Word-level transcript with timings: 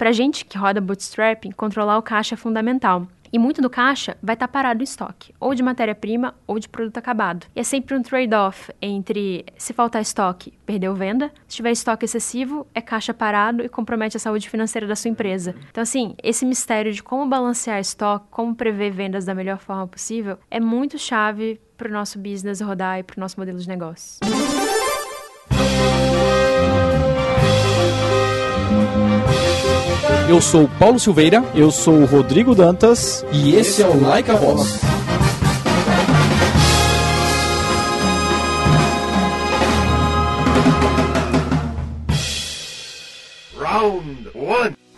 Pra 0.00 0.12
gente 0.12 0.46
que 0.46 0.56
roda 0.56 0.80
bootstrapping, 0.80 1.50
controlar 1.50 1.98
o 1.98 2.02
caixa 2.02 2.34
é 2.34 2.36
fundamental. 2.36 3.06
E 3.30 3.38
muito 3.38 3.60
do 3.60 3.68
caixa 3.68 4.16
vai 4.22 4.34
estar 4.34 4.48
tá 4.48 4.50
parado 4.50 4.80
em 4.80 4.84
estoque, 4.84 5.34
ou 5.38 5.54
de 5.54 5.62
matéria-prima 5.62 6.34
ou 6.46 6.58
de 6.58 6.70
produto 6.70 6.96
acabado. 6.96 7.46
E 7.54 7.60
é 7.60 7.62
sempre 7.62 7.94
um 7.94 8.00
trade-off 8.00 8.72
entre 8.80 9.44
se 9.58 9.74
faltar 9.74 10.00
estoque, 10.00 10.54
perdeu 10.64 10.94
venda, 10.94 11.30
se 11.46 11.56
tiver 11.56 11.72
estoque 11.72 12.06
excessivo, 12.06 12.66
é 12.74 12.80
caixa 12.80 13.12
parado 13.12 13.62
e 13.62 13.68
compromete 13.68 14.16
a 14.16 14.20
saúde 14.20 14.48
financeira 14.48 14.86
da 14.86 14.96
sua 14.96 15.10
empresa. 15.10 15.54
Então, 15.70 15.82
assim, 15.82 16.14
esse 16.22 16.46
mistério 16.46 16.94
de 16.94 17.02
como 17.02 17.28
balancear 17.28 17.78
estoque, 17.78 18.24
como 18.30 18.54
prever 18.54 18.92
vendas 18.92 19.26
da 19.26 19.34
melhor 19.34 19.58
forma 19.58 19.86
possível, 19.86 20.38
é 20.50 20.58
muito 20.58 20.98
chave 20.98 21.60
para 21.76 21.90
o 21.90 21.92
nosso 21.92 22.18
business 22.18 22.62
rodar 22.62 23.00
e 23.00 23.02
para 23.02 23.18
o 23.18 23.20
nosso 23.20 23.38
modelo 23.38 23.58
de 23.58 23.68
negócio. 23.68 24.18
Eu 30.28 30.40
sou 30.40 30.68
Paulo 30.78 30.98
Silveira. 30.98 31.44
Eu 31.54 31.70
sou 31.70 32.04
Rodrigo 32.04 32.54
Dantas. 32.54 33.24
E 33.32 33.54
esse 33.54 33.82
é 33.82 33.86
o 33.86 34.00
Like 34.00 34.30
a 34.30 34.34
Voz. 34.34 34.80
Round 43.58 44.30
1 44.34 44.89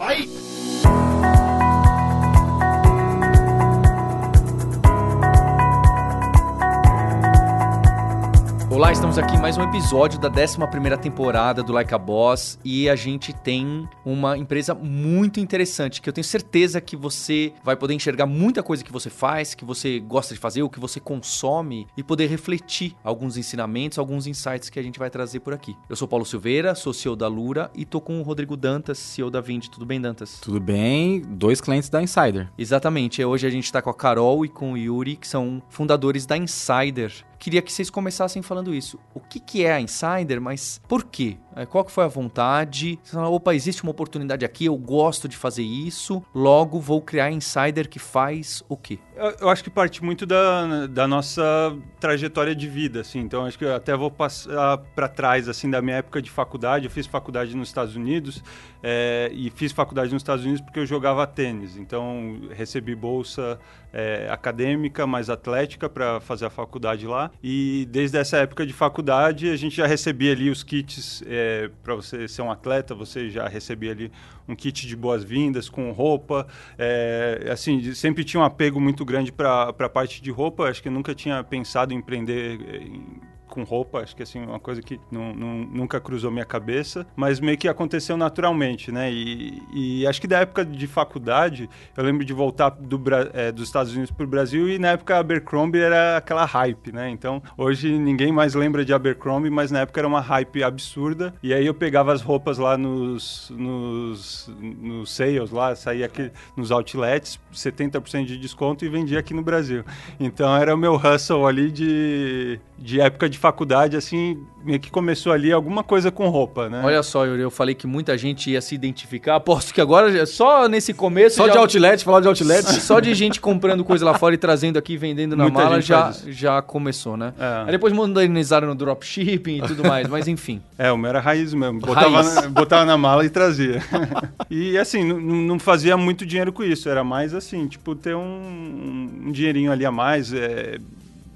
Olá, 8.83 8.91
estamos 8.91 9.17
aqui 9.17 9.37
em 9.37 9.41
mais 9.41 9.57
um 9.57 9.63
episódio 9.63 10.19
da 10.19 10.29
11 10.29 10.59
temporada 11.01 11.63
do 11.63 11.73
Like 11.73 11.95
a 11.95 11.99
Boss 11.99 12.59
e 12.65 12.91
a 12.91 12.97
gente 12.97 13.33
tem 13.33 13.89
uma 14.05 14.37
empresa 14.37 14.75
muito 14.75 15.39
interessante 15.39 16.03
que 16.03 16.09
eu 16.09 16.13
tenho 16.13 16.25
certeza 16.25 16.81
que 16.81 16.97
você 16.97 17.53
vai 17.63 17.77
poder 17.77 17.95
enxergar 17.95 18.27
muita 18.27 18.61
coisa 18.61 18.83
que 18.83 18.91
você 18.91 19.09
faz, 19.09 19.55
que 19.55 19.65
você 19.65 20.01
gosta 20.01 20.35
de 20.35 20.41
fazer, 20.41 20.65
o 20.65 20.69
que 20.69 20.81
você 20.81 20.99
consome 20.99 21.87
e 21.97 22.03
poder 22.03 22.27
refletir 22.27 22.97
alguns 23.05 23.37
ensinamentos, 23.37 24.01
alguns 24.01 24.27
insights 24.27 24.69
que 24.69 24.81
a 24.81 24.83
gente 24.83 24.99
vai 24.99 25.09
trazer 25.09 25.39
por 25.39 25.55
aqui. 25.55 25.77
Eu 25.89 25.95
sou 25.95 26.09
Paulo 26.09 26.27
Silveira, 26.27 26.75
sou 26.75 26.93
CEO 26.93 27.15
da 27.15 27.29
Lura 27.29 27.71
e 27.77 27.85
tô 27.85 28.01
com 28.01 28.19
o 28.19 28.25
Rodrigo 28.25 28.57
Dantas, 28.57 28.99
CEO 28.99 29.31
da 29.31 29.41
Vind. 29.41 29.69
Tudo 29.69 29.87
bem, 29.87 30.01
Dantas? 30.01 30.41
Tudo 30.41 30.59
bem, 30.59 31.23
dois 31.25 31.61
clientes 31.61 31.89
da 31.89 32.03
Insider. 32.03 32.51
Exatamente. 32.59 33.25
Hoje 33.25 33.47
a 33.47 33.51
gente 33.51 33.67
está 33.67 33.81
com 33.81 33.91
a 33.91 33.95
Carol 33.95 34.45
e 34.45 34.49
com 34.49 34.73
o 34.73 34.77
Yuri, 34.77 35.15
que 35.15 35.29
são 35.29 35.63
fundadores 35.69 36.27
da 36.27 36.37
Insider 36.37 37.13
queria 37.43 37.61
que 37.61 37.73
vocês 37.73 37.91
começassem 37.91 38.41
falando 38.41 38.73
isso. 38.73 39.01
O 39.13 39.19
que, 39.19 39.41
que 39.41 39.65
é 39.65 39.73
a 39.73 39.81
Insider, 39.81 40.41
mas 40.41 40.81
por 40.87 41.03
quê? 41.03 41.39
É, 41.57 41.67
qual 41.67 41.85
que 41.85 41.93
foi 41.93 42.05
a 42.05 42.09
vontade? 42.09 42.99
Você 43.03 43.13
fala, 43.13 43.29
opa, 43.29 43.55
existe 43.55 43.83
uma 43.83 43.91
oportunidade 43.91 44.45
aqui, 44.45 44.67
eu 44.67 44.77
gosto 44.77 45.29
de 45.29 45.37
fazer 45.37 45.63
isso, 45.63 46.23
logo 46.35 46.81
vou 46.81 47.01
criar 47.01 47.31
Insider 47.31 47.89
que 47.89 47.99
faz 47.99 48.63
o 48.69 48.77
quê? 48.77 48.99
Eu, 49.15 49.35
eu 49.43 49.49
acho 49.49 49.63
que 49.63 49.71
parte 49.71 50.03
muito 50.03 50.25
da, 50.25 50.87
da 50.87 51.07
nossa 51.07 51.77
trajetória 52.01 52.55
de 52.55 52.67
vida, 52.69 53.01
assim. 53.01 53.21
Então, 53.21 53.45
acho 53.45 53.59
que 53.59 53.65
até 53.67 53.95
vou 53.97 54.11
passar 54.11 54.79
para 54.95 55.09
trás, 55.09 55.49
assim, 55.49 55.71
da 55.71 55.83
minha 55.83 55.97
época 55.97 56.23
de 56.23 56.31
faculdade. 56.31 56.87
Eu 56.87 56.91
fiz 56.91 57.07
faculdade 57.07 57.55
nos 57.55 57.69
Estados 57.69 57.95
Unidos 57.95 58.43
é, 58.83 59.31
e 59.33 59.51
fiz 59.51 59.71
faculdade 59.73 60.13
nos 60.13 60.23
Estados 60.23 60.45
Unidos 60.45 60.63
porque 60.63 60.81
eu 60.81 60.87
jogava 60.87 61.27
tênis. 61.27 61.77
Então, 61.77 62.41
recebi 62.51 62.95
bolsa 62.95 63.59
é, 63.93 64.29
acadêmica, 64.31 65.07
mais 65.07 65.29
atlética 65.29 65.89
para 65.89 66.19
fazer 66.21 66.47
a 66.47 66.51
faculdade 66.51 67.07
lá. 67.07 67.31
E 67.43 67.87
desde 67.91 68.17
essa 68.17 68.39
época 68.39 68.65
de 68.67 68.73
faculdade, 68.73 69.51
a 69.51 69.57
gente 69.57 69.77
já 69.77 69.87
recebia 69.87 70.33
ali 70.33 70.49
os 70.49 70.63
kits 70.63 71.23
é, 71.27 71.42
para 71.83 71.95
você 71.95 72.27
ser 72.29 72.43
um 72.43 72.51
atleta, 72.51 72.95
você 72.95 73.31
já 73.31 73.49
recebia 73.49 73.93
ali 73.93 74.13
um 74.49 74.55
kit 74.55 74.87
de 74.87 74.97
boas-vindas 74.97 75.69
com 75.69 75.91
roupa. 75.93 76.47
É, 76.79 77.49
assim, 77.51 77.95
sempre 77.95 78.25
tinha 78.25 78.41
um 78.41 78.45
apego 78.45 78.81
muito 78.81 79.05
grande 79.05 79.33
para 79.33 79.69
a 79.69 79.89
parte 79.89 80.23
de 80.23 80.31
roupa. 80.31 80.65
Acho 80.65 80.83
que 80.83 80.91
nunca 80.91 81.15
tinha 81.15 81.43
pensado 81.43 81.93
em 81.93 81.97
empreender 81.99 82.61
em 82.61 83.32
com 83.53 83.65
roupa, 83.65 83.99
acho 83.99 84.17
que 84.17 84.23
assim, 84.23 84.43
uma 84.43 84.59
coisa 84.59 84.81
que 84.81 84.99
não, 85.11 85.35
não, 85.35 85.55
nunca 85.59 86.01
cruzou 86.01 86.31
minha 86.31 86.45
cabeça, 86.47 87.07
mas 87.15 87.39
meio 87.39 87.59
que 87.59 87.69
aconteceu 87.69 88.17
naturalmente, 88.17 88.91
né? 88.91 89.13
E, 89.13 89.63
e 89.75 90.07
acho 90.07 90.19
que 90.23 90.27
da 90.27 90.39
época 90.39 90.65
de 90.65 90.87
faculdade, 90.87 91.69
eu 91.95 92.03
lembro 92.03 92.25
de 92.25 92.33
voltar 92.33 92.71
do, 92.71 92.99
é, 93.35 93.53
dos 93.53 93.69
Estados 93.69 93.93
Unidos 93.93 94.11
para 94.11 94.25
o 94.25 94.27
Brasil 94.27 94.71
e 94.71 94.79
na 94.79 94.93
época 94.93 95.19
Abercrombie 95.19 95.81
era 95.81 96.17
aquela 96.17 96.47
hype, 96.47 96.93
né? 96.93 97.11
Então 97.11 97.43
hoje 97.59 97.93
ninguém 97.99 98.33
mais 98.33 98.55
lembra 98.55 98.87
de 98.87 98.95
Abercrombie, 98.95 99.51
mas 99.51 99.71
na 99.71 99.81
época 99.81 100.01
era 100.01 100.09
uma 100.09 100.21
hype 100.21 100.65
absurda. 100.65 101.35
E 101.43 101.53
aí 101.53 101.67
eu 101.67 101.75
pegava 101.75 102.11
as 102.11 102.23
roupas 102.23 102.57
lá 102.57 102.79
nos, 102.79 103.53
nos, 103.55 104.51
nos 104.59 105.15
sales, 105.15 105.51
lá, 105.51 105.77
saía 105.77 106.07
aqui 106.07 106.31
nos 106.57 106.73
outlets, 106.73 107.39
70% 107.53 108.25
de 108.25 108.39
desconto 108.39 108.83
e 108.87 108.89
vendia 108.89 109.19
aqui 109.19 109.35
no 109.35 109.43
Brasil. 109.43 109.85
Então 110.19 110.57
era 110.57 110.75
o 110.75 110.79
meu 110.79 110.95
hustle 110.95 111.47
ali 111.47 111.71
de, 111.71 112.59
de 112.79 112.99
época 112.99 113.29
de 113.29 113.42
faculdade, 113.43 113.97
assim, 113.97 114.39
meio 114.65 114.79
que 114.79 114.89
começou 114.89 115.33
ali 115.33 115.51
alguma 115.51 115.83
coisa 115.83 116.13
com 116.13 116.29
roupa, 116.29 116.69
né? 116.69 116.81
Olha 116.85 117.03
só, 117.03 117.27
Yuri, 117.27 117.43
eu 117.43 117.51
falei 117.51 117.75
que 117.75 117.89
muita 117.89 118.17
gente 118.17 118.49
ia 118.49 118.61
se 118.61 118.73
identificar. 118.73 119.35
Aposto 119.35 119.75
que 119.75 119.81
agora, 119.81 120.25
só 120.27 120.69
nesse 120.69 120.95
começo. 120.95 121.37
Só 121.37 121.47
já... 121.47 121.53
de 121.53 121.59
outlet, 121.59 122.05
falar 122.05 122.21
de 122.21 122.29
outlet. 122.29 122.63
só 122.81 123.01
de 123.01 123.13
gente 123.15 123.41
comprando 123.41 123.83
coisa 123.85 124.05
lá 124.05 124.15
fora 124.15 124.37
e 124.37 124.39
trazendo 124.39 124.79
aqui, 124.79 124.97
vendendo 124.97 125.35
na 125.35 125.43
muita 125.43 125.59
mala, 125.59 125.81
já, 125.81 126.15
já 126.29 126.63
começou, 126.63 127.17
né? 127.17 127.35
É. 127.37 127.65
Aí 127.67 127.73
depois 127.73 127.93
modernizaram 127.93 128.69
no 128.69 128.77
dropshipping 128.77 129.59
e 129.59 129.63
tudo 129.63 129.83
mais, 129.83 130.07
mas 130.07 130.29
enfim. 130.29 130.63
É, 130.83 130.91
o 130.91 130.97
meu 130.97 131.11
era 131.11 131.21
raiz 131.21 131.55
mesmo. 131.55 131.79
Botava, 131.79 132.23
raiz. 132.23 132.35
Na, 132.35 132.49
botava 132.49 132.85
na 132.85 132.99
mala 132.99 133.25
e 133.25 133.31
trazia. 133.31 133.81
e 134.51 134.77
assim, 134.77 135.05
não 135.05 135.57
fazia 135.57 135.97
muito 135.97 136.27
dinheiro 136.27 136.53
com 136.53 136.65
isso. 136.65 136.89
Era 136.89 137.05
mais 137.05 137.33
assim, 137.35 137.69
tipo, 137.69 137.95
ter 137.95 138.17
um, 138.17 139.27
um 139.27 139.31
dinheirinho 139.31 139.71
ali 139.71 139.87
a 139.87 139.93
mais. 139.93 140.33
É, 140.33 140.79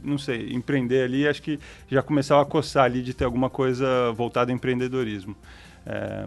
não 0.07 0.19
sei, 0.19 0.53
empreender 0.53 1.03
ali, 1.03 1.27
acho 1.27 1.43
que 1.43 1.59
já 1.91 2.03
começava 2.03 2.43
a 2.43 2.47
coçar 2.47 2.85
ali 2.85 3.03
de 3.03 3.13
ter 3.13 3.25
alguma 3.25 3.51
coisa 3.51 4.13
voltada 4.13 4.51
ao 4.51 4.57
empreendedorismo. 4.57 5.37
É, 5.85 6.27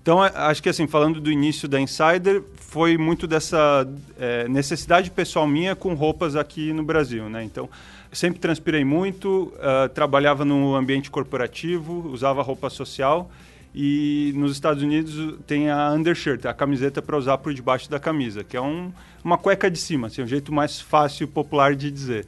então, 0.00 0.20
acho 0.20 0.62
que 0.62 0.68
assim, 0.68 0.86
falando 0.86 1.18
do 1.18 1.32
início 1.32 1.66
da 1.66 1.80
Insider, 1.80 2.42
foi 2.56 2.98
muito 2.98 3.26
dessa 3.26 3.88
é, 4.20 4.46
necessidade 4.48 5.10
pessoal 5.10 5.46
minha 5.46 5.74
com 5.74 5.94
roupas 5.94 6.36
aqui 6.36 6.74
no 6.74 6.84
Brasil, 6.84 7.28
né? 7.30 7.42
Então, 7.42 7.70
sempre 8.12 8.38
transpirei 8.38 8.84
muito, 8.84 9.52
uh, 9.56 9.88
trabalhava 9.88 10.44
no 10.44 10.74
ambiente 10.74 11.10
corporativo, 11.10 12.10
usava 12.10 12.42
roupa 12.42 12.70
social 12.70 13.30
e 13.74 14.32
nos 14.36 14.52
Estados 14.52 14.82
Unidos 14.82 15.38
tem 15.46 15.68
a 15.68 15.90
undershirt, 15.90 16.44
a 16.46 16.54
camiseta 16.54 17.02
para 17.02 17.16
usar 17.16 17.38
por 17.38 17.52
debaixo 17.52 17.90
da 17.90 17.98
camisa, 17.98 18.44
que 18.44 18.56
é 18.56 18.60
um, 18.60 18.92
uma 19.24 19.36
cueca 19.36 19.68
de 19.68 19.78
cima, 19.78 20.06
assim, 20.06 20.22
um 20.22 20.26
jeito 20.26 20.52
mais 20.52 20.80
fácil 20.80 21.24
e 21.24 21.26
popular 21.26 21.74
de 21.74 21.90
dizer. 21.90 22.26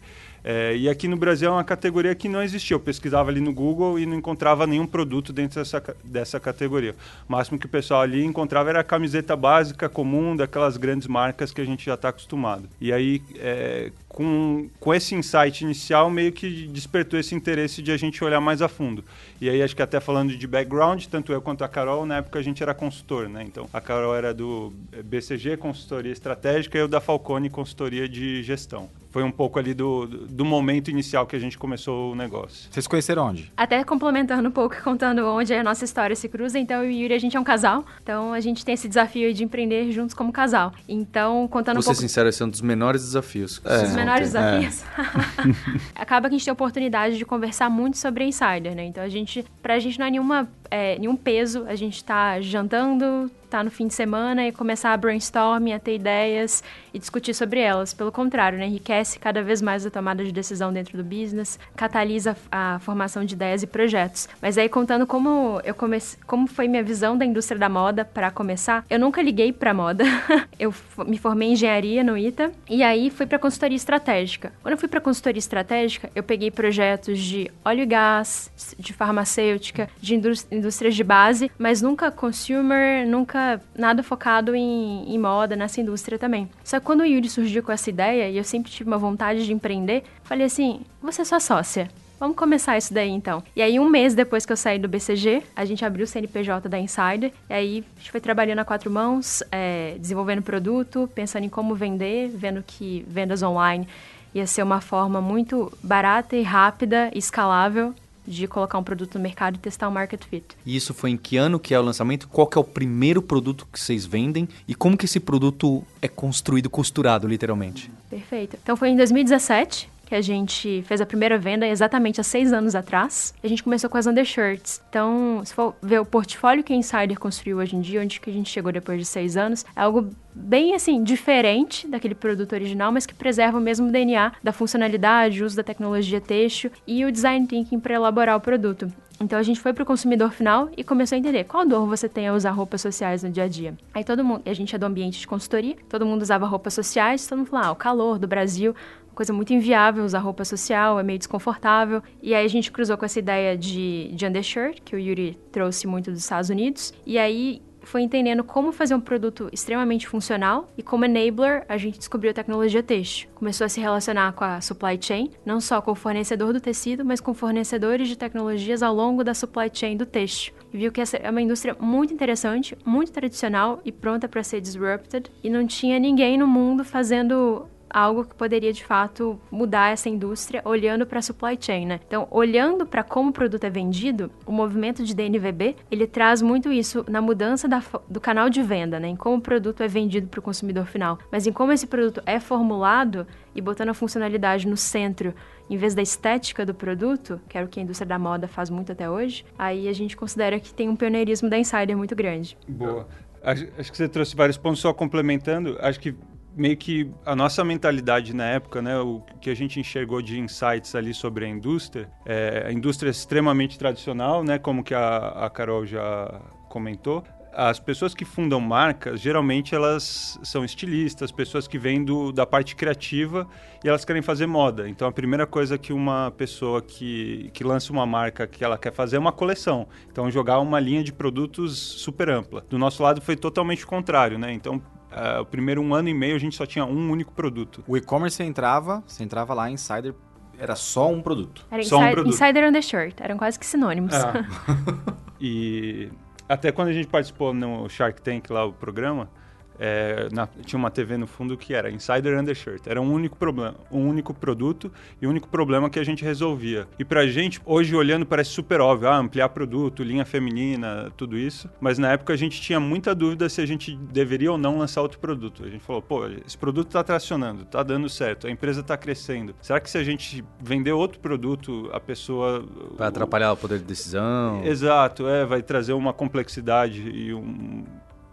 É, 0.48 0.76
e 0.76 0.88
aqui 0.88 1.08
no 1.08 1.16
Brasil 1.16 1.48
é 1.48 1.52
uma 1.52 1.64
categoria 1.64 2.14
que 2.14 2.28
não 2.28 2.40
existia. 2.40 2.76
Eu 2.76 2.78
pesquisava 2.78 3.30
ali 3.30 3.40
no 3.40 3.52
Google 3.52 3.98
e 3.98 4.06
não 4.06 4.14
encontrava 4.14 4.64
nenhum 4.64 4.86
produto 4.86 5.32
dentro 5.32 5.60
dessa, 5.60 5.82
dessa 6.04 6.38
categoria. 6.38 6.94
O 7.28 7.32
máximo 7.32 7.58
que 7.58 7.66
o 7.66 7.68
pessoal 7.68 8.02
ali 8.02 8.24
encontrava 8.24 8.70
era 8.70 8.78
a 8.78 8.84
camiseta 8.84 9.34
básica, 9.34 9.88
comum, 9.88 10.36
daquelas 10.36 10.76
grandes 10.76 11.08
marcas 11.08 11.52
que 11.52 11.60
a 11.60 11.64
gente 11.64 11.84
já 11.84 11.94
está 11.94 12.10
acostumado. 12.10 12.68
E 12.80 12.92
aí, 12.92 13.20
é, 13.40 13.90
com, 14.08 14.68
com 14.78 14.94
esse 14.94 15.16
insight 15.16 15.64
inicial, 15.64 16.08
meio 16.08 16.30
que 16.30 16.68
despertou 16.68 17.18
esse 17.18 17.34
interesse 17.34 17.82
de 17.82 17.90
a 17.90 17.96
gente 17.96 18.22
olhar 18.22 18.40
mais 18.40 18.62
a 18.62 18.68
fundo. 18.68 19.04
E 19.40 19.50
aí, 19.50 19.60
acho 19.60 19.74
que 19.74 19.82
até 19.82 19.98
falando 19.98 20.36
de 20.36 20.46
background, 20.46 21.06
tanto 21.06 21.32
eu 21.32 21.42
quanto 21.42 21.64
a 21.64 21.68
Carol, 21.68 22.06
na 22.06 22.18
época 22.18 22.38
a 22.38 22.42
gente 22.42 22.62
era 22.62 22.72
consultor, 22.72 23.28
né? 23.28 23.42
Então, 23.42 23.68
a 23.72 23.80
Carol 23.80 24.14
era 24.14 24.32
do 24.32 24.72
BCG, 25.04 25.56
consultoria 25.56 26.12
estratégica, 26.12 26.78
e 26.78 26.80
eu 26.80 26.86
da 26.86 27.00
Falcone, 27.00 27.50
consultoria 27.50 28.08
de 28.08 28.44
gestão 28.44 28.88
foi 29.16 29.22
um 29.22 29.30
pouco 29.30 29.58
ali 29.58 29.72
do, 29.72 30.06
do 30.06 30.44
momento 30.44 30.90
inicial 30.90 31.26
que 31.26 31.34
a 31.34 31.38
gente 31.38 31.56
começou 31.56 32.12
o 32.12 32.14
negócio. 32.14 32.68
Vocês 32.70 32.86
conheceram 32.86 33.24
onde? 33.24 33.50
Até 33.56 33.82
complementando 33.82 34.46
um 34.46 34.52
pouco, 34.52 34.76
contando 34.84 35.24
onde 35.26 35.54
a 35.54 35.64
nossa 35.64 35.86
história 35.86 36.14
se 36.14 36.28
cruza. 36.28 36.58
Então, 36.58 36.84
eu 36.84 36.90
e 36.90 36.94
o 36.94 37.00
Yuri, 37.04 37.14
a 37.14 37.18
gente 37.18 37.34
é 37.34 37.40
um 37.40 37.44
casal. 37.44 37.82
Então, 38.02 38.34
a 38.34 38.40
gente 38.40 38.62
tem 38.62 38.74
esse 38.74 38.86
desafio 38.86 39.32
de 39.32 39.42
empreender 39.42 39.90
juntos 39.90 40.14
como 40.14 40.30
casal. 40.30 40.70
Então, 40.86 41.48
contando 41.48 41.76
Vou 41.76 41.80
um 41.80 41.84
pouco... 41.84 41.94
ser 41.94 42.02
sincero, 42.02 42.28
esse 42.28 42.42
é 42.42 42.44
um 42.44 42.50
dos 42.50 42.60
menores 42.60 43.00
desafios. 43.00 43.58
É, 43.64 43.88
menores 43.94 44.32
desafios. 44.32 44.82
É. 44.84 45.92
Acaba 45.96 46.28
que 46.28 46.34
a 46.34 46.36
gente 46.36 46.44
tem 46.44 46.52
a 46.52 46.52
oportunidade 46.52 47.16
de 47.16 47.24
conversar 47.24 47.70
muito 47.70 47.96
sobre 47.96 48.22
Insider, 48.22 48.76
né? 48.76 48.84
Então 48.84 49.02
a 49.02 49.08
gente, 49.08 49.46
pra 49.62 49.78
gente 49.78 49.98
não 49.98 50.04
é 50.04 50.10
nenhuma, 50.10 50.46
é, 50.70 50.98
nenhum 50.98 51.16
peso, 51.16 51.64
a 51.66 51.74
gente 51.74 52.02
tá 52.04 52.40
jantando, 52.40 53.30
tá 53.46 53.62
no 53.62 53.70
fim 53.70 53.86
de 53.86 53.94
semana 53.94 54.46
e 54.46 54.52
começar 54.52 54.92
a 54.92 54.96
brainstorming, 54.96 55.72
a 55.72 55.78
ter 55.78 55.94
ideias 55.94 56.62
e 56.92 56.98
discutir 56.98 57.34
sobre 57.34 57.60
elas. 57.60 57.94
Pelo 57.94 58.12
contrário, 58.12 58.58
né? 58.58 58.66
Enriquece 58.66 59.18
cada 59.18 59.42
vez 59.42 59.62
mais 59.62 59.86
a 59.86 59.90
tomada 59.90 60.24
de 60.24 60.32
decisão 60.32 60.72
dentro 60.72 60.96
do 60.96 61.04
business, 61.04 61.58
catalisa 61.74 62.36
a 62.50 62.78
formação 62.80 63.24
de 63.24 63.34
ideias 63.34 63.62
e 63.62 63.66
projetos. 63.66 64.28
Mas 64.42 64.58
aí 64.58 64.68
contando 64.68 65.06
como 65.06 65.60
eu 65.64 65.74
comecei, 65.74 66.18
como 66.26 66.46
foi 66.46 66.68
minha 66.68 66.82
visão 66.82 67.16
da 67.16 67.24
indústria 67.24 67.58
da 67.58 67.68
moda 67.68 68.04
para 68.04 68.30
começar, 68.30 68.84
eu 68.90 68.98
nunca 68.98 69.22
liguei 69.22 69.52
para 69.52 69.72
moda. 69.72 70.04
eu 70.58 70.74
me 71.06 71.18
formei 71.18 71.48
em 71.48 71.52
engenharia 71.52 72.02
no 72.02 72.16
ITA 72.16 72.52
e 72.68 72.82
aí 72.82 73.10
fui 73.10 73.26
para 73.26 73.38
consultoria 73.38 73.76
estratégica. 73.76 74.52
Quando 74.62 74.72
eu 74.72 74.78
fui 74.78 74.88
para 74.88 75.00
consultoria 75.00 75.38
estratégica, 75.38 76.10
eu 76.14 76.22
peguei 76.22 76.50
projetos 76.50 77.18
de 77.18 77.50
óleo 77.64 77.82
e 77.82 77.86
gás, 77.86 78.50
de 78.78 78.92
farmacêutica, 78.92 79.88
de 80.00 80.14
indústrias 80.56 80.94
de 80.94 81.04
base, 81.04 81.50
mas 81.58 81.82
nunca 81.82 82.10
consumer, 82.10 83.06
nunca 83.06 83.60
nada 83.76 84.02
focado 84.02 84.54
em, 84.54 85.04
em 85.12 85.18
moda 85.18 85.54
nessa 85.54 85.80
indústria 85.80 86.18
também. 86.18 86.48
Só 86.64 86.80
que 86.80 86.86
quando 86.86 87.00
o 87.00 87.06
Yuri 87.06 87.28
surgiu 87.28 87.62
com 87.62 87.72
essa 87.72 87.90
ideia, 87.90 88.28
e 88.28 88.36
eu 88.36 88.44
sempre 88.44 88.70
tive 88.70 88.88
uma 88.88 88.98
vontade 88.98 89.44
de 89.44 89.52
empreender, 89.52 90.04
falei 90.24 90.46
assim: 90.46 90.80
você 91.00 91.22
é 91.22 91.24
sua 91.24 91.40
sócia. 91.40 91.88
Vamos 92.18 92.34
começar 92.36 92.78
isso 92.78 92.94
daí 92.94 93.10
então. 93.10 93.42
E 93.54 93.60
aí, 93.60 93.78
um 93.78 93.88
mês 93.88 94.14
depois 94.14 94.46
que 94.46 94.52
eu 94.52 94.56
saí 94.56 94.78
do 94.78 94.88
BCG, 94.88 95.42
a 95.54 95.66
gente 95.66 95.84
abriu 95.84 96.04
o 96.04 96.06
CNPJ 96.06 96.66
da 96.66 96.78
Insider. 96.78 97.30
E 97.50 97.52
aí, 97.52 97.84
a 97.94 97.98
gente 97.98 98.10
foi 98.10 98.20
trabalhando 98.20 98.60
a 98.60 98.64
quatro 98.64 98.90
mãos, 98.90 99.42
é, 99.52 99.96
desenvolvendo 99.98 100.40
produto, 100.40 101.10
pensando 101.14 101.44
em 101.44 101.48
como 101.50 101.74
vender, 101.74 102.30
vendo 102.34 102.64
que 102.66 103.04
vendas 103.06 103.42
online 103.42 103.86
ia 104.34 104.46
ser 104.46 104.62
uma 104.62 104.80
forma 104.80 105.20
muito 105.20 105.72
barata 105.82 106.36
e 106.36 106.42
rápida 106.42 107.10
escalável 107.14 107.94
de 108.26 108.46
colocar 108.46 108.78
um 108.78 108.82
produto 108.82 109.16
no 109.16 109.20
mercado 109.20 109.56
e 109.56 109.58
testar 109.58 109.88
o 109.88 109.92
market 109.92 110.24
fit. 110.24 110.44
E 110.64 110.76
isso 110.76 110.92
foi 110.92 111.10
em 111.10 111.16
que 111.16 111.36
ano 111.36 111.58
que 111.58 111.74
é 111.74 111.78
o 111.78 111.82
lançamento? 111.82 112.28
Qual 112.28 112.46
que 112.46 112.58
é 112.58 112.60
o 112.60 112.64
primeiro 112.64 113.22
produto 113.22 113.66
que 113.72 113.78
vocês 113.78 114.04
vendem? 114.04 114.48
E 114.66 114.74
como 114.74 114.96
que 114.96 115.04
esse 115.04 115.20
produto 115.20 115.84
é 116.02 116.08
construído, 116.08 116.68
costurado, 116.68 117.26
literalmente? 117.26 117.90
Perfeito. 118.10 118.58
Então 118.62 118.76
foi 118.76 118.90
em 118.90 118.96
2017 118.96 119.88
que 120.06 120.14
a 120.14 120.22
gente 120.22 120.82
fez 120.86 121.00
a 121.00 121.06
primeira 121.06 121.36
venda 121.36 121.66
exatamente 121.66 122.20
há 122.20 122.24
seis 122.24 122.52
anos 122.52 122.74
atrás. 122.74 123.34
A 123.42 123.48
gente 123.48 123.62
começou 123.62 123.90
com 123.90 123.98
as 123.98 124.06
undershirts. 124.06 124.80
Então, 124.88 125.42
se 125.44 125.52
for 125.52 125.74
ver 125.82 126.00
o 126.00 126.06
portfólio 126.06 126.64
que 126.64 126.72
a 126.72 126.76
Insider 126.76 127.18
construiu 127.18 127.58
hoje 127.58 127.76
em 127.76 127.80
dia, 127.80 128.00
onde 128.00 128.20
que 128.20 128.30
a 128.30 128.32
gente 128.32 128.48
chegou 128.48 128.72
depois 128.72 128.98
de 128.98 129.04
seis 129.04 129.36
anos, 129.36 129.66
é 129.74 129.80
algo 129.80 130.08
bem 130.32 130.74
assim, 130.74 131.02
diferente 131.02 131.88
daquele 131.88 132.14
produto 132.14 132.52
original, 132.52 132.92
mas 132.92 133.04
que 133.04 133.14
preserva 133.14 133.58
o 133.58 133.60
mesmo 133.60 133.90
DNA 133.90 134.32
da 134.42 134.52
funcionalidade, 134.52 135.42
uso 135.42 135.56
da 135.56 135.62
tecnologia 135.62 136.20
texto 136.20 136.70
e 136.86 137.04
o 137.04 137.10
design 137.10 137.46
thinking 137.46 137.80
para 137.80 137.94
elaborar 137.94 138.36
o 138.36 138.40
produto. 138.40 138.90
Então 139.18 139.38
a 139.38 139.42
gente 139.42 139.60
foi 139.60 139.72
para 139.72 139.82
o 139.82 139.86
consumidor 139.86 140.30
final 140.30 140.68
e 140.76 140.84
começou 140.84 141.16
a 141.16 141.18
entender 141.18 141.44
qual 141.44 141.66
dor 141.66 141.86
você 141.86 142.08
tem 142.08 142.28
a 142.28 142.34
usar 142.34 142.50
roupas 142.50 142.82
sociais 142.82 143.22
no 143.22 143.30
dia 143.30 143.44
a 143.44 143.48
dia. 143.48 143.74
Aí 143.94 144.04
todo 144.04 144.22
mundo, 144.22 144.42
a 144.44 144.52
gente 144.52 144.74
é 144.74 144.78
do 144.78 144.84
ambiente 144.84 145.18
de 145.18 145.26
consultoria, 145.26 145.76
todo 145.88 146.04
mundo 146.04 146.20
usava 146.20 146.46
roupas 146.46 146.74
sociais, 146.74 147.26
todo 147.26 147.38
mundo 147.38 147.48
falou, 147.48 147.66
ah, 147.66 147.72
o 147.72 147.76
calor 147.76 148.18
do 148.18 148.26
Brasil, 148.26 148.74
coisa 149.16 149.32
muito 149.32 149.52
inviável 149.52 150.04
usar 150.04 150.18
roupa 150.18 150.44
social, 150.44 151.00
é 151.00 151.02
meio 151.02 151.18
desconfortável. 151.18 152.02
E 152.22 152.34
aí 152.34 152.44
a 152.44 152.48
gente 152.48 152.70
cruzou 152.70 152.98
com 152.98 153.04
essa 153.06 153.18
ideia 153.18 153.56
de, 153.56 154.10
de 154.12 154.26
undershirt, 154.26 154.80
que 154.84 154.94
o 154.94 154.98
Yuri 154.98 155.38
trouxe 155.50 155.86
muito 155.86 156.10
dos 156.10 156.20
Estados 156.20 156.50
Unidos. 156.50 156.92
E 157.06 157.18
aí 157.18 157.62
foi 157.80 158.02
entendendo 158.02 158.44
como 158.44 158.72
fazer 158.72 158.94
um 158.94 159.00
produto 159.00 159.48
extremamente 159.52 160.06
funcional 160.06 160.68
e 160.76 160.82
como 160.82 161.04
enabler 161.04 161.64
a 161.68 161.78
gente 161.78 161.98
descobriu 161.98 162.32
a 162.32 162.34
tecnologia 162.34 162.82
têxtil. 162.82 163.30
Começou 163.34 163.64
a 163.64 163.68
se 163.68 163.80
relacionar 163.80 164.32
com 164.32 164.44
a 164.44 164.60
supply 164.60 164.98
chain, 165.00 165.30
não 165.46 165.60
só 165.60 165.80
com 165.80 165.92
o 165.92 165.94
fornecedor 165.94 166.52
do 166.52 166.60
tecido, 166.60 167.04
mas 167.04 167.20
com 167.20 167.32
fornecedores 167.32 168.08
de 168.08 168.18
tecnologias 168.18 168.82
ao 168.82 168.94
longo 168.94 169.24
da 169.24 169.32
supply 169.32 169.70
chain 169.72 169.96
do 169.96 170.04
têxtil. 170.04 170.52
E 170.72 170.76
viu 170.76 170.92
que 170.92 171.00
essa 171.00 171.16
é 171.16 171.30
uma 171.30 171.40
indústria 171.40 171.74
muito 171.80 172.12
interessante, 172.12 172.76
muito 172.84 173.12
tradicional 173.12 173.80
e 173.84 173.92
pronta 173.92 174.28
para 174.28 174.42
ser 174.42 174.60
disrupted, 174.60 175.30
e 175.42 175.48
não 175.48 175.66
tinha 175.66 175.98
ninguém 175.98 176.36
no 176.36 176.46
mundo 176.46 176.84
fazendo 176.84 177.66
algo 177.88 178.24
que 178.24 178.34
poderia 178.34 178.72
de 178.72 178.84
fato 178.84 179.40
mudar 179.50 179.92
essa 179.92 180.08
indústria 180.08 180.62
olhando 180.64 181.06
para 181.06 181.18
a 181.18 181.22
supply 181.22 181.56
chain, 181.60 181.86
né? 181.86 182.00
Então, 182.06 182.26
olhando 182.30 182.86
para 182.86 183.02
como 183.02 183.30
o 183.30 183.32
produto 183.32 183.64
é 183.64 183.70
vendido, 183.70 184.30
o 184.44 184.52
movimento 184.52 185.04
de 185.04 185.14
DNVB, 185.14 185.76
ele 185.90 186.06
traz 186.06 186.42
muito 186.42 186.72
isso 186.72 187.04
na 187.08 187.20
mudança 187.20 187.68
da, 187.68 187.82
do 188.08 188.20
canal 188.20 188.48
de 188.50 188.62
venda, 188.62 188.98
né? 188.98 189.08
Em 189.08 189.16
como 189.16 189.36
o 189.36 189.40
produto 189.40 189.82
é 189.82 189.88
vendido 189.88 190.28
para 190.28 190.40
o 190.40 190.42
consumidor 190.42 190.86
final, 190.86 191.18
mas 191.30 191.46
em 191.46 191.52
como 191.52 191.72
esse 191.72 191.86
produto 191.86 192.22
é 192.26 192.38
formulado 192.40 193.26
e 193.54 193.60
botando 193.60 193.90
a 193.90 193.94
funcionalidade 193.94 194.66
no 194.66 194.76
centro 194.76 195.34
em 195.68 195.76
vez 195.76 195.94
da 195.94 196.02
estética 196.02 196.64
do 196.64 196.74
produto, 196.74 197.40
que 197.48 197.56
era 197.56 197.66
o 197.66 197.68
que 197.68 197.80
a 197.80 197.82
indústria 197.82 198.06
da 198.06 198.18
moda 198.18 198.46
faz 198.46 198.70
muito 198.70 198.92
até 198.92 199.10
hoje, 199.10 199.44
aí 199.58 199.88
a 199.88 199.92
gente 199.92 200.16
considera 200.16 200.60
que 200.60 200.72
tem 200.72 200.88
um 200.88 200.94
pioneirismo 200.94 201.50
da 201.50 201.58
Insider 201.58 201.96
muito 201.96 202.14
grande. 202.14 202.56
Boa. 202.68 203.08
Acho, 203.42 203.64
que 203.64 203.96
você 203.96 204.08
trouxe 204.08 204.34
vários 204.34 204.56
pontos 204.56 204.80
só 204.80 204.92
complementando. 204.92 205.76
Acho 205.80 206.00
que 206.00 206.16
meio 206.56 206.76
que 206.76 207.10
a 207.24 207.36
nossa 207.36 207.62
mentalidade 207.62 208.34
na 208.34 208.46
época, 208.46 208.80
né, 208.80 208.98
o 208.98 209.20
que 209.40 209.50
a 209.50 209.54
gente 209.54 209.78
enxergou 209.78 210.22
de 210.22 210.40
insights 210.40 210.94
ali 210.94 211.12
sobre 211.12 211.44
a 211.44 211.48
indústria, 211.48 212.10
é, 212.24 212.64
a 212.66 212.72
indústria 212.72 213.10
é 213.10 213.12
extremamente 213.12 213.78
tradicional, 213.78 214.42
né, 214.42 214.58
como 214.58 214.82
que 214.82 214.94
a, 214.94 215.18
a 215.44 215.50
Carol 215.50 215.84
já 215.84 216.40
comentou, 216.68 217.22
as 217.56 217.80
pessoas 217.80 218.14
que 218.14 218.26
fundam 218.26 218.60
marcas, 218.60 219.18
geralmente 219.18 219.74
elas 219.74 220.38
são 220.42 220.62
estilistas, 220.62 221.32
pessoas 221.32 221.66
que 221.66 221.78
vêm 221.78 222.04
do, 222.04 222.30
da 222.30 222.44
parte 222.44 222.76
criativa 222.76 223.48
e 223.82 223.88
elas 223.88 224.04
querem 224.04 224.20
fazer 224.20 224.46
moda. 224.46 224.86
Então 224.86 225.08
a 225.08 225.12
primeira 225.12 225.46
coisa 225.46 225.78
que 225.78 225.90
uma 225.90 226.30
pessoa 226.32 226.82
que, 226.82 227.50
que 227.54 227.64
lança 227.64 227.90
uma 227.94 228.04
marca 228.04 228.46
que 228.46 228.62
ela 228.62 228.76
quer 228.76 228.92
fazer 228.92 229.16
é 229.16 229.18
uma 229.18 229.32
coleção. 229.32 229.88
Então 230.12 230.30
jogar 230.30 230.60
uma 230.60 230.78
linha 230.78 231.02
de 231.02 231.14
produtos 231.14 231.78
super 231.78 232.28
ampla. 232.28 232.62
Do 232.68 232.78
nosso 232.78 233.02
lado 233.02 233.22
foi 233.22 233.36
totalmente 233.36 233.84
o 233.84 233.86
contrário, 233.86 234.38
né? 234.38 234.52
Então 234.52 234.82
Uh, 235.16 235.40
o 235.40 235.46
primeiro 235.46 235.80
um 235.80 235.94
ano 235.94 236.10
e 236.10 236.14
meio 236.14 236.36
a 236.36 236.38
gente 236.38 236.54
só 236.54 236.66
tinha 236.66 236.84
um 236.84 237.10
único 237.10 237.32
produto. 237.32 237.82
O 237.88 237.96
e-commerce 237.96 238.42
entrava, 238.42 239.02
você 239.06 239.24
entrava 239.24 239.54
lá, 239.54 239.70
Insider 239.70 240.14
era 240.58 240.76
só 240.76 241.10
um 241.10 241.22
produto. 241.22 241.66
Era 241.70 241.82
só 241.82 241.98
um 241.98 242.10
produto. 242.10 242.34
Insider 242.34 242.64
and 242.64 242.72
the 242.72 242.82
Shirt, 242.82 243.14
eram 243.20 243.36
quase 243.36 243.58
que 243.58 243.64
sinônimos. 243.64 244.14
É. 244.14 244.44
e 245.40 246.10
até 246.46 246.70
quando 246.70 246.88
a 246.88 246.92
gente 246.92 247.08
participou 247.08 247.54
no 247.54 247.88
Shark 247.88 248.20
Tank 248.20 248.52
lá, 248.52 248.64
o 248.64 248.72
programa, 248.72 249.30
é, 249.78 250.28
na, 250.32 250.48
tinha 250.64 250.78
uma 250.78 250.90
TV 250.90 251.16
no 251.16 251.26
fundo 251.26 251.56
que 251.56 251.74
era 251.74 251.90
Insider 251.90 252.38
Undershirt. 252.38 252.86
Era 252.86 253.00
um 253.00 253.12
único 253.12 253.36
problema, 253.36 253.74
um 253.90 254.08
único 254.08 254.32
produto 254.34 254.90
e 255.20 255.26
o 255.26 255.28
um 255.28 255.32
único 255.32 255.48
problema 255.48 255.90
que 255.90 255.98
a 255.98 256.04
gente 256.04 256.24
resolvia. 256.24 256.86
E 256.98 257.04
pra 257.04 257.26
gente, 257.26 257.60
hoje 257.64 257.94
olhando, 257.94 258.26
parece 258.26 258.50
super 258.50 258.80
óbvio, 258.80 259.08
ah, 259.08 259.16
ampliar 259.16 259.48
produto, 259.50 260.02
linha 260.02 260.24
feminina, 260.24 261.10
tudo 261.16 261.38
isso. 261.38 261.68
Mas 261.80 261.98
na 261.98 262.12
época 262.12 262.32
a 262.32 262.36
gente 262.36 262.60
tinha 262.60 262.80
muita 262.80 263.14
dúvida 263.14 263.48
se 263.48 263.60
a 263.60 263.66
gente 263.66 263.96
deveria 263.96 264.52
ou 264.52 264.58
não 264.58 264.78
lançar 264.78 265.02
outro 265.02 265.18
produto. 265.18 265.64
A 265.64 265.68
gente 265.68 265.82
falou, 265.82 266.02
pô, 266.02 266.26
esse 266.46 266.56
produto 266.56 266.88
tá 266.88 267.02
tracionando, 267.02 267.64
tá 267.64 267.82
dando 267.82 268.08
certo, 268.08 268.46
a 268.46 268.50
empresa 268.50 268.82
tá 268.82 268.96
crescendo. 268.96 269.54
Será 269.60 269.80
que 269.80 269.90
se 269.90 269.98
a 269.98 270.04
gente 270.04 270.44
vender 270.60 270.92
outro 270.92 271.20
produto, 271.20 271.88
a 271.92 272.00
pessoa. 272.00 272.64
Vai 272.96 273.08
atrapalhar 273.08 273.52
o 273.52 273.56
poder 273.56 273.78
de 273.78 273.84
decisão? 273.84 274.64
Exato, 274.64 275.26
é, 275.28 275.44
vai 275.44 275.62
trazer 275.62 275.92
uma 275.92 276.12
complexidade 276.12 277.08
e 277.08 277.34
um 277.34 277.84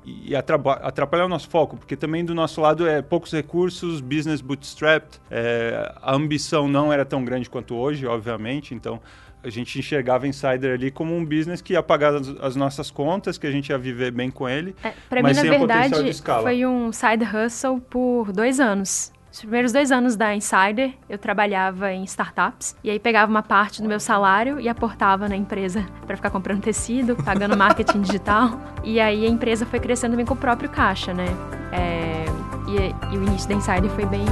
e 0.05 0.35
atrapalhar 0.35 1.25
o 1.25 1.29
nosso 1.29 1.49
foco, 1.49 1.77
porque 1.77 1.95
também 1.95 2.25
do 2.25 2.35
nosso 2.35 2.59
lado 2.59 2.87
é 2.87 3.01
poucos 3.01 3.31
recursos, 3.31 4.01
business 4.01 4.41
bootstrapped, 4.41 5.19
é, 5.31 5.93
a 6.01 6.13
ambição 6.13 6.67
não 6.67 6.91
era 6.91 7.05
tão 7.05 7.23
grande 7.23 7.49
quanto 7.49 7.75
hoje, 7.75 8.05
obviamente, 8.05 8.73
então 8.73 8.99
a 9.43 9.49
gente 9.49 9.77
enxergava 9.77 10.27
Insider 10.27 10.73
ali 10.73 10.89
como 10.89 11.15
um 11.15 11.25
business 11.25 11.61
que 11.61 11.73
ia 11.73 11.83
pagar 11.83 12.15
as, 12.15 12.27
as 12.39 12.55
nossas 12.55 12.89
contas, 12.89 13.37
que 13.37 13.45
a 13.45 13.51
gente 13.51 13.69
ia 13.69 13.77
viver 13.77 14.11
bem 14.11 14.31
com 14.31 14.47
ele, 14.47 14.75
é, 14.83 14.93
para 15.09 15.21
mim, 15.21 15.33
na 15.33 15.41
verdade, 15.41 16.21
foi 16.41 16.65
um 16.65 16.91
side 16.91 17.25
hustle 17.25 17.79
por 17.81 18.31
dois 18.31 18.59
anos. 18.59 19.11
Os 19.33 19.39
primeiros 19.39 19.71
dois 19.71 19.91
anos 19.91 20.15
da 20.15 20.35
Insider, 20.35 20.93
eu 21.09 21.17
trabalhava 21.17 21.91
em 21.91 22.03
startups 22.03 22.75
e 22.83 22.91
aí 22.91 22.99
pegava 22.99 23.31
uma 23.31 23.41
parte 23.41 23.81
do 23.81 23.87
meu 23.87 23.99
salário 23.99 24.59
e 24.59 24.69
aportava 24.69 25.27
na 25.27 25.35
empresa 25.35 25.83
para 26.05 26.15
ficar 26.15 26.29
comprando 26.29 26.61
tecido, 26.61 27.15
pagando 27.15 27.57
marketing 27.57 28.01
digital. 28.05 28.61
E 28.83 28.99
aí 28.99 29.25
a 29.25 29.27
empresa 29.27 29.65
foi 29.65 29.79
crescendo 29.79 30.11
também 30.11 30.25
com 30.27 30.35
o 30.35 30.37
próprio 30.37 30.69
caixa, 30.69 31.15
né? 31.15 31.25
É, 31.71 32.25
e, 32.67 33.15
e 33.15 33.17
o 33.17 33.23
início 33.23 33.49
da 33.49 33.55
Insider 33.55 33.89
foi 33.89 34.05
bem 34.05 34.25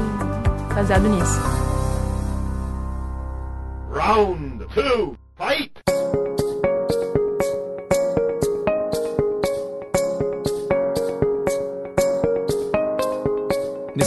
baseado 0.76 1.10
nisso. 1.10 1.42
Round 3.92 4.68
two, 4.68 5.18
fight! 5.36 6.01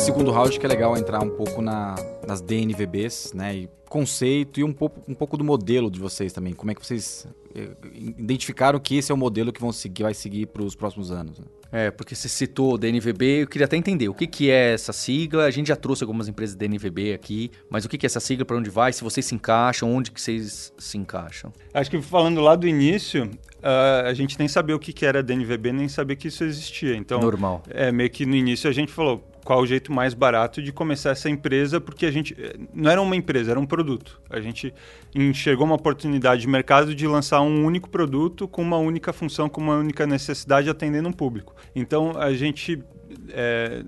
Nesse 0.05 0.13
segundo 0.13 0.31
round 0.33 0.61
que 0.61 0.67
é 0.67 0.69
legal 0.69 0.95
entrar 0.99 1.23
um 1.23 1.31
pouco 1.31 1.63
na, 1.63 1.95
nas 2.29 2.43
DNVBs, 2.43 3.33
né? 3.33 3.57
E 3.57 3.71
conceito 3.89 4.61
e 4.61 4.65
um 4.65 4.71
pouco, 4.71 5.01
um 5.09 5.15
pouco 5.15 5.35
do 5.39 5.43
modelo 5.43 5.91
de 5.91 5.99
vocês 5.99 6.31
também. 6.31 6.53
Como 6.53 6.71
é 6.71 6.75
que 6.75 6.85
vocês 6.85 7.27
eh, 7.55 7.71
identificaram 8.19 8.79
que 8.79 8.99
esse 8.99 9.11
é 9.11 9.15
o 9.15 9.17
modelo 9.17 9.51
que 9.51 9.63
vão 9.63 9.73
seguir, 9.73 10.03
vai 10.03 10.13
seguir 10.13 10.45
para 10.45 10.63
os 10.63 10.75
próximos 10.75 11.11
anos? 11.11 11.39
Né? 11.39 11.47
É, 11.73 11.91
porque 11.91 12.15
você 12.15 12.29
citou 12.29 12.75
o 12.75 12.79
DNVB, 12.79 13.45
eu 13.45 13.47
queria 13.47 13.65
até 13.65 13.79
entender 13.79 14.11
o 14.11 14.15
que, 14.15 14.27
que 14.27 14.51
é 14.51 14.75
essa 14.75 14.93
sigla. 14.93 15.47
A 15.47 15.51
gente 15.51 15.69
já 15.69 15.77
trouxe 15.77 16.05
algumas 16.05 16.29
empresas 16.29 16.55
DNVB 16.55 17.15
aqui, 17.15 17.51
mas 17.71 17.87
o 17.87 17.89
que, 17.89 17.97
que 17.97 18.05
é 18.05 18.09
essa 18.09 18.21
sigla, 18.21 18.45
para 18.45 18.59
onde 18.59 18.69
vai, 18.69 18.93
se 18.93 19.03
vocês 19.03 19.25
se 19.25 19.35
encaixam, 19.35 19.91
onde 19.91 20.11
que 20.11 20.21
vocês 20.21 20.71
se 20.77 20.99
encaixam? 20.99 21.51
Acho 21.73 21.91
que 21.91 22.03
falando 22.03 22.43
lá 22.43 22.55
do 22.57 22.69
início, 22.69 23.25
uh, 23.25 24.07
a 24.07 24.13
gente 24.13 24.39
nem 24.39 24.49
sabia 24.49 24.77
o 24.77 24.79
que, 24.79 24.93
que 24.93 25.07
era 25.07 25.23
DNVB, 25.23 25.73
nem 25.73 25.89
sabia 25.89 26.15
que 26.15 26.29
isso 26.29 26.45
existia. 26.45 26.95
Então, 26.95 27.21
Normal. 27.21 27.63
É, 27.71 27.91
meio 27.91 28.11
que 28.11 28.27
no 28.27 28.37
início 28.37 28.69
a 28.69 28.73
gente 28.73 28.93
falou, 28.93 29.25
qual 29.45 29.61
o 29.61 29.67
jeito 29.67 29.93
mais 29.93 30.15
barato 30.15 30.63
de 30.63 30.73
começar 30.73 31.11
essa 31.11 31.29
empresa, 31.29 31.81
porque 31.81 32.07
a 32.07 32.11
gente 32.11 32.35
não 32.73 32.91
era 32.91 33.01
uma 33.01 33.15
empresa, 33.15 33.51
era 33.51 33.61
um 33.61 33.67
produto. 33.67 34.21
A 34.31 34.41
gente 34.41 34.73
enxergou 35.15 35.67
uma 35.67 35.77
oportunidade 35.77 36.41
de 36.41 36.49
mercado 36.49 36.95
de 36.95 37.07
lançar 37.07 37.43
um 37.43 37.65
único 37.65 37.89
produto 37.89 38.49
com 38.49 38.63
uma 38.63 38.79
única 38.79 39.13
função, 39.13 39.49
com 39.49 39.61
uma 39.61 39.77
única 39.77 40.07
necessidade, 40.07 40.71
atendendo 40.71 41.09
um 41.09 41.13
público. 41.13 41.55
Então 41.77 42.19
a 42.19 42.33
gente 42.33 42.83
é, 43.29 43.85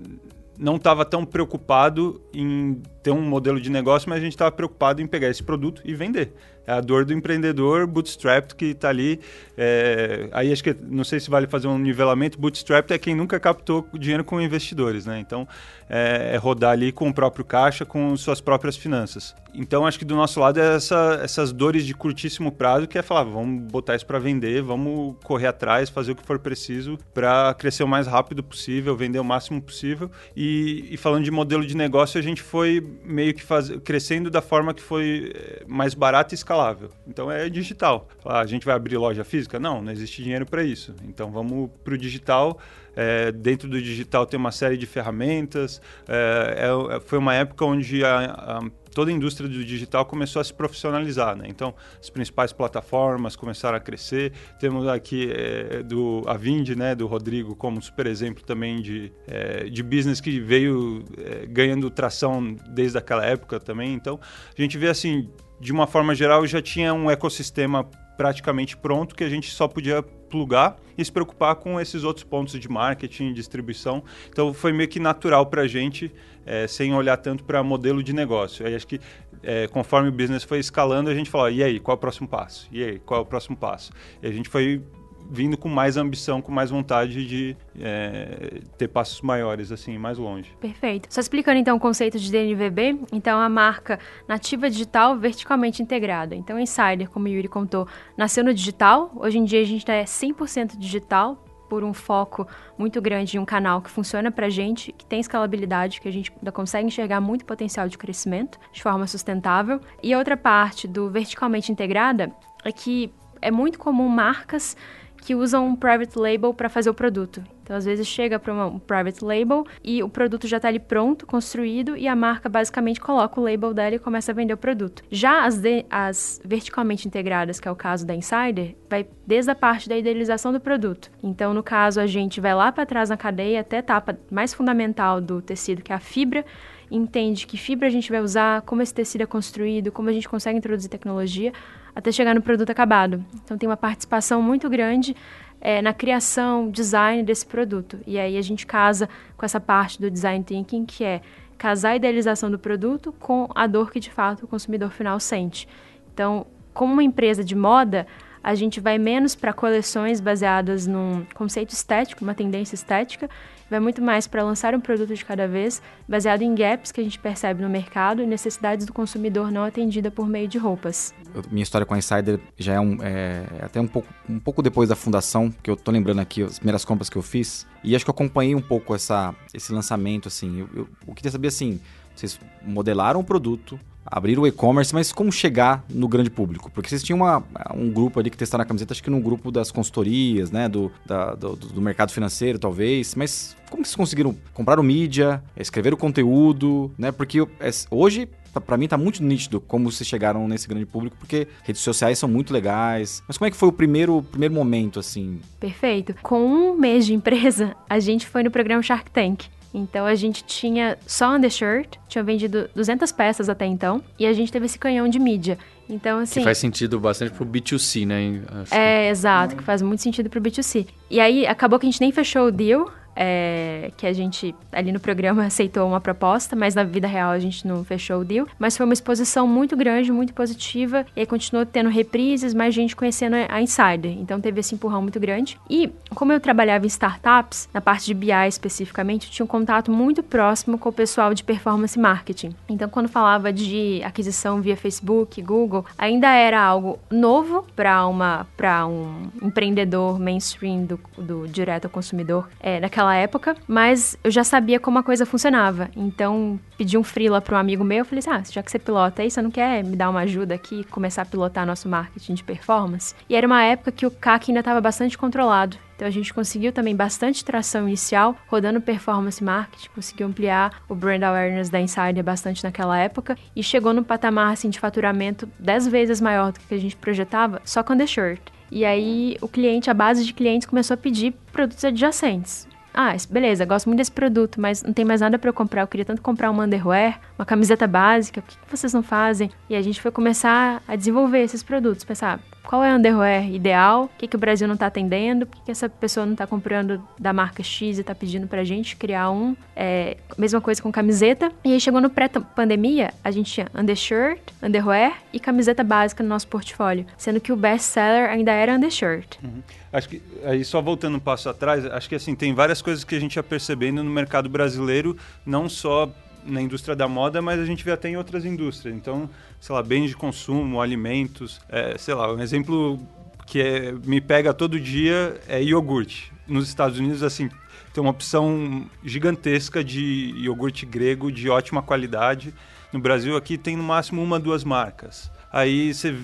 não 0.59 0.75
estava 0.75 1.03
tão 1.03 1.25
preocupado 1.25 2.21
em 2.33 2.81
ter 3.01 3.11
um 3.11 3.21
modelo 3.21 3.59
de 3.59 3.69
negócio, 3.69 4.09
mas 4.09 4.19
a 4.19 4.21
gente 4.21 4.33
estava 4.33 4.51
preocupado 4.51 5.01
em 5.01 5.07
pegar 5.07 5.29
esse 5.29 5.43
produto 5.43 5.81
e 5.83 5.93
vender. 5.93 6.33
É 6.67 6.73
a 6.73 6.81
dor 6.81 7.05
do 7.05 7.13
empreendedor 7.13 7.87
bootstrapped 7.87 8.53
que 8.53 8.65
está 8.65 8.89
ali. 8.89 9.21
É, 9.57 10.27
aí 10.33 10.51
acho 10.51 10.61
que 10.61 10.75
não 10.83 11.05
sei 11.05 11.19
se 11.19 11.29
vale 11.29 11.47
fazer 11.47 11.67
um 11.67 11.77
nivelamento. 11.79 12.37
Bootstrapped 12.37 12.93
é 12.93 12.97
quem 12.99 13.15
nunca 13.15 13.39
captou 13.39 13.87
dinheiro 13.93 14.23
com 14.23 14.41
investidores, 14.41 15.05
né? 15.05 15.17
Então 15.19 15.47
é, 15.89 16.31
é 16.33 16.37
rodar 16.37 16.71
ali 16.71 16.91
com 16.91 17.07
o 17.07 17.13
próprio 17.13 17.45
caixa, 17.45 17.85
com 17.85 18.15
suas 18.17 18.41
próprias 18.41 18.75
finanças. 18.75 19.33
Então 19.53 19.87
acho 19.87 19.97
que 19.97 20.05
do 20.05 20.15
nosso 20.15 20.39
lado 20.39 20.59
é 20.59 20.75
essa, 20.75 21.19
essas 21.23 21.51
dores 21.51 21.85
de 21.85 21.93
curtíssimo 21.93 22.51
prazo 22.51 22.87
que 22.87 22.97
é 22.97 23.01
falar, 23.01 23.23
vamos 23.23 23.63
botar 23.71 23.95
isso 23.95 24.05
para 24.05 24.19
vender, 24.19 24.61
vamos 24.61 25.15
correr 25.23 25.47
atrás, 25.47 25.89
fazer 25.89 26.11
o 26.11 26.15
que 26.15 26.23
for 26.23 26.37
preciso 26.37 26.97
para 27.13 27.55
crescer 27.55 27.83
o 27.83 27.87
mais 27.87 28.05
rápido 28.05 28.43
possível, 28.43 28.95
vender 28.95 29.19
o 29.19 29.23
máximo 29.23 29.59
possível. 29.59 30.11
E, 30.35 30.87
e 30.91 30.97
falando 30.97 31.23
de 31.23 31.31
modelo 31.31 31.65
de 31.65 31.75
negócio, 31.75 32.19
a 32.19 32.21
gente 32.21 32.41
foi 32.41 32.85
meio 33.03 33.33
que 33.33 33.41
faz, 33.41 33.69
crescendo 33.83 34.29
da 34.29 34.41
forma 34.41 34.73
que 34.73 34.81
foi 34.81 35.31
eh, 35.33 35.63
mais 35.67 35.93
barata 35.93 36.33
e 36.33 36.37
escalável. 36.57 36.89
Então 37.07 37.31
é 37.31 37.47
digital. 37.49 38.07
Ah, 38.25 38.39
a 38.39 38.45
gente 38.45 38.65
vai 38.65 38.75
abrir 38.75 38.97
loja 38.97 39.23
física? 39.23 39.59
Não, 39.59 39.81
não 39.81 39.91
existe 39.91 40.23
dinheiro 40.23 40.45
para 40.45 40.63
isso. 40.63 40.93
Então 41.07 41.31
vamos 41.31 41.69
para 41.83 41.93
o 41.93 41.97
digital. 41.97 42.57
É, 42.95 43.31
dentro 43.31 43.69
do 43.69 43.79
digital 43.79 44.25
tem 44.25 44.39
uma 44.39 44.51
série 44.51 44.75
de 44.75 44.87
ferramentas. 44.87 45.79
É, 46.07 46.67
é, 46.95 46.99
foi 46.99 47.19
uma 47.19 47.35
época 47.35 47.63
onde 47.63 48.03
a, 48.03 48.25
a 48.25 48.61
toda 48.91 49.11
a 49.11 49.13
indústria 49.13 49.47
do 49.47 49.63
digital 49.63 50.07
começou 50.07 50.39
a 50.39 50.43
se 50.43 50.51
profissionalizar, 50.51 51.35
né? 51.35 51.45
Então, 51.47 51.71
as 52.01 52.09
principais 52.09 52.51
plataformas 52.51 53.35
começaram 53.35 53.77
a 53.77 53.79
crescer. 53.79 54.33
Temos 54.59 54.87
aqui 54.87 55.31
é, 55.31 55.83
do 55.83 56.23
Avind, 56.25 56.69
né, 56.69 56.95
do 56.95 57.05
Rodrigo, 57.05 57.55
como 57.55 57.79
super 57.79 58.07
exemplo 58.07 58.43
também 58.43 58.81
de, 58.81 59.13
é, 59.27 59.65
de 59.65 59.83
business 59.83 60.19
que 60.19 60.39
veio 60.39 61.03
é, 61.15 61.45
ganhando 61.45 61.91
tração 61.91 62.55
desde 62.69 62.97
aquela 62.97 63.23
época 63.23 63.59
também. 63.59 63.93
Então, 63.93 64.19
a 64.57 64.59
gente 64.59 64.79
vê 64.79 64.87
assim, 64.87 65.29
de 65.59 65.71
uma 65.71 65.87
forma 65.87 66.13
geral, 66.13 66.45
já 66.45 66.61
tinha 66.61 66.93
um 66.93 67.09
ecossistema 67.09 67.83
praticamente 68.17 68.75
pronto 68.75 69.15
que 69.15 69.23
a 69.23 69.29
gente 69.29 69.51
só 69.51 69.67
podia 69.67 70.01
plugar 70.01 70.77
e 70.97 71.05
se 71.05 71.11
preocupar 71.11 71.55
com 71.55 71.79
esses 71.79 72.03
outros 72.03 72.23
pontos 72.23 72.59
de 72.59 72.67
marketing, 72.67 73.31
distribuição. 73.31 74.03
Então 74.29 74.53
foi 74.53 74.73
meio 74.73 74.89
que 74.89 74.99
natural 74.99 75.45
para 75.45 75.61
a 75.61 75.67
gente, 75.67 76.11
é, 76.45 76.67
sem 76.67 76.93
olhar 76.93 77.17
tanto 77.17 77.43
para 77.43 77.61
modelo 77.63 78.01
de 78.01 78.13
negócio. 78.13 78.65
Aí 78.65 78.75
acho 78.75 78.87
que 78.87 78.99
é, 79.43 79.67
conforme 79.67 80.09
o 80.09 80.11
business 80.11 80.43
foi 80.43 80.59
escalando, 80.59 81.09
a 81.09 81.13
gente 81.13 81.29
falou: 81.29 81.49
e 81.49 81.63
aí, 81.63 81.79
qual 81.79 81.95
é 81.95 81.97
o 81.97 81.99
próximo 81.99 82.27
passo? 82.27 82.67
E 82.71 82.83
aí, 82.83 82.99
qual 82.99 83.19
é 83.19 83.23
o 83.23 83.25
próximo 83.25 83.55
passo? 83.55 83.91
E 84.21 84.27
a 84.27 84.31
gente 84.31 84.49
foi 84.49 84.81
vindo 85.29 85.57
com 85.57 85.69
mais 85.69 85.97
ambição, 85.97 86.41
com 86.41 86.51
mais 86.51 86.69
vontade 86.69 87.25
de 87.27 87.55
é, 87.79 88.61
ter 88.77 88.87
passos 88.87 89.21
maiores, 89.21 89.71
assim, 89.71 89.97
mais 89.97 90.17
longe. 90.17 90.55
Perfeito. 90.59 91.13
Só 91.13 91.19
explicando 91.19 91.57
então 91.57 91.77
o 91.77 91.79
conceito 91.79 92.17
de 92.17 92.31
DNVB, 92.31 92.99
então 93.11 93.39
a 93.39 93.49
marca 93.49 93.99
nativa 94.27 94.69
digital 94.69 95.17
verticalmente 95.17 95.81
integrada. 95.81 96.35
Então, 96.35 96.59
Insider, 96.59 97.09
como 97.09 97.25
o 97.25 97.29
Yuri 97.29 97.47
contou, 97.47 97.87
nasceu 98.17 98.43
no 98.43 98.53
digital. 98.53 99.11
Hoje 99.15 99.37
em 99.37 99.43
dia 99.43 99.61
a 99.61 99.65
gente 99.65 99.89
é 99.89 100.03
100% 100.03 100.77
digital, 100.77 101.43
por 101.67 101.83
um 101.83 101.93
foco 101.93 102.47
muito 102.77 103.01
grande 103.01 103.37
em 103.37 103.39
um 103.39 103.45
canal 103.45 103.81
que 103.81 103.89
funciona 103.89 104.31
para 104.31 104.49
gente, 104.49 104.91
que 104.93 105.05
tem 105.05 105.19
escalabilidade, 105.19 105.99
que 105.99 106.07
a 106.07 106.11
gente 106.11 106.31
ainda 106.37 106.51
consegue 106.51 106.87
enxergar 106.87 107.19
muito 107.19 107.45
potencial 107.45 107.87
de 107.87 107.97
crescimento 107.97 108.57
de 108.71 108.81
forma 108.81 109.05
sustentável. 109.05 109.79
E 110.01 110.13
a 110.13 110.17
outra 110.17 110.37
parte 110.37 110.87
do 110.87 111.09
verticalmente 111.09 111.71
integrada 111.71 112.31
é 112.63 112.71
que 112.71 113.11
é 113.41 113.51
muito 113.51 113.77
comum 113.77 114.07
marcas 114.07 114.75
que 115.21 115.35
usam 115.35 115.67
um 115.67 115.75
private 115.75 116.17
label 116.17 116.53
para 116.53 116.69
fazer 116.69 116.89
o 116.89 116.93
produto. 116.93 117.43
Então, 117.67 117.75
às 117.75 117.83
vezes 117.83 118.07
chega 118.07 118.39
para 118.39 118.53
um 118.53 118.79
private 118.79 119.25
label 119.25 119.65
e 119.83 120.01
o 120.01 120.07
produto 120.07 120.47
já 120.47 120.55
está 120.55 120.69
ali 120.69 120.79
pronto, 120.79 121.27
construído, 121.27 121.97
e 121.97 122.07
a 122.07 122.15
marca 122.15 122.47
basicamente 122.47 123.01
coloca 123.01 123.41
o 123.41 123.43
label 123.43 123.73
dela 123.73 123.95
e 123.95 123.99
começa 123.99 124.31
a 124.31 124.35
vender 124.35 124.53
o 124.53 124.57
produto. 124.57 125.03
Já 125.11 125.43
as, 125.43 125.57
de, 125.57 125.85
as 125.89 126.39
verticalmente 126.45 127.05
integradas, 127.09 127.59
que 127.59 127.67
é 127.67 127.71
o 127.71 127.75
caso 127.75 128.07
da 128.07 128.15
Insider, 128.15 128.73
vai 128.89 129.05
desde 129.25 129.51
a 129.51 129.55
parte 129.55 129.89
da 129.89 129.97
idealização 129.97 130.53
do 130.53 130.61
produto. 130.61 131.11
Então, 131.21 131.53
no 131.53 131.61
caso, 131.61 131.99
a 131.99 132.07
gente 132.07 132.39
vai 132.39 132.55
lá 132.55 132.71
para 132.71 132.85
trás 132.85 133.09
na 133.09 133.17
cadeia 133.17 133.59
até 133.59 133.75
a 133.75 133.79
etapa 133.79 134.17
mais 134.31 134.53
fundamental 134.53 135.19
do 135.19 135.41
tecido, 135.41 135.81
que 135.81 135.91
é 135.91 135.95
a 135.95 135.99
fibra, 135.99 136.45
entende 136.89 137.45
que 137.45 137.57
fibra 137.57 137.87
a 137.87 137.91
gente 137.91 138.09
vai 138.09 138.21
usar, 138.21 138.61
como 138.61 138.81
esse 138.81 138.93
tecido 138.93 139.23
é 139.23 139.25
construído, 139.25 139.91
como 139.91 140.07
a 140.07 140.13
gente 140.13 140.29
consegue 140.29 140.57
introduzir 140.57 140.89
tecnologia 140.89 141.51
até 141.97 142.11
chegar 142.11 142.35
no 142.35 142.43
produto 142.43 142.69
acabado. 142.69 143.25
Então 143.43 143.57
tem 143.57 143.67
uma 143.67 143.75
participação 143.75 144.39
muito 144.39 144.69
grande 144.69 145.15
é, 145.59 145.81
na 145.81 145.91
criação, 145.91 146.69
design 146.69 147.23
desse 147.23 147.43
produto. 147.43 147.97
E 148.05 148.19
aí 148.19 148.37
a 148.37 148.41
gente 148.43 148.67
casa 148.67 149.09
com 149.35 149.43
essa 149.43 149.59
parte 149.59 149.99
do 149.99 150.11
design 150.11 150.43
thinking, 150.43 150.85
que 150.85 151.03
é 151.03 151.21
casar 151.57 151.89
a 151.89 151.95
idealização 151.95 152.51
do 152.51 152.59
produto 152.59 153.11
com 153.13 153.49
a 153.55 153.65
dor 153.65 153.89
que 153.89 153.99
de 153.99 154.11
fato 154.11 154.45
o 154.45 154.47
consumidor 154.47 154.91
final 154.91 155.19
sente. 155.19 155.67
Então, 156.13 156.45
como 156.71 156.93
uma 156.93 157.03
empresa 157.03 157.43
de 157.43 157.55
moda, 157.55 158.05
a 158.43 158.53
gente 158.53 158.79
vai 158.79 158.99
menos 158.99 159.33
para 159.33 159.51
coleções 159.51 160.21
baseadas 160.21 160.85
num 160.85 161.25
conceito 161.33 161.71
estético, 161.71 162.23
uma 162.23 162.35
tendência 162.35 162.75
estética, 162.75 163.27
vai 163.69 163.79
muito 163.79 164.01
mais 164.01 164.27
para 164.27 164.43
lançar 164.43 164.73
um 164.73 164.79
produto 164.79 165.13
de 165.13 165.23
cada 165.23 165.47
vez, 165.47 165.81
baseado 166.07 166.41
em 166.41 166.53
gaps 166.55 166.91
que 166.91 167.01
a 167.01 167.03
gente 167.03 167.19
percebe 167.19 167.61
no 167.61 167.69
mercado 167.69 168.21
e 168.21 168.25
necessidades 168.25 168.85
do 168.85 168.93
consumidor 168.93 169.51
não 169.51 169.63
atendida 169.63 170.09
por 170.09 170.27
meio 170.27 170.47
de 170.47 170.57
roupas. 170.57 171.13
Eu, 171.33 171.43
minha 171.51 171.63
história 171.63 171.85
com 171.85 171.93
a 171.93 171.97
Insider 171.97 172.39
já 172.57 172.73
é, 172.73 172.79
um, 172.79 172.97
é, 173.01 173.45
até 173.61 173.79
um 173.79 173.87
pouco, 173.87 174.07
um 174.29 174.39
pouco 174.39 174.61
depois 174.61 174.89
da 174.89 174.95
fundação, 174.95 175.51
que 175.63 175.69
eu 175.69 175.75
tô 175.75 175.91
lembrando 175.91 176.19
aqui 176.19 176.43
as 176.43 176.59
primeiras 176.59 176.85
compras 176.85 177.09
que 177.09 177.17
eu 177.17 177.21
fiz, 177.21 177.65
e 177.83 177.95
acho 177.95 178.03
que 178.03 178.09
eu 178.09 178.13
acompanhei 178.13 178.55
um 178.55 178.61
pouco 178.61 178.95
essa, 178.95 179.35
esse 179.53 179.71
lançamento, 179.71 180.27
assim. 180.27 180.59
Eu, 180.59 180.69
eu, 180.73 180.89
eu 181.07 181.13
queria 181.13 181.31
saber, 181.31 181.47
assim, 181.49 181.79
vocês 182.15 182.39
modelaram 182.63 183.19
o 183.19 183.23
produto, 183.23 183.79
abrir 184.09 184.39
o 184.39 184.47
e-commerce, 184.47 184.93
mas 184.93 185.11
como 185.11 185.31
chegar 185.31 185.83
no 185.89 186.07
grande 186.07 186.29
público? 186.29 186.71
Porque 186.71 186.89
vocês 186.89 187.03
tinham 187.03 187.19
uma, 187.19 187.43
um 187.75 187.91
grupo 187.91 188.19
ali 188.19 188.29
que 188.29 188.37
testaram 188.37 188.63
a 188.63 188.65
camiseta, 188.65 188.93
acho 188.93 189.03
que 189.03 189.09
no 189.09 189.19
grupo 189.19 189.51
das 189.51 189.71
consultorias, 189.71 190.51
né? 190.51 190.67
Do, 190.69 190.91
da, 191.05 191.35
do, 191.35 191.55
do, 191.55 191.81
mercado 191.81 192.11
financeiro, 192.11 192.57
talvez. 192.57 193.15
Mas 193.15 193.55
como 193.69 193.83
vocês 193.83 193.95
conseguiram 193.95 194.35
comprar 194.53 194.79
o 194.79 194.83
mídia, 194.83 195.43
escrever 195.55 195.93
o 195.93 195.97
conteúdo, 195.97 196.91
né? 196.97 197.11
Porque 197.11 197.39
é, 197.59 197.69
hoje 197.91 198.27
para 198.59 198.77
mim 198.77 198.87
tá 198.87 198.97
muito 198.97 199.23
nítido 199.23 199.61
como 199.61 199.91
vocês 199.91 200.07
chegaram 200.07 200.47
nesse 200.47 200.67
grande 200.67 200.85
público, 200.85 201.15
porque 201.19 201.47
redes 201.63 201.81
sociais 201.81 202.17
são 202.17 202.27
muito 202.27 202.51
legais. 202.51 203.21
Mas 203.27 203.37
como 203.37 203.47
é 203.47 203.51
que 203.51 203.57
foi 203.57 203.69
o 203.69 203.71
primeiro, 203.71 204.23
primeiro 204.23 204.53
momento, 204.53 204.99
assim? 204.99 205.39
Perfeito. 205.59 206.15
Com 206.23 206.43
um 206.43 206.75
mês 206.75 207.05
de 207.05 207.13
empresa, 207.13 207.75
a 207.89 207.99
gente 207.99 208.27
foi 208.27 208.43
no 208.43 208.51
programa 208.51 208.81
Shark 208.81 209.11
Tank. 209.11 209.45
Então 209.73 210.05
a 210.05 210.15
gente 210.15 210.43
tinha 210.43 210.97
só 211.05 211.35
undershirt, 211.35 211.95
tinha 212.07 212.23
vendido 212.23 212.69
200 212.75 213.11
peças 213.11 213.49
até 213.49 213.65
então, 213.65 214.03
e 214.17 214.25
a 214.25 214.33
gente 214.33 214.51
teve 214.51 214.65
esse 214.65 214.79
canhão 214.79 215.07
de 215.07 215.19
mídia. 215.19 215.57
Então, 215.89 216.19
assim. 216.19 216.41
Que 216.41 216.43
faz 216.43 216.57
sentido 216.57 216.99
bastante 216.99 217.31
pro 217.31 217.45
B2C, 217.45 218.05
né? 218.05 218.41
Acho 218.61 218.73
é, 218.73 219.03
que... 219.03 219.09
exato, 219.09 219.55
que 219.55 219.63
faz 219.63 219.81
muito 219.81 220.01
sentido 220.01 220.29
pro 220.29 220.41
B2C. 220.41 220.87
E 221.09 221.19
aí 221.19 221.47
acabou 221.47 221.79
que 221.79 221.85
a 221.85 221.89
gente 221.89 222.01
nem 222.01 222.11
fechou 222.11 222.47
o 222.47 222.51
deal, 222.51 222.91
é, 223.17 223.91
que 223.97 224.05
a 224.05 224.13
gente 224.13 224.55
ali 224.71 224.91
no 224.91 224.99
programa 224.99 225.43
aceitou 225.45 225.87
uma 225.87 225.99
proposta, 225.99 226.55
mas 226.55 226.75
na 226.75 226.83
vida 226.83 227.07
real 227.07 227.31
a 227.31 227.39
gente 227.39 227.67
não 227.67 227.83
fechou 227.83 228.21
o 228.21 228.25
deal. 228.25 228.47
Mas 228.59 228.77
foi 228.77 228.85
uma 228.85 228.93
exposição 228.93 229.47
muito 229.47 229.75
grande, 229.75 230.11
muito 230.11 230.33
positiva, 230.33 231.05
e 231.15 231.25
continuou 231.25 231.65
tendo 231.65 231.89
reprises, 231.89 232.53
mais 232.53 232.73
gente 232.73 232.95
conhecendo 232.95 233.35
a 233.49 233.61
Insider. 233.61 234.11
Então 234.19 234.39
teve 234.39 234.59
esse 234.59 234.75
empurrão 234.75 235.01
muito 235.01 235.19
grande. 235.19 235.59
E 235.69 235.91
como 236.13 236.31
eu 236.31 236.39
trabalhava 236.39 236.85
em 236.85 236.87
startups, 236.87 237.67
na 237.73 237.81
parte 237.81 238.05
de 238.05 238.13
BI 238.13 238.31
especificamente, 238.47 239.27
eu 239.27 239.31
tinha 239.31 239.43
um 239.43 239.47
contato 239.47 239.91
muito 239.91 240.21
próximo 240.21 240.77
com 240.77 240.89
o 240.89 240.93
pessoal 240.93 241.33
de 241.33 241.43
performance 241.43 241.97
marketing. 241.97 242.55
Então 242.69 242.87
quando 242.87 243.09
falava 243.09 243.51
de 243.51 244.01
aquisição 244.03 244.61
via 244.61 244.77
Facebook, 244.77 245.41
Google, 245.41 245.85
ainda 245.97 246.29
era 246.29 246.61
algo 246.61 246.99
novo 247.09 247.65
para 247.75 248.05
uma 248.05 248.45
para 248.55 248.85
um 248.85 249.29
empreendedor 249.41 250.19
mainstream 250.19 250.85
do, 250.85 250.99
do 251.17 251.47
direto 251.47 251.85
ao 251.85 251.91
consumidor 251.91 252.47
é, 252.59 252.79
naquela 252.79 253.06
naquela 253.07 253.15
época, 253.15 253.55
mas 253.67 254.17
eu 254.23 254.29
já 254.29 254.43
sabia 254.43 254.79
como 254.79 254.99
a 254.99 255.03
coisa 255.03 255.25
funcionava. 255.25 255.89
Então, 255.95 256.59
pedi 256.77 256.97
um 256.97 257.03
freela 257.03 257.39
para 257.41 257.55
um 257.55 257.59
amigo 257.59 257.83
meu, 257.83 257.99
eu 257.99 258.05
falei 258.05 258.19
assim, 258.19 258.29
ah, 258.29 258.43
já 258.51 258.61
que 258.61 258.69
você 258.69 258.79
pilota 258.79 259.21
aí, 259.21 259.31
você 259.31 259.41
não 259.41 259.51
quer 259.51 259.83
me 259.83 259.95
dar 259.95 260.09
uma 260.09 260.21
ajuda 260.21 260.55
aqui, 260.55 260.83
começar 260.85 261.21
a 261.21 261.25
pilotar 261.25 261.65
nosso 261.65 261.87
marketing 261.87 262.33
de 262.33 262.43
performance? 262.43 263.15
E 263.29 263.35
era 263.35 263.47
uma 263.47 263.63
época 263.63 263.91
que 263.91 264.05
o 264.05 264.11
CAC 264.11 264.51
ainda 264.51 264.59
estava 264.59 264.81
bastante 264.81 265.17
controlado. 265.17 265.77
Então 265.95 266.07
a 266.07 266.11
gente 266.11 266.31
conseguiu 266.31 266.71
também 266.71 266.95
bastante 266.95 267.43
tração 267.43 267.87
inicial, 267.87 268.35
rodando 268.47 268.79
performance 268.79 269.43
marketing, 269.43 269.89
conseguiu 269.95 270.27
ampliar 270.27 270.83
o 270.87 270.93
brand 270.93 271.23
awareness 271.23 271.69
da 271.69 271.81
Insider 271.81 272.23
bastante 272.23 272.63
naquela 272.63 272.99
época 272.99 273.35
e 273.55 273.63
chegou 273.63 273.93
no 273.93 274.03
patamar 274.03 274.53
assim, 274.53 274.69
de 274.69 274.79
faturamento 274.79 275.49
10 275.57 275.87
vezes 275.87 276.21
maior 276.21 276.51
do 276.51 276.59
que 276.59 276.75
a 276.75 276.77
gente 276.77 276.95
projetava 276.95 277.59
só 277.65 277.81
com 277.81 277.97
The 277.97 278.05
Shirt. 278.05 278.41
E 278.71 278.85
aí 278.85 279.37
o 279.41 279.47
cliente, 279.47 279.89
a 279.89 279.93
base 279.93 280.23
de 280.23 280.33
clientes 280.33 280.67
começou 280.67 280.93
a 280.93 280.97
pedir 280.97 281.33
produtos 281.51 281.83
adjacentes 281.83 282.67
ah, 282.99 283.15
beleza, 283.29 283.63
gosto 283.63 283.85
muito 283.85 283.99
desse 283.99 284.11
produto, 284.11 284.59
mas 284.59 284.81
não 284.81 284.91
tem 284.91 285.05
mais 285.05 285.21
nada 285.21 285.37
para 285.37 285.47
eu 285.47 285.53
comprar. 285.53 285.83
Eu 285.83 285.87
queria 285.87 286.03
tanto 286.03 286.19
comprar 286.19 286.49
um 286.49 286.59
underwear, 286.59 287.21
uma 287.37 287.45
camiseta 287.45 287.85
básica, 287.85 288.39
o 288.39 288.43
que, 288.43 288.57
que 288.57 288.75
vocês 288.75 288.91
não 288.91 289.03
fazem? 289.03 289.51
E 289.69 289.75
a 289.75 289.81
gente 289.83 290.01
foi 290.01 290.09
começar 290.09 290.81
a 290.87 290.95
desenvolver 290.95 291.43
esses 291.43 291.61
produtos, 291.61 292.03
pensar, 292.03 292.39
qual 292.67 292.83
é 292.83 292.93
o 292.93 292.97
underwear 292.97 293.49
ideal, 293.49 294.03
o 294.03 294.09
que, 294.17 294.27
que 294.27 294.35
o 294.35 294.39
Brasil 294.39 294.67
não 294.67 294.73
está 294.73 294.87
atendendo, 294.87 295.45
por 295.45 295.55
que, 295.55 295.63
que 295.63 295.71
essa 295.71 295.87
pessoa 295.87 296.25
não 296.25 296.33
está 296.33 296.45
comprando 296.45 297.01
da 297.17 297.31
marca 297.31 297.63
X 297.63 297.97
e 297.97 298.01
está 298.01 298.13
pedindo 298.13 298.45
pra 298.45 298.65
gente 298.65 298.97
criar 298.97 299.31
um. 299.31 299.55
É, 299.73 300.17
mesma 300.37 300.59
coisa 300.59 300.81
com 300.81 300.91
camiseta. 300.91 301.49
E 301.63 301.71
aí 301.71 301.79
chegou 301.79 302.01
no 302.01 302.09
pré-pandemia, 302.09 303.13
a 303.23 303.31
gente 303.31 303.49
tinha 303.49 303.67
undershirt, 303.73 304.41
underwear 304.61 305.17
e 305.31 305.39
camiseta 305.39 305.81
básica 305.81 306.21
no 306.21 306.27
nosso 306.27 306.49
portfólio, 306.49 307.05
sendo 307.17 307.39
que 307.39 307.53
o 307.53 307.55
best 307.55 307.85
seller 307.85 308.29
ainda 308.29 308.51
era 308.51 308.73
undershirt. 308.73 309.37
Uhum. 309.41 309.63
Acho 309.93 310.09
que 310.09 310.21
aí 310.43 310.65
só 310.65 310.81
voltando 310.81 311.15
um 311.15 311.21
passo 311.21 311.47
atrás, 311.47 311.85
acho 311.85 312.09
que 312.09 312.15
assim 312.15 312.35
tem 312.35 312.53
várias 312.53 312.81
coisas 312.81 313.05
que 313.05 313.15
a 313.15 313.19
gente 313.19 313.37
ia 313.37 313.43
percebendo 313.43 314.03
no 314.03 314.11
mercado 314.11 314.49
brasileiro, 314.49 315.15
não 315.45 315.69
só 315.69 316.11
na 316.47 316.61
indústria 316.61 316.95
da 316.95 317.07
moda, 317.07 317.41
mas 317.41 317.59
a 317.59 317.65
gente 317.65 317.83
vê 317.83 317.91
até 317.91 318.09
em 318.09 318.17
outras 318.17 318.45
indústrias. 318.45 318.95
Então, 318.95 319.29
sei 319.59 319.75
lá, 319.75 319.83
bens 319.83 320.09
de 320.09 320.15
consumo, 320.15 320.81
alimentos, 320.81 321.59
é, 321.69 321.97
sei 321.97 322.13
lá, 322.13 322.33
um 322.33 322.39
exemplo 322.39 322.99
que 323.45 323.61
é, 323.61 323.91
me 323.91 324.19
pega 324.19 324.53
todo 324.53 324.79
dia 324.79 325.39
é 325.47 325.61
iogurte. 325.61 326.31
Nos 326.47 326.67
Estados 326.67 326.99
Unidos, 326.99 327.23
assim, 327.23 327.49
tem 327.93 328.01
uma 328.01 328.11
opção 328.11 328.89
gigantesca 329.03 329.83
de 329.83 330.33
iogurte 330.37 330.85
grego 330.85 331.31
de 331.31 331.49
ótima 331.49 331.81
qualidade. 331.81 332.53
No 332.91 332.99
Brasil, 332.99 333.35
aqui 333.35 333.57
tem 333.57 333.75
no 333.75 333.83
máximo 333.83 334.21
uma, 334.21 334.39
duas 334.39 334.63
marcas. 334.63 335.31
Aí 335.51 335.93
você 335.93 336.15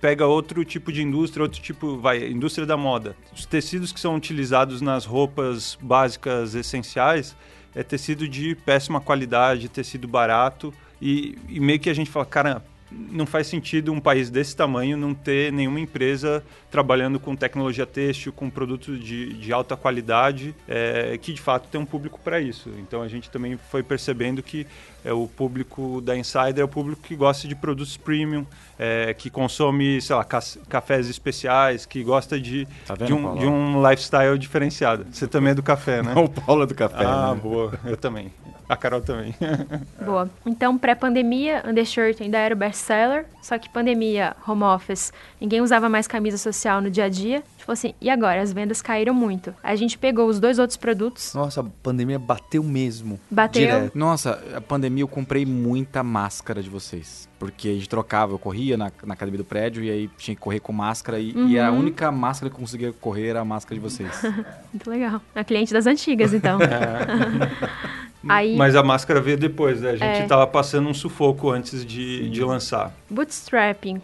pega 0.00 0.26
outro 0.26 0.64
tipo 0.64 0.90
de 0.90 1.02
indústria, 1.02 1.42
outro 1.42 1.60
tipo, 1.60 1.98
vai, 1.98 2.26
indústria 2.28 2.66
da 2.66 2.76
moda. 2.76 3.14
Os 3.34 3.44
tecidos 3.44 3.92
que 3.92 4.00
são 4.00 4.16
utilizados 4.16 4.80
nas 4.80 5.04
roupas 5.04 5.78
básicas 5.80 6.54
essenciais 6.54 7.36
é 7.74 7.82
tecido 7.82 8.28
de 8.28 8.54
péssima 8.54 9.00
qualidade, 9.00 9.68
tecido 9.68 10.08
barato. 10.08 10.72
E, 11.00 11.38
e 11.48 11.60
meio 11.60 11.78
que 11.78 11.90
a 11.90 11.94
gente 11.94 12.10
fala, 12.10 12.26
cara, 12.26 12.62
não 12.90 13.24
faz 13.24 13.46
sentido 13.46 13.92
um 13.92 14.00
país 14.00 14.30
desse 14.30 14.56
tamanho 14.56 14.96
não 14.96 15.14
ter 15.14 15.52
nenhuma 15.52 15.80
empresa 15.80 16.44
trabalhando 16.70 17.18
com 17.18 17.34
tecnologia 17.34 17.84
têxtil, 17.84 18.32
com 18.32 18.48
produtos 18.48 19.02
de, 19.02 19.34
de 19.34 19.52
alta 19.52 19.76
qualidade, 19.76 20.54
é, 20.68 21.18
que 21.20 21.32
de 21.32 21.40
fato 21.40 21.68
tem 21.68 21.80
um 21.80 21.84
público 21.84 22.20
para 22.22 22.40
isso. 22.40 22.70
Então 22.78 23.02
a 23.02 23.08
gente 23.08 23.28
também 23.28 23.58
foi 23.70 23.82
percebendo 23.82 24.42
que 24.42 24.66
é, 25.04 25.12
o 25.12 25.26
público 25.26 26.00
da 26.00 26.16
Insider 26.16 26.60
é 26.60 26.64
o 26.64 26.68
público 26.68 27.02
que 27.02 27.16
gosta 27.16 27.48
de 27.48 27.54
produtos 27.54 27.96
premium, 27.96 28.46
é, 28.78 29.14
que 29.14 29.30
consome, 29.30 30.00
sei 30.00 30.14
lá, 30.14 30.24
cafés 30.24 31.08
especiais, 31.08 31.86
que 31.86 32.02
gosta 32.02 32.38
de, 32.38 32.66
tá 32.86 32.94
vendo, 32.94 33.06
de, 33.06 33.12
um, 33.12 33.34
de, 33.36 33.46
um, 33.46 33.88
lifestyle 33.88 34.38
diferenciado. 34.38 35.06
Você 35.10 35.26
também 35.26 35.52
é 35.52 35.54
do 35.54 35.62
café, 35.62 36.02
né? 36.02 36.12
o 36.16 36.28
Paulo 36.28 36.62
é 36.62 36.66
do 36.66 36.74
café. 36.74 37.04
Ah, 37.04 37.34
né? 37.34 37.40
boa. 37.40 37.72
Eu 37.84 37.96
também. 37.96 38.32
A 38.70 38.76
Carol 38.76 39.00
também. 39.00 39.34
Boa. 40.00 40.30
Então, 40.46 40.78
pré-pandemia, 40.78 41.64
Undershirt 41.66 42.20
ainda 42.20 42.38
era 42.38 42.54
o 42.54 42.56
best-seller, 42.56 43.26
só 43.42 43.58
que 43.58 43.68
pandemia, 43.68 44.36
home 44.46 44.62
office, 44.62 45.12
ninguém 45.40 45.60
usava 45.60 45.88
mais 45.88 46.06
camisa 46.06 46.38
social 46.38 46.59
no 46.80 46.90
dia 46.90 47.04
a 47.04 47.08
dia. 47.08 47.42
Falou 47.58 47.74
assim, 47.74 47.94
e 48.00 48.10
agora? 48.10 48.42
As 48.42 48.52
vendas 48.52 48.82
caíram 48.82 49.14
muito. 49.14 49.54
A 49.62 49.76
gente 49.76 49.96
pegou 49.96 50.28
os 50.28 50.40
dois 50.40 50.58
outros 50.58 50.76
produtos. 50.76 51.34
Nossa, 51.34 51.60
a 51.60 51.64
pandemia 51.64 52.18
bateu 52.18 52.62
mesmo. 52.62 53.20
Bateu. 53.30 53.62
Direto. 53.62 53.96
Nossa, 53.96 54.42
a 54.54 54.60
pandemia 54.60 55.02
eu 55.02 55.08
comprei 55.08 55.46
muita 55.46 56.02
máscara 56.02 56.62
de 56.62 56.68
vocês. 56.68 57.28
Porque 57.38 57.68
a 57.68 57.72
gente 57.72 57.88
trocava, 57.88 58.32
eu 58.32 58.38
corria 58.38 58.76
na, 58.76 58.92
na 59.04 59.14
academia 59.14 59.38
do 59.38 59.44
prédio 59.44 59.82
e 59.82 59.90
aí 59.90 60.10
tinha 60.18 60.34
que 60.34 60.40
correr 60.40 60.60
com 60.60 60.72
máscara. 60.72 61.18
E, 61.18 61.32
uhum. 61.32 61.48
e 61.48 61.58
a 61.58 61.70
única 61.70 62.10
máscara 62.10 62.50
que 62.50 62.56
eu 62.56 62.60
conseguia 62.60 62.92
correr 62.92 63.28
era 63.28 63.40
a 63.40 63.44
máscara 63.44 63.74
de 63.74 63.80
vocês. 63.80 64.10
muito 64.72 64.90
legal. 64.90 65.22
A 65.34 65.44
cliente 65.44 65.72
das 65.72 65.86
antigas, 65.86 66.34
então. 66.34 66.58
é. 68.24 68.32
Aí, 68.32 68.56
Mas 68.56 68.76
a 68.76 68.82
máscara 68.82 69.20
veio 69.20 69.36
depois, 69.36 69.80
né? 69.80 69.90
A 69.90 69.96
gente 69.96 70.22
estava 70.22 70.42
é, 70.42 70.46
passando 70.46 70.88
um 70.88 70.94
sufoco 70.94 71.50
antes 71.50 71.84
de, 71.84 72.28
de 72.28 72.42
lançar. 72.42 72.92
Bootstrapping, 73.08 74.00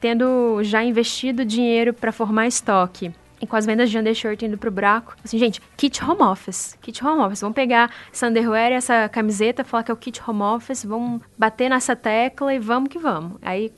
tendo 0.00 0.62
já 0.62 0.82
investido 0.82 1.44
dinheiro 1.44 1.92
para 1.92 2.12
formar 2.12 2.46
estoque. 2.46 3.12
E 3.40 3.46
com 3.46 3.54
as 3.54 3.66
vendas 3.66 3.90
de 3.90 3.98
undershirt 3.98 4.40
indo 4.42 4.56
pro 4.56 4.70
buraco. 4.70 5.14
Assim, 5.22 5.36
gente, 5.36 5.60
kit 5.76 6.02
home 6.02 6.22
office. 6.22 6.74
Kit 6.80 7.04
home 7.04 7.20
office. 7.20 7.42
Vamos 7.42 7.54
pegar 7.54 7.90
essa 8.10 8.28
underwear, 8.28 8.72
essa 8.72 9.10
camiseta, 9.10 9.62
falar 9.62 9.82
que 9.82 9.90
é 9.90 9.94
o 9.94 9.96
kit 9.96 10.22
home 10.26 10.40
office, 10.40 10.84
vamos 10.84 11.20
bater 11.36 11.68
nessa 11.68 11.94
tecla 11.94 12.54
e 12.54 12.58
vamos 12.58 12.88
que 12.88 12.98
vamos. 12.98 13.38
Aí 13.42 13.70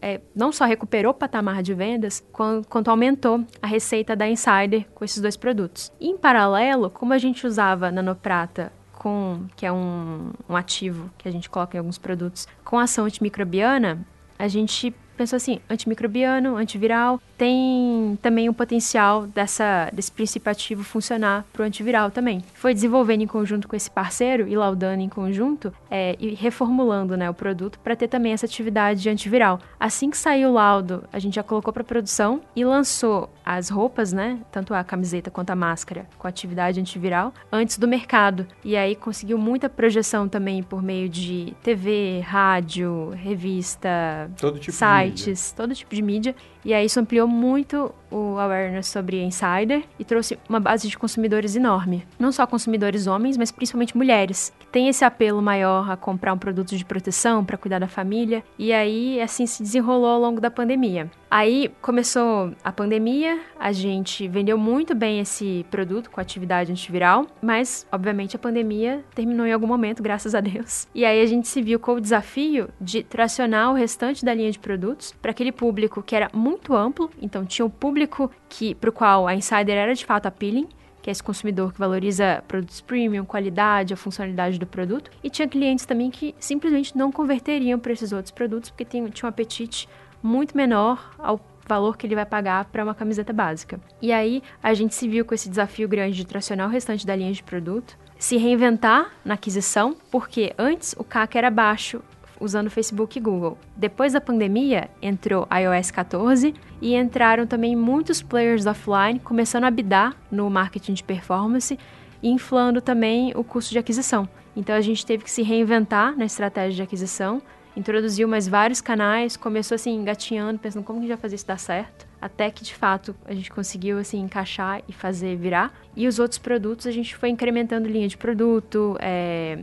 é, 0.00 0.20
não 0.34 0.52
só 0.52 0.64
recuperou 0.64 1.10
o 1.10 1.14
patamar 1.14 1.62
de 1.62 1.74
vendas, 1.74 2.24
quanto, 2.32 2.68
quanto, 2.68 2.88
aumentou 2.88 3.44
a 3.60 3.66
receita 3.66 4.14
da 4.14 4.28
Insider 4.28 4.86
com 4.94 5.04
esses 5.04 5.20
dois 5.20 5.36
produtos. 5.36 5.92
E, 6.00 6.08
em 6.08 6.16
paralelo, 6.16 6.88
como 6.88 7.12
a 7.12 7.18
gente 7.18 7.46
usava 7.46 7.90
nanoprata 7.90 8.72
com, 9.00 9.46
que 9.56 9.64
é 9.64 9.72
um, 9.72 10.30
um 10.46 10.54
ativo 10.54 11.10
que 11.16 11.26
a 11.26 11.32
gente 11.32 11.48
coloca 11.48 11.74
em 11.74 11.78
alguns 11.78 11.96
produtos, 11.96 12.46
com 12.62 12.78
ação 12.78 13.06
antimicrobiana, 13.06 14.06
a 14.38 14.46
gente 14.46 14.94
pensou 15.20 15.36
assim, 15.36 15.60
antimicrobiano, 15.68 16.56
antiviral, 16.56 17.20
tem 17.36 18.18
também 18.22 18.48
o 18.48 18.54
potencial 18.54 19.26
dessa, 19.26 19.90
desse 19.92 20.10
princípio 20.10 20.50
ativo 20.50 20.82
funcionar 20.82 21.44
para 21.52 21.62
o 21.62 21.66
antiviral 21.66 22.10
também. 22.10 22.42
Foi 22.54 22.72
desenvolvendo 22.72 23.20
em 23.20 23.26
conjunto 23.26 23.68
com 23.68 23.76
esse 23.76 23.90
parceiro 23.90 24.48
e 24.48 24.56
laudando 24.56 25.02
em 25.02 25.10
conjunto 25.10 25.70
é, 25.90 26.16
e 26.18 26.34
reformulando 26.34 27.18
né, 27.18 27.28
o 27.28 27.34
produto 27.34 27.78
para 27.80 27.94
ter 27.94 28.08
também 28.08 28.32
essa 28.32 28.46
atividade 28.46 29.02
de 29.02 29.10
antiviral. 29.10 29.60
Assim 29.78 30.08
que 30.08 30.16
saiu 30.16 30.48
o 30.48 30.52
laudo, 30.54 31.04
a 31.12 31.18
gente 31.18 31.34
já 31.34 31.42
colocou 31.42 31.70
para 31.70 31.84
produção 31.84 32.40
e 32.56 32.64
lançou 32.64 33.28
as 33.44 33.68
roupas, 33.68 34.14
né, 34.14 34.38
tanto 34.50 34.72
a 34.72 34.82
camiseta 34.82 35.30
quanto 35.30 35.50
a 35.50 35.56
máscara, 35.56 36.06
com 36.18 36.26
atividade 36.26 36.80
antiviral, 36.80 37.34
antes 37.52 37.76
do 37.76 37.86
mercado. 37.86 38.46
E 38.64 38.74
aí 38.74 38.96
conseguiu 38.96 39.36
muita 39.36 39.68
projeção 39.68 40.26
também 40.26 40.62
por 40.62 40.82
meio 40.82 41.10
de 41.10 41.52
TV, 41.62 42.20
rádio, 42.20 43.10
revista, 43.10 44.30
todo 44.38 44.58
tipo 44.58 44.72
sites, 45.10 45.52
todo 45.52 45.74
tipo 45.74 45.94
de 45.94 46.02
mídia. 46.02 46.34
E 46.64 46.72
aí 46.72 46.86
isso 46.86 47.00
ampliou 47.00 47.26
muito 47.26 47.94
o 48.10 48.38
awareness 48.38 48.88
sobre 48.88 49.22
Insider 49.22 49.82
e 49.98 50.04
trouxe 50.04 50.38
uma 50.48 50.60
base 50.60 50.88
de 50.88 50.98
consumidores 50.98 51.56
enorme. 51.56 52.06
Não 52.18 52.32
só 52.32 52.46
consumidores 52.46 53.06
homens, 53.06 53.36
mas 53.36 53.50
principalmente 53.50 53.96
mulheres, 53.96 54.52
que 54.58 54.66
têm 54.66 54.88
esse 54.88 55.04
apelo 55.04 55.40
maior 55.40 55.90
a 55.90 55.96
comprar 55.96 56.32
um 56.32 56.38
produto 56.38 56.76
de 56.76 56.84
proteção 56.84 57.44
para 57.44 57.56
cuidar 57.56 57.78
da 57.78 57.88
família. 57.88 58.42
E 58.58 58.72
aí 58.72 59.20
assim 59.20 59.46
se 59.46 59.62
desenrolou 59.62 60.10
ao 60.10 60.20
longo 60.20 60.40
da 60.40 60.50
pandemia. 60.50 61.10
Aí 61.30 61.70
começou 61.80 62.52
a 62.64 62.72
pandemia, 62.72 63.38
a 63.58 63.70
gente 63.70 64.26
vendeu 64.26 64.58
muito 64.58 64.96
bem 64.96 65.20
esse 65.20 65.64
produto 65.70 66.10
com 66.10 66.20
atividade 66.20 66.72
antiviral, 66.72 67.24
mas 67.40 67.86
obviamente 67.92 68.34
a 68.34 68.38
pandemia 68.38 69.04
terminou 69.14 69.46
em 69.46 69.52
algum 69.52 69.66
momento, 69.66 70.02
graças 70.02 70.34
a 70.34 70.40
Deus. 70.40 70.88
E 70.92 71.04
aí 71.04 71.22
a 71.22 71.26
gente 71.26 71.46
se 71.46 71.62
viu 71.62 71.78
com 71.78 71.94
o 71.94 72.00
desafio 72.00 72.68
de 72.80 73.04
tracionar 73.04 73.70
o 73.70 73.74
restante 73.74 74.24
da 74.24 74.34
linha 74.34 74.50
de 74.50 74.58
produtos 74.58 75.14
para 75.22 75.30
aquele 75.30 75.52
público 75.52 76.02
que 76.02 76.16
era 76.16 76.28
muito 76.34 76.74
amplo, 76.74 77.08
então 77.22 77.44
tinha 77.44 77.64
um 77.64 77.70
público 77.70 77.99
que 78.48 78.74
para 78.74 78.90
o 78.90 78.92
qual 78.92 79.26
a 79.26 79.34
Insider 79.34 79.76
era 79.76 79.94
de 79.94 80.04
fato 80.04 80.26
appealing, 80.26 80.68
que 81.02 81.08
é 81.08 81.12
esse 81.12 81.22
consumidor 81.22 81.72
que 81.72 81.78
valoriza 81.78 82.42
produtos 82.46 82.80
premium, 82.80 83.24
qualidade, 83.24 83.94
a 83.94 83.96
funcionalidade 83.96 84.58
do 84.58 84.66
produto. 84.66 85.10
E 85.22 85.30
tinha 85.30 85.48
clientes 85.48 85.86
também 85.86 86.10
que 86.10 86.34
simplesmente 86.38 86.96
não 86.96 87.10
converteriam 87.10 87.78
para 87.78 87.92
esses 87.92 88.12
outros 88.12 88.30
produtos 88.30 88.70
porque 88.70 88.84
tinham 88.84 89.06
um 89.06 89.26
apetite 89.26 89.88
muito 90.22 90.56
menor 90.56 91.14
ao 91.18 91.40
valor 91.66 91.96
que 91.96 92.06
ele 92.06 92.16
vai 92.16 92.26
pagar 92.26 92.64
para 92.66 92.82
uma 92.82 92.94
camiseta 92.94 93.32
básica. 93.32 93.80
E 94.02 94.12
aí 94.12 94.42
a 94.62 94.74
gente 94.74 94.94
se 94.94 95.08
viu 95.08 95.24
com 95.24 95.34
esse 95.34 95.48
desafio 95.48 95.88
grande 95.88 96.16
de 96.16 96.26
tracionar 96.26 96.68
o 96.68 96.70
restante 96.70 97.06
da 97.06 97.14
linha 97.14 97.32
de 97.32 97.42
produto, 97.42 97.96
se 98.18 98.36
reinventar 98.36 99.12
na 99.24 99.34
aquisição, 99.34 99.96
porque 100.10 100.52
antes 100.58 100.94
o 100.98 101.04
CAC 101.04 101.38
era 101.38 101.50
baixo 101.50 102.02
usando 102.40 102.70
Facebook 102.70 103.18
e 103.18 103.20
Google. 103.20 103.58
Depois 103.76 104.14
da 104.14 104.20
pandemia, 104.20 104.88
entrou 105.02 105.46
iOS 105.52 105.90
14 105.90 106.54
e 106.80 106.94
entraram 106.96 107.46
também 107.46 107.76
muitos 107.76 108.22
players 108.22 108.66
offline 108.66 109.20
começando 109.20 109.64
a 109.64 109.70
bidar 109.70 110.16
no 110.30 110.48
marketing 110.48 110.94
de 110.94 111.04
performance 111.04 111.78
e 112.22 112.28
inflando 112.28 112.80
também 112.80 113.32
o 113.36 113.44
custo 113.44 113.72
de 113.72 113.78
aquisição. 113.78 114.28
Então 114.56 114.74
a 114.74 114.80
gente 114.80 115.04
teve 115.04 115.22
que 115.22 115.30
se 115.30 115.42
reinventar 115.42 116.16
na 116.16 116.24
estratégia 116.24 116.76
de 116.76 116.82
aquisição 116.82 117.42
introduziu 117.76 118.26
mais 118.26 118.48
vários 118.48 118.80
canais, 118.80 119.36
começou 119.36 119.74
assim 119.74 119.94
engatinhando, 119.94 120.58
pensando 120.58 120.84
como 120.84 121.00
que 121.00 121.08
já 121.08 121.16
fazer 121.16 121.36
isso 121.36 121.46
dar 121.46 121.58
certo, 121.58 122.06
até 122.20 122.50
que 122.50 122.62
de 122.62 122.74
fato 122.74 123.14
a 123.24 123.34
gente 123.34 123.50
conseguiu 123.50 123.98
assim 123.98 124.20
encaixar 124.20 124.82
e 124.88 124.92
fazer 124.92 125.36
virar. 125.36 125.72
E 125.96 126.06
os 126.06 126.18
outros 126.18 126.38
produtos 126.38 126.86
a 126.86 126.90
gente 126.90 127.16
foi 127.16 127.30
incrementando 127.30 127.88
linha 127.88 128.06
de 128.06 128.16
produto, 128.16 128.96
é, 129.00 129.60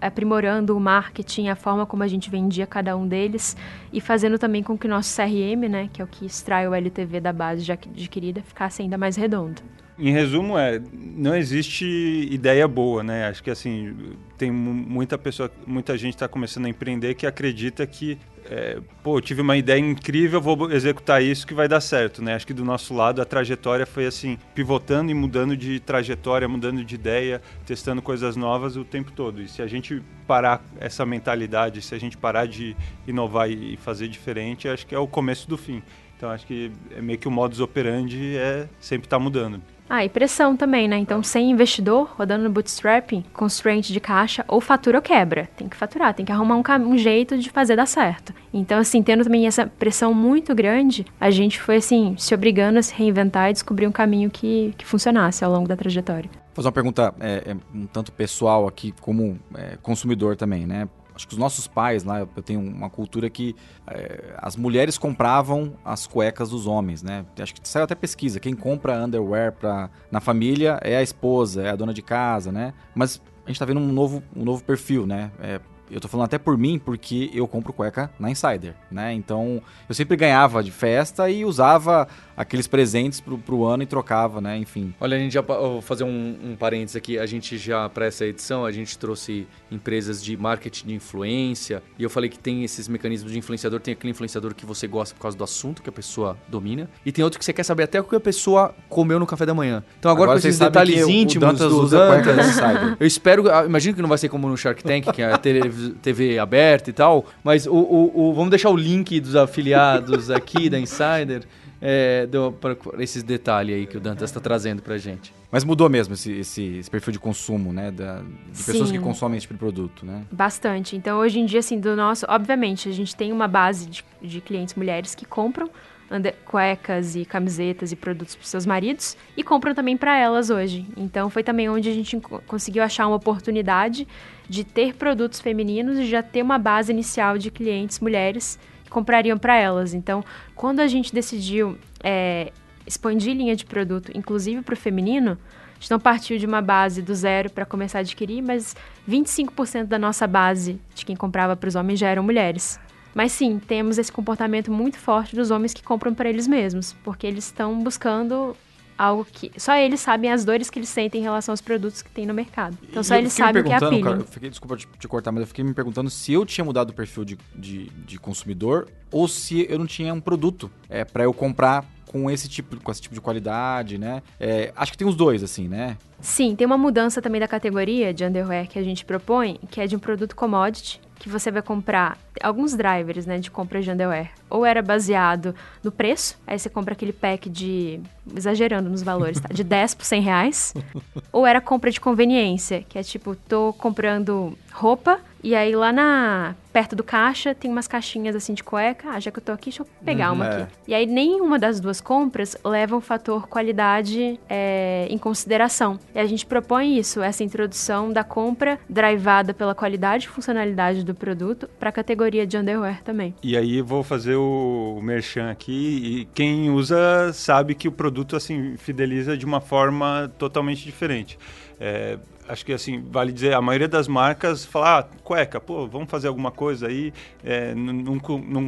aprimorando 0.00 0.76
o 0.76 0.80
marketing, 0.80 1.48
a 1.48 1.56
forma 1.56 1.86
como 1.86 2.02
a 2.02 2.08
gente 2.08 2.28
vendia 2.28 2.66
cada 2.66 2.96
um 2.96 3.06
deles 3.06 3.56
e 3.92 4.00
fazendo 4.00 4.38
também 4.38 4.62
com 4.62 4.76
que 4.76 4.86
o 4.86 4.90
nosso 4.90 5.14
CRM, 5.16 5.68
né, 5.68 5.88
que 5.92 6.02
é 6.02 6.04
o 6.04 6.08
que 6.08 6.26
extrai 6.26 6.68
o 6.68 6.74
LTV 6.74 7.20
da 7.20 7.32
base 7.32 7.62
já 7.62 7.74
adquirida, 7.74 8.42
ficasse 8.42 8.82
ainda 8.82 8.98
mais 8.98 9.16
redondo. 9.16 9.62
Em 10.00 10.12
resumo, 10.12 10.56
é, 10.56 10.80
não 10.94 11.36
existe 11.36 11.84
ideia 12.30 12.66
boa, 12.66 13.02
né? 13.02 13.28
Acho 13.28 13.42
que 13.42 13.50
assim, 13.50 13.94
tem 14.38 14.50
muita 14.50 15.18
pessoa, 15.18 15.50
muita 15.66 15.98
gente 15.98 16.14
está 16.14 16.26
começando 16.26 16.64
a 16.64 16.68
empreender 16.70 17.14
que 17.14 17.26
acredita 17.26 17.86
que 17.86 18.18
é, 18.46 18.80
pô, 19.02 19.20
tive 19.20 19.42
uma 19.42 19.58
ideia 19.58 19.78
incrível, 19.78 20.40
vou 20.40 20.72
executar 20.72 21.22
isso 21.22 21.46
que 21.46 21.52
vai 21.52 21.68
dar 21.68 21.82
certo, 21.82 22.22
né? 22.22 22.34
Acho 22.34 22.46
que 22.46 22.54
do 22.54 22.64
nosso 22.64 22.94
lado 22.94 23.20
a 23.20 23.26
trajetória 23.26 23.84
foi 23.84 24.06
assim, 24.06 24.38
pivotando 24.54 25.10
e 25.10 25.14
mudando 25.14 25.54
de 25.54 25.78
trajetória, 25.80 26.48
mudando 26.48 26.82
de 26.82 26.94
ideia, 26.94 27.42
testando 27.66 28.00
coisas 28.00 28.36
novas 28.36 28.76
o 28.76 28.84
tempo 28.84 29.12
todo. 29.12 29.42
E 29.42 29.48
se 29.48 29.60
a 29.60 29.66
gente 29.66 30.02
parar 30.26 30.64
essa 30.80 31.04
mentalidade, 31.04 31.82
se 31.82 31.94
a 31.94 31.98
gente 31.98 32.16
parar 32.16 32.46
de 32.46 32.74
inovar 33.06 33.50
e 33.50 33.76
fazer 33.76 34.08
diferente, 34.08 34.66
acho 34.66 34.86
que 34.86 34.94
é 34.94 34.98
o 34.98 35.06
começo 35.06 35.46
do 35.46 35.58
fim. 35.58 35.82
Então 36.16 36.30
acho 36.30 36.46
que 36.46 36.72
é 36.96 37.02
meio 37.02 37.18
que 37.18 37.28
o 37.28 37.30
modus 37.30 37.60
operandi 37.60 38.36
é 38.36 38.66
sempre 38.80 39.06
estar 39.06 39.18
tá 39.18 39.22
mudando. 39.22 39.62
Ah, 39.92 40.04
e 40.04 40.08
pressão 40.08 40.56
também, 40.56 40.86
né? 40.86 40.96
Então, 40.98 41.20
sem 41.20 41.50
investidor, 41.50 42.14
rodando 42.16 42.44
no 42.44 42.50
bootstrapping, 42.50 43.24
constraint 43.32 43.88
de 43.88 43.98
caixa, 43.98 44.44
ou 44.46 44.60
fatura 44.60 44.98
ou 44.98 45.02
quebra. 45.02 45.48
Tem 45.56 45.68
que 45.68 45.76
faturar, 45.76 46.14
tem 46.14 46.24
que 46.24 46.30
arrumar 46.30 46.54
um, 46.54 46.90
um, 46.90 46.96
jeito 46.96 47.36
de 47.36 47.50
fazer 47.50 47.74
dar 47.74 47.86
certo. 47.86 48.32
Então, 48.54 48.78
assim, 48.78 49.02
tendo 49.02 49.24
também 49.24 49.48
essa 49.48 49.66
pressão 49.66 50.14
muito 50.14 50.54
grande, 50.54 51.04
a 51.20 51.28
gente 51.28 51.60
foi, 51.60 51.76
assim, 51.76 52.14
se 52.16 52.32
obrigando 52.32 52.78
a 52.78 52.82
se 52.84 52.94
reinventar 52.94 53.50
e 53.50 53.52
descobrir 53.52 53.88
um 53.88 53.90
caminho 53.90 54.30
que, 54.30 54.72
que 54.78 54.86
funcionasse 54.86 55.44
ao 55.44 55.50
longo 55.50 55.66
da 55.66 55.76
trajetória. 55.76 56.30
Fazer 56.54 56.68
uma 56.68 56.72
pergunta 56.72 57.12
é, 57.18 57.42
é, 57.50 57.56
um 57.74 57.86
tanto 57.86 58.12
pessoal 58.12 58.68
aqui, 58.68 58.94
como 59.00 59.40
é, 59.56 59.76
consumidor 59.82 60.36
também, 60.36 60.68
né? 60.68 60.88
Acho 61.20 61.28
que 61.28 61.34
os 61.34 61.38
nossos 61.38 61.66
pais 61.66 62.02
lá, 62.02 62.20
eu 62.20 62.42
tenho 62.42 62.60
uma 62.60 62.88
cultura 62.88 63.28
que 63.28 63.54
é, 63.86 64.34
as 64.38 64.56
mulheres 64.56 64.96
compravam 64.96 65.74
as 65.84 66.06
cuecas 66.06 66.48
dos 66.48 66.66
homens, 66.66 67.02
né? 67.02 67.26
Acho 67.38 67.54
que 67.54 67.68
saiu 67.68 67.84
até 67.84 67.94
pesquisa, 67.94 68.40
quem 68.40 68.54
compra 68.54 69.04
underwear 69.04 69.52
pra, 69.52 69.90
na 70.10 70.18
família 70.20 70.80
é 70.82 70.96
a 70.96 71.02
esposa, 71.02 71.62
é 71.62 71.70
a 71.70 71.76
dona 71.76 71.92
de 71.92 72.00
casa, 72.00 72.50
né? 72.50 72.72
Mas 72.94 73.20
a 73.44 73.48
gente 73.48 73.58
tá 73.58 73.66
vendo 73.66 73.80
um 73.80 73.92
novo, 73.92 74.22
um 74.34 74.44
novo 74.44 74.64
perfil, 74.64 75.06
né? 75.06 75.30
É, 75.38 75.60
eu 75.90 76.00
tô 76.00 76.08
falando 76.08 76.26
até 76.26 76.38
por 76.38 76.56
mim, 76.56 76.78
porque 76.78 77.30
eu 77.34 77.46
compro 77.46 77.72
cueca 77.72 78.10
na 78.18 78.30
Insider, 78.30 78.74
né? 78.90 79.12
Então, 79.12 79.60
eu 79.88 79.94
sempre 79.94 80.16
ganhava 80.16 80.62
de 80.62 80.70
festa 80.70 81.28
e 81.28 81.44
usava 81.44 82.08
aqueles 82.40 82.66
presentes 82.66 83.20
pro, 83.20 83.36
pro 83.36 83.66
ano 83.66 83.82
e 83.82 83.86
trocava, 83.86 84.40
né? 84.40 84.56
Enfim. 84.56 84.94
Olha, 84.98 85.14
a 85.14 85.20
gente 85.20 85.32
já 85.32 85.42
vou 85.42 85.82
fazer 85.82 86.04
um, 86.04 86.38
um 86.42 86.56
parênteses 86.56 86.96
aqui. 86.96 87.18
A 87.18 87.26
gente 87.26 87.58
já 87.58 87.86
para 87.90 88.06
essa 88.06 88.24
edição 88.24 88.64
a 88.64 88.72
gente 88.72 88.96
trouxe 88.96 89.46
empresas 89.70 90.24
de 90.24 90.38
marketing 90.38 90.86
de 90.86 90.94
influência 90.94 91.82
e 91.98 92.02
eu 92.02 92.08
falei 92.08 92.30
que 92.30 92.38
tem 92.38 92.64
esses 92.64 92.88
mecanismos 92.88 93.30
de 93.30 93.38
influenciador. 93.38 93.78
Tem 93.78 93.92
aquele 93.92 94.10
influenciador 94.12 94.54
que 94.54 94.64
você 94.64 94.86
gosta 94.86 95.14
por 95.14 95.20
causa 95.20 95.36
do 95.36 95.44
assunto 95.44 95.82
que 95.82 95.90
a 95.90 95.92
pessoa 95.92 96.34
domina 96.48 96.88
e 97.04 97.12
tem 97.12 97.22
outro 97.22 97.38
que 97.38 97.44
você 97.44 97.52
quer 97.52 97.62
saber 97.62 97.82
até 97.82 98.00
o 98.00 98.04
que 98.04 98.16
a 98.16 98.20
pessoa 98.20 98.74
comeu 98.88 99.20
no 99.20 99.26
café 99.26 99.44
da 99.44 99.52
manhã. 99.52 99.84
Então 99.98 100.10
agora, 100.10 100.30
agora 100.30 100.40
com 100.40 100.48
esses 100.48 100.58
detalhes 100.58 101.06
íntimos 101.06 101.58
do 101.58 101.88
Dantas, 101.88 102.56
eu 102.98 103.06
espero, 103.06 103.50
ah, 103.50 103.66
imagino 103.66 103.94
que 103.94 104.00
não 104.00 104.08
vai 104.08 104.16
ser 104.16 104.30
como 104.30 104.48
no 104.48 104.56
Shark 104.56 104.82
Tank 104.82 105.12
que 105.12 105.20
é 105.20 105.30
a 105.30 105.36
TV, 105.36 105.90
TV 106.00 106.38
aberta 106.38 106.88
e 106.88 106.92
tal, 106.94 107.26
mas 107.44 107.66
o, 107.66 107.74
o, 107.74 108.30
o 108.30 108.34
vamos 108.34 108.48
deixar 108.48 108.70
o 108.70 108.76
link 108.76 109.20
dos 109.20 109.36
afiliados 109.36 110.30
aqui 110.30 110.70
da 110.70 110.78
Insider 110.78 111.44
é, 111.80 112.28
para 112.60 113.02
esses 113.02 113.22
detalhes 113.22 113.74
aí 113.74 113.86
que 113.86 113.96
o 113.96 114.00
Dantas 114.00 114.30
está 114.30 114.40
trazendo 114.40 114.82
para 114.82 114.98
gente. 114.98 115.32
Mas 115.50 115.64
mudou 115.64 115.88
mesmo 115.88 116.14
esse, 116.14 116.32
esse, 116.32 116.78
esse, 116.78 116.90
perfil 116.90 117.12
de 117.12 117.18
consumo, 117.18 117.72
né? 117.72 117.90
Da, 117.90 118.22
de 118.52 118.62
pessoas 118.64 118.90
que 118.90 118.98
consomem 118.98 119.38
esse 119.38 119.44
tipo 119.44 119.54
de 119.54 119.58
produto, 119.58 120.06
né? 120.06 120.24
Bastante. 120.30 120.94
Então, 120.94 121.18
hoje 121.18 121.40
em 121.40 121.46
dia, 121.46 121.60
assim, 121.60 121.80
do 121.80 121.96
nosso... 121.96 122.24
Obviamente, 122.28 122.88
a 122.88 122.92
gente 122.92 123.16
tem 123.16 123.32
uma 123.32 123.48
base 123.48 123.86
de, 123.86 124.04
de 124.22 124.40
clientes 124.40 124.74
mulheres 124.74 125.14
que 125.14 125.24
compram 125.24 125.68
under, 126.10 126.34
cuecas 126.44 127.16
e 127.16 127.24
camisetas 127.24 127.92
e 127.92 127.96
produtos 127.96 128.34
para 128.34 128.44
seus 128.44 128.66
maridos 128.66 129.16
e 129.36 129.42
compram 129.42 129.74
também 129.74 129.96
para 129.96 130.16
elas 130.16 130.50
hoje. 130.50 130.86
Então, 130.96 131.30
foi 131.30 131.42
também 131.42 131.68
onde 131.68 131.88
a 131.88 131.92
gente 131.92 132.16
conseguiu 132.46 132.82
achar 132.82 133.06
uma 133.06 133.16
oportunidade 133.16 134.06
de 134.48 134.64
ter 134.64 134.94
produtos 134.94 135.40
femininos 135.40 135.98
e 135.98 136.04
já 136.04 136.22
ter 136.22 136.42
uma 136.42 136.58
base 136.58 136.92
inicial 136.92 137.38
de 137.38 137.50
clientes 137.50 138.00
mulheres 138.00 138.58
comprariam 138.90 139.38
para 139.38 139.56
elas. 139.56 139.94
Então, 139.94 140.22
quando 140.54 140.80
a 140.80 140.86
gente 140.86 141.14
decidiu 141.14 141.78
é, 142.02 142.52
expandir 142.86 143.34
linha 143.34 143.56
de 143.56 143.64
produto, 143.64 144.10
inclusive 144.14 144.60
para 144.62 144.74
o 144.74 144.76
feminino, 144.76 145.38
a 145.70 145.74
gente 145.80 145.90
não 145.90 146.00
partiu 146.00 146.38
de 146.38 146.44
uma 146.44 146.60
base 146.60 147.00
do 147.00 147.14
zero 147.14 147.48
para 147.48 147.64
começar 147.64 147.98
a 147.98 148.00
adquirir, 148.02 148.42
mas 148.42 148.76
25% 149.08 149.84
da 149.84 149.98
nossa 149.98 150.26
base 150.26 150.78
de 150.94 151.06
quem 151.06 151.16
comprava 151.16 151.56
para 151.56 151.68
os 151.68 151.74
homens 151.74 151.98
já 151.98 152.08
eram 152.08 152.22
mulheres. 152.22 152.78
Mas 153.14 153.32
sim, 153.32 153.58
temos 153.58 153.98
esse 153.98 154.12
comportamento 154.12 154.70
muito 154.70 154.98
forte 154.98 155.34
dos 155.34 155.50
homens 155.50 155.72
que 155.72 155.82
compram 155.82 156.14
para 156.14 156.28
eles 156.28 156.46
mesmos, 156.46 156.94
porque 157.02 157.26
eles 157.26 157.46
estão 157.46 157.78
buscando 157.82 158.56
algo 159.00 159.24
que 159.24 159.50
só 159.56 159.74
eles 159.76 159.98
sabem 160.00 160.30
as 160.30 160.44
dores 160.44 160.68
que 160.68 160.78
eles 160.78 160.90
sentem 160.90 161.22
em 161.22 161.24
relação 161.24 161.54
aos 161.54 161.62
produtos 161.62 162.02
que 162.02 162.10
tem 162.10 162.26
no 162.26 162.34
mercado. 162.34 162.76
Então 162.82 163.02
só 163.02 163.16
eles 163.16 163.32
sabem 163.32 163.62
o 163.62 163.64
que 163.64 163.72
é 163.72 163.76
a 163.76 163.78
peeling. 163.78 164.02
Cara, 164.02 164.20
fiquei, 164.24 164.50
desculpa 164.50 164.76
te, 164.76 164.86
te, 164.98 165.08
cortar, 165.08 165.32
mas 165.32 165.40
eu 165.40 165.46
fiquei 165.46 165.64
me 165.64 165.72
perguntando 165.72 166.10
se 166.10 166.34
eu 166.34 166.44
tinha 166.44 166.62
mudado 166.62 166.90
o 166.90 166.92
perfil 166.92 167.24
de, 167.24 167.38
de, 167.56 167.86
de 167.86 168.18
consumidor 168.18 168.88
ou 169.10 169.26
se 169.26 169.66
eu 169.70 169.78
não 169.78 169.86
tinha 169.86 170.12
um 170.12 170.20
produto 170.20 170.70
é, 170.86 171.02
para 171.02 171.24
eu 171.24 171.32
comprar 171.32 171.86
com 172.06 172.30
esse 172.30 172.46
tipo, 172.46 172.78
com 172.78 172.92
esse 172.92 173.00
tipo 173.00 173.14
de 173.14 173.20
qualidade, 173.22 173.96
né? 173.96 174.22
É, 174.38 174.72
acho 174.76 174.92
que 174.92 174.98
tem 174.98 175.06
os 175.06 175.14
dois, 175.14 175.42
assim, 175.42 175.66
né? 175.66 175.96
Sim, 176.20 176.54
tem 176.54 176.66
uma 176.66 176.76
mudança 176.76 177.22
também 177.22 177.40
da 177.40 177.48
categoria 177.48 178.12
de 178.12 178.24
underwear 178.24 178.68
que 178.68 178.78
a 178.78 178.82
gente 178.82 179.04
propõe, 179.04 179.58
que 179.70 179.80
é 179.80 179.86
de 179.86 179.96
um 179.96 179.98
produto 179.98 180.36
commodity, 180.36 181.00
que 181.20 181.28
você 181.28 181.50
vai 181.50 181.60
comprar 181.60 182.18
alguns 182.42 182.74
drivers, 182.74 183.26
né, 183.26 183.38
de 183.38 183.50
compra 183.50 183.82
de 183.82 183.90
underwear. 183.90 184.30
Ou 184.48 184.64
era 184.64 184.80
baseado 184.80 185.54
no 185.84 185.92
preço, 185.92 186.36
aí 186.46 186.58
você 186.58 186.70
compra 186.70 186.94
aquele 186.94 187.12
pack 187.12 187.48
de, 187.48 188.00
exagerando 188.34 188.88
nos 188.88 189.02
valores, 189.02 189.38
tá? 189.38 189.48
De 189.52 189.62
10 189.62 189.94
por 189.94 190.04
100 190.06 190.22
reais. 190.22 190.74
ou 191.30 191.46
era 191.46 191.60
compra 191.60 191.90
de 191.90 192.00
conveniência, 192.00 192.82
que 192.88 192.98
é 192.98 193.02
tipo, 193.02 193.36
tô 193.36 193.74
comprando 193.74 194.56
roupa, 194.72 195.20
e 195.42 195.54
aí 195.54 195.74
lá 195.74 195.92
na 195.92 196.54
perto 196.72 196.94
do 196.94 197.02
caixa 197.02 197.54
tem 197.54 197.70
umas 197.70 197.88
caixinhas 197.88 198.36
assim 198.36 198.54
de 198.54 198.62
cueca. 198.62 199.10
Ah, 199.10 199.20
já 199.20 199.30
que 199.30 199.38
eu 199.38 199.42
tô 199.42 199.52
aqui, 199.52 199.70
deixa 199.70 199.82
eu 199.82 199.86
pegar 200.04 200.30
uhum, 200.30 200.36
uma 200.36 200.46
é. 200.46 200.62
aqui. 200.62 200.72
E 200.88 200.94
aí 200.94 201.06
nenhuma 201.06 201.58
das 201.58 201.80
duas 201.80 202.00
compras 202.00 202.56
leva 202.64 202.96
o 202.96 203.00
fator 203.00 203.48
qualidade 203.48 204.38
é, 204.48 205.06
em 205.10 205.18
consideração. 205.18 205.98
E 206.14 206.18
a 206.18 206.26
gente 206.26 206.46
propõe 206.46 206.98
isso, 206.98 207.20
essa 207.20 207.42
introdução 207.42 208.12
da 208.12 208.22
compra 208.22 208.78
drivada 208.88 209.52
pela 209.52 209.74
qualidade 209.74 210.26
e 210.26 210.28
funcionalidade 210.28 211.04
do 211.04 211.14
produto 211.14 211.68
para 211.78 211.88
a 211.88 211.92
categoria 211.92 212.46
de 212.46 212.56
underwear 212.56 213.02
também. 213.02 213.34
E 213.42 213.56
aí 213.56 213.80
vou 213.80 214.02
fazer 214.02 214.36
o 214.36 215.00
merchan 215.02 215.50
aqui 215.50 215.72
e 215.72 216.24
quem 216.34 216.70
usa 216.70 217.32
sabe 217.32 217.74
que 217.74 217.88
o 217.88 217.92
produto 217.92 218.36
assim 218.36 218.76
fideliza 218.76 219.36
de 219.36 219.44
uma 219.44 219.60
forma 219.60 220.30
totalmente 220.38 220.84
diferente. 220.84 221.38
É, 221.80 222.18
acho 222.50 222.66
que 222.66 222.72
assim, 222.72 223.00
vale 223.10 223.32
dizer, 223.32 223.54
a 223.54 223.62
maioria 223.62 223.86
das 223.86 224.08
marcas 224.08 224.64
fala, 224.64 224.98
ah, 224.98 225.02
cueca, 225.22 225.60
pô, 225.60 225.86
vamos 225.86 226.10
fazer 226.10 226.28
alguma 226.28 226.50
coisa 226.50 226.88
aí, 226.88 227.12
é, 227.44 227.74
não, 227.74 228.18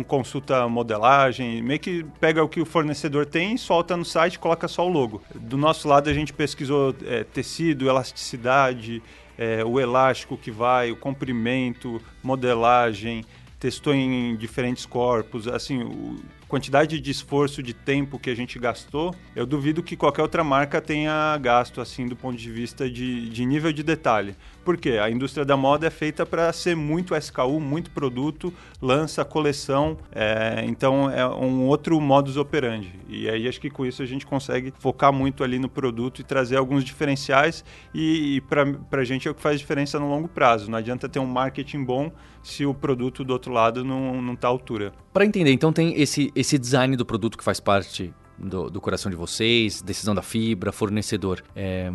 consulta 0.04 0.68
modelagem, 0.68 1.60
meio 1.62 1.80
que 1.80 2.04
pega 2.20 2.42
o 2.42 2.48
que 2.48 2.60
o 2.60 2.66
fornecedor 2.66 3.26
tem, 3.26 3.56
solta 3.56 3.96
no 3.96 4.04
site 4.04 4.38
coloca 4.38 4.68
só 4.68 4.86
o 4.86 4.88
logo. 4.88 5.20
Do 5.34 5.56
nosso 5.56 5.88
lado 5.88 6.08
a 6.08 6.14
gente 6.14 6.32
pesquisou 6.32 6.94
é, 7.04 7.24
tecido, 7.24 7.88
elasticidade, 7.88 9.02
é, 9.36 9.64
o 9.64 9.80
elástico 9.80 10.36
que 10.36 10.50
vai, 10.50 10.92
o 10.92 10.96
comprimento, 10.96 12.00
modelagem, 12.22 13.24
testou 13.58 13.94
em 13.94 14.36
diferentes 14.36 14.86
corpos, 14.86 15.48
assim, 15.48 15.82
o, 15.82 16.20
quantidade 16.52 17.00
de 17.00 17.10
esforço, 17.10 17.62
de 17.62 17.72
tempo 17.72 18.18
que 18.18 18.28
a 18.28 18.36
gente 18.36 18.58
gastou, 18.58 19.14
eu 19.34 19.46
duvido 19.46 19.82
que 19.82 19.96
qualquer 19.96 20.20
outra 20.20 20.44
marca 20.44 20.82
tenha 20.82 21.34
gasto 21.38 21.80
assim 21.80 22.06
do 22.06 22.14
ponto 22.14 22.36
de 22.36 22.50
vista 22.50 22.90
de, 22.90 23.30
de 23.30 23.46
nível 23.46 23.72
de 23.72 23.82
detalhe. 23.82 24.36
Por 24.62 24.76
quê? 24.76 24.98
A 25.02 25.10
indústria 25.10 25.46
da 25.46 25.56
moda 25.56 25.86
é 25.86 25.90
feita 25.90 26.26
para 26.26 26.52
ser 26.52 26.76
muito 26.76 27.16
SKU, 27.16 27.58
muito 27.58 27.90
produto, 27.90 28.52
lança 28.82 29.24
coleção, 29.24 29.96
é, 30.14 30.62
então 30.66 31.10
é 31.10 31.26
um 31.26 31.66
outro 31.68 31.98
modus 31.98 32.36
operandi. 32.36 33.00
E 33.08 33.30
aí 33.30 33.48
acho 33.48 33.58
que 33.58 33.70
com 33.70 33.86
isso 33.86 34.02
a 34.02 34.06
gente 34.06 34.26
consegue 34.26 34.74
focar 34.78 35.10
muito 35.10 35.42
ali 35.42 35.58
no 35.58 35.70
produto 35.70 36.20
e 36.20 36.22
trazer 36.22 36.58
alguns 36.58 36.84
diferenciais 36.84 37.64
e, 37.94 38.36
e 38.36 38.40
para 38.42 39.00
a 39.00 39.04
gente 39.04 39.26
é 39.26 39.30
o 39.30 39.34
que 39.34 39.40
faz 39.40 39.58
diferença 39.58 39.98
no 39.98 40.06
longo 40.06 40.28
prazo. 40.28 40.70
Não 40.70 40.76
adianta 40.76 41.08
ter 41.08 41.18
um 41.18 41.24
marketing 41.24 41.82
bom 41.82 42.12
se 42.42 42.66
o 42.66 42.74
produto 42.74 43.24
do 43.24 43.32
outro 43.32 43.52
lado 43.52 43.84
não 43.84 44.32
está 44.34 44.48
à 44.48 44.50
altura. 44.50 44.92
Para 45.12 45.24
entender, 45.24 45.52
então 45.52 45.72
tem 45.72 46.00
esse, 46.00 46.32
esse 46.34 46.58
design 46.58 46.96
do 46.96 47.06
produto 47.06 47.38
que 47.38 47.44
faz 47.44 47.60
parte 47.60 48.12
do, 48.38 48.68
do, 48.68 48.80
coração 48.80 49.10
de 49.10 49.16
vocês, 49.16 49.80
decisão 49.80 50.14
da 50.14 50.22
fibra, 50.22 50.72
fornecedor. 50.72 51.42
É, 51.54 51.92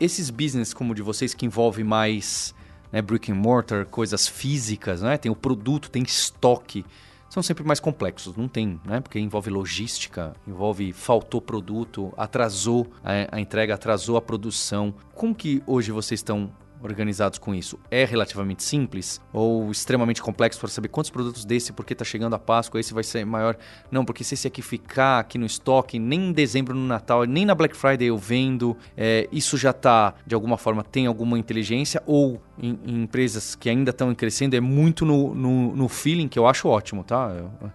esses 0.00 0.30
business 0.30 0.74
como 0.74 0.92
o 0.92 0.94
de 0.94 1.02
vocês 1.02 1.32
que 1.34 1.46
envolve 1.46 1.84
mais 1.84 2.54
né, 2.90 3.00
brick 3.00 3.30
and 3.30 3.36
mortar, 3.36 3.86
coisas 3.86 4.26
físicas, 4.26 5.02
né? 5.02 5.16
Tem 5.16 5.30
o 5.30 5.36
produto, 5.36 5.90
tem 5.90 6.02
estoque. 6.02 6.84
São 7.28 7.42
sempre 7.42 7.62
mais 7.62 7.78
complexos, 7.78 8.34
não 8.36 8.48
tem, 8.48 8.80
né? 8.84 9.00
Porque 9.00 9.18
envolve 9.20 9.50
logística, 9.50 10.34
envolve 10.46 10.92
faltou 10.94 11.42
produto, 11.42 12.12
atrasou 12.16 12.86
a, 13.04 13.36
a 13.36 13.40
entrega, 13.40 13.74
atrasou 13.74 14.16
a 14.16 14.22
produção. 14.22 14.94
Como 15.14 15.34
que 15.34 15.62
hoje 15.66 15.92
vocês 15.92 16.20
estão 16.20 16.50
organizados 16.82 17.38
com 17.38 17.54
isso 17.54 17.78
é 17.90 18.04
relativamente 18.04 18.62
simples 18.62 19.20
ou 19.32 19.70
extremamente 19.70 20.22
complexo 20.22 20.60
para 20.60 20.68
saber 20.68 20.88
quantos 20.88 21.10
produtos 21.10 21.44
desse, 21.44 21.72
porque 21.72 21.92
está 21.92 22.04
chegando 22.04 22.34
a 22.34 22.38
Páscoa, 22.38 22.80
esse 22.80 22.94
vai 22.94 23.04
ser 23.04 23.24
maior? 23.24 23.56
Não, 23.90 24.04
porque 24.04 24.24
se 24.24 24.34
esse 24.34 24.46
aqui 24.46 24.62
ficar 24.62 25.18
aqui 25.20 25.38
no 25.38 25.46
estoque, 25.46 25.98
nem 25.98 26.28
em 26.28 26.32
dezembro, 26.32 26.74
no 26.74 26.86
Natal, 26.86 27.24
nem 27.24 27.44
na 27.44 27.54
Black 27.54 27.76
Friday 27.76 28.08
eu 28.08 28.16
vendo, 28.16 28.76
é, 28.96 29.28
isso 29.32 29.56
já 29.56 29.70
está, 29.70 30.14
de 30.26 30.34
alguma 30.34 30.56
forma, 30.56 30.82
tem 30.82 31.06
alguma 31.06 31.38
inteligência 31.38 32.02
ou 32.06 32.40
em, 32.58 32.78
em 32.84 33.02
empresas 33.02 33.54
que 33.54 33.68
ainda 33.68 33.90
estão 33.90 34.14
crescendo, 34.14 34.54
é 34.54 34.60
muito 34.60 35.04
no, 35.04 35.34
no, 35.34 35.76
no, 35.76 35.88
feeling, 35.88 36.28
que 36.28 36.38
eu 36.38 36.46
acho 36.46 36.68
ótimo, 36.68 37.04
tá? 37.04 37.32